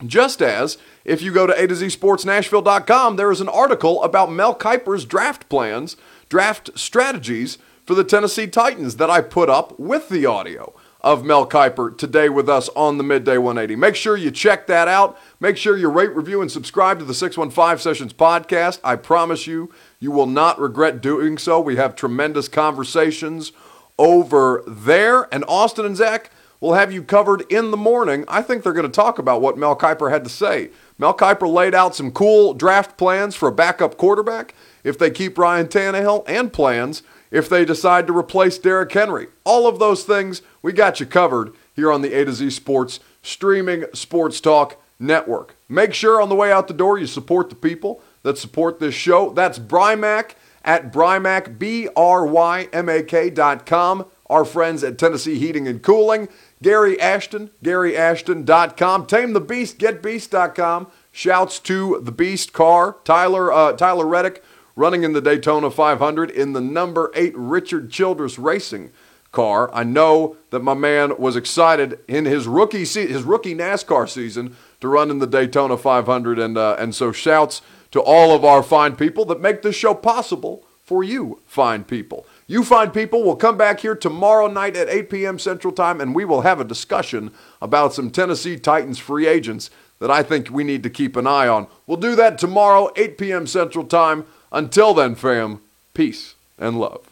Just 0.07 0.41
as 0.41 0.79
if 1.05 1.21
you 1.21 1.35
go 1.35 1.47
to 1.47 1.53
A 1.53 1.67
to 1.67 1.75
Z 1.75 1.91
Sports 1.91 2.25
Nashville.com, 2.25 3.17
there 3.17 3.31
is 3.31 3.43
an 3.43 3.51
article 3.51 4.03
about 4.03 4.33
Mel 4.33 4.55
Kiper's 4.55 5.05
draft 5.05 5.51
plans, 5.51 5.99
draft 6.31 6.71
strategies 6.75 7.59
for 7.85 7.95
the 7.95 8.05
Tennessee 8.05 8.47
Titans 8.47 8.97
that 8.97 9.11
I 9.11 9.21
put 9.21 9.51
up 9.51 9.79
with 9.79 10.09
the 10.09 10.25
audio 10.25 10.73
of 11.03 11.25
Mel 11.27 11.47
Kiper 11.47 11.99
today 11.99 12.31
with 12.31 12.49
us 12.49 12.71
on 12.71 12.97
the 12.97 13.05
Midday 13.05 13.37
180. 13.37 13.77
Make 13.77 13.97
sure 13.97 14.17
you 14.17 14.31
check 14.31 14.67
that 14.69 14.89
out. 14.89 15.19
Make 15.41 15.57
sure 15.59 15.77
you 15.77 15.91
rate, 15.91 16.15
review, 16.15 16.41
and 16.41 16.51
subscribe 16.51 17.01
to 17.01 17.05
the 17.05 17.13
615 17.13 17.79
Sessions 17.79 18.13
podcast. 18.15 18.79
I 18.83 18.97
promise 18.97 19.47
you, 19.47 19.71
you 20.03 20.11
will 20.11 20.27
not 20.27 20.59
regret 20.59 21.01
doing 21.01 21.39
so. 21.39 21.61
We 21.61 21.77
have 21.77 21.95
tremendous 21.95 22.49
conversations 22.49 23.53
over 23.97 24.65
there. 24.67 25.33
And 25.33 25.45
Austin 25.47 25.87
and 25.87 25.97
Zach 25.97 26.33
will 26.59 26.75
have 26.75 26.93
you 26.93 27.05
covered 27.05 27.43
in 27.43 27.71
the 27.71 27.77
morning. 27.77 28.25
I 28.27 28.43
think 28.43 28.65
they're 28.65 28.73
going 28.73 28.85
to 28.85 28.91
talk 28.91 29.21
about 29.21 29.41
what 29.41 29.57
Mel 29.57 29.77
Kiper 29.77 30.11
had 30.11 30.25
to 30.25 30.29
say. 30.29 30.71
Mel 30.99 31.17
Kiper 31.17 31.49
laid 31.49 31.73
out 31.73 31.95
some 31.95 32.11
cool 32.11 32.53
draft 32.53 32.97
plans 32.97 33.37
for 33.37 33.49
a 33.49 33.53
backup 33.53 33.97
quarterback 33.97 34.57
if 34.83 34.99
they 34.99 35.09
keep 35.09 35.39
Ryan 35.39 35.69
Tannehill 35.69 36.25
and 36.27 36.53
plans 36.53 37.05
if 37.31 37.49
they 37.49 37.65
decide 37.65 38.09
to 38.09 38.19
replace 38.19 38.59
Derrick 38.59 38.91
Henry. 38.91 39.29
All 39.45 39.69
of 39.69 39.79
those 39.79 40.03
things, 40.03 40.43
we 40.63 40.73
got 40.73 40.99
you 40.99 41.07
covered 41.07 41.53
here 41.77 41.93
on 41.93 42.03
the 42.03 42.13
A 42.13 42.25
to 42.25 42.33
Z 42.33 42.51
Sports 42.51 42.99
streaming 43.23 43.85
sports 43.95 44.41
talk 44.41 44.83
network. 44.99 45.55
Make 45.69 45.95
sure 45.95 46.21
on 46.21 46.29
the 46.29 46.35
way 46.35 46.51
out 46.51 46.67
the 46.67 46.75
door 46.75 46.99
you 46.99 47.07
support 47.07 47.51
the 47.51 47.55
people 47.55 48.03
that 48.23 48.39
support 48.39 48.81
this 48.81 48.95
show. 48.95 49.31
That's 49.31 49.59
Brymak 49.59 50.33
at 50.65 50.93
Brymak, 50.93 51.59
B-R-Y-M-A-K 51.59 53.31
dot 53.31 53.67
com. 53.67 54.07
Our 54.31 54.45
friends 54.45 54.83
at 54.83 54.99
Tennessee 54.99 55.39
Heating 55.39 55.69
and 55.69 55.83
Cooling. 55.83 56.29
Gary 56.63 56.99
Ashton, 57.01 57.51
GaryAshton.com. 57.63 59.07
Tame 59.07 59.33
the 59.33 59.41
Beast, 59.41 59.79
GetBeast.com. 59.79 60.87
Shouts 61.11 61.59
to 61.61 62.01
the 62.03 62.13
Beast 62.13 62.53
car. 62.53 62.97
Tyler, 63.05 63.53
uh, 63.53 63.73
Tyler 63.73 64.07
Reddick 64.07 64.43
running 64.75 65.03
in 65.03 65.13
the 65.13 65.21
Daytona 65.21 65.71
500 65.71 66.31
in 66.31 66.53
the 66.53 66.61
number 66.61 67.11
eight 67.15 67.37
Richard 67.37 67.91
Childress 67.91 68.39
Racing 68.39 68.91
car. 69.33 69.71
I 69.75 69.83
know 69.83 70.37
that 70.51 70.63
my 70.63 70.75
man 70.75 71.19
was 71.19 71.37
excited 71.37 71.99
in 72.07 72.25
his 72.25 72.47
rookie 72.47 72.85
se- 72.85 73.09
his 73.09 73.23
rookie 73.23 73.55
NASCAR 73.55 74.09
season 74.09 74.57
to 74.81 74.89
run 74.89 75.11
in 75.11 75.19
the 75.19 75.27
Daytona 75.27 75.77
500, 75.77 76.39
and 76.39 76.57
uh, 76.57 76.77
and 76.79 76.95
so 76.95 77.13
shouts 77.13 77.61
to 77.93 78.01
all 78.01 78.35
of 78.35 78.45
our 78.45 78.63
fine 78.63 78.97
people 78.97 79.25
that 79.27 79.41
make 79.41 79.63
this 79.63 79.77
show 79.77 79.95
possible 79.95 80.65
for 80.85 81.05
you, 81.05 81.41
fine 81.47 81.85
people. 81.85 82.27
You 82.47 82.65
fine 82.65 82.91
people 82.91 83.23
will 83.23 83.37
come 83.37 83.57
back 83.57 83.81
here 83.81 83.95
tomorrow 83.95 84.49
night 84.49 84.77
at 84.77 84.89
8 84.89 85.09
p.m. 85.09 85.39
Central 85.39 85.73
Time, 85.73 86.01
and 86.01 86.15
we 86.15 86.25
will 86.25 86.43
have 86.43 86.61
a 86.61 86.65
discussion 86.65 87.31
about 87.63 87.95
some 87.95 88.11
Tennessee 88.11 88.59
Titans 88.59 88.99
free 88.99 89.27
agents 89.27 89.71
that 90.01 90.11
I 90.11 90.23
think 90.23 90.51
we 90.51 90.65
need 90.65 90.83
to 90.83 90.91
keep 90.91 91.17
an 91.17 91.27
eye 91.27 91.47
on. 91.47 91.69
We'll 91.87 91.97
do 91.97 92.17
that 92.17 92.37
tomorrow, 92.37 92.91
8 92.97 93.17
p.m. 93.17 93.47
Central 93.47 93.85
Time. 93.85 94.27
Until 94.51 94.93
then, 94.93 95.15
fam, 95.15 95.61
peace 95.95 96.35
and 96.59 96.79
love. 96.79 97.12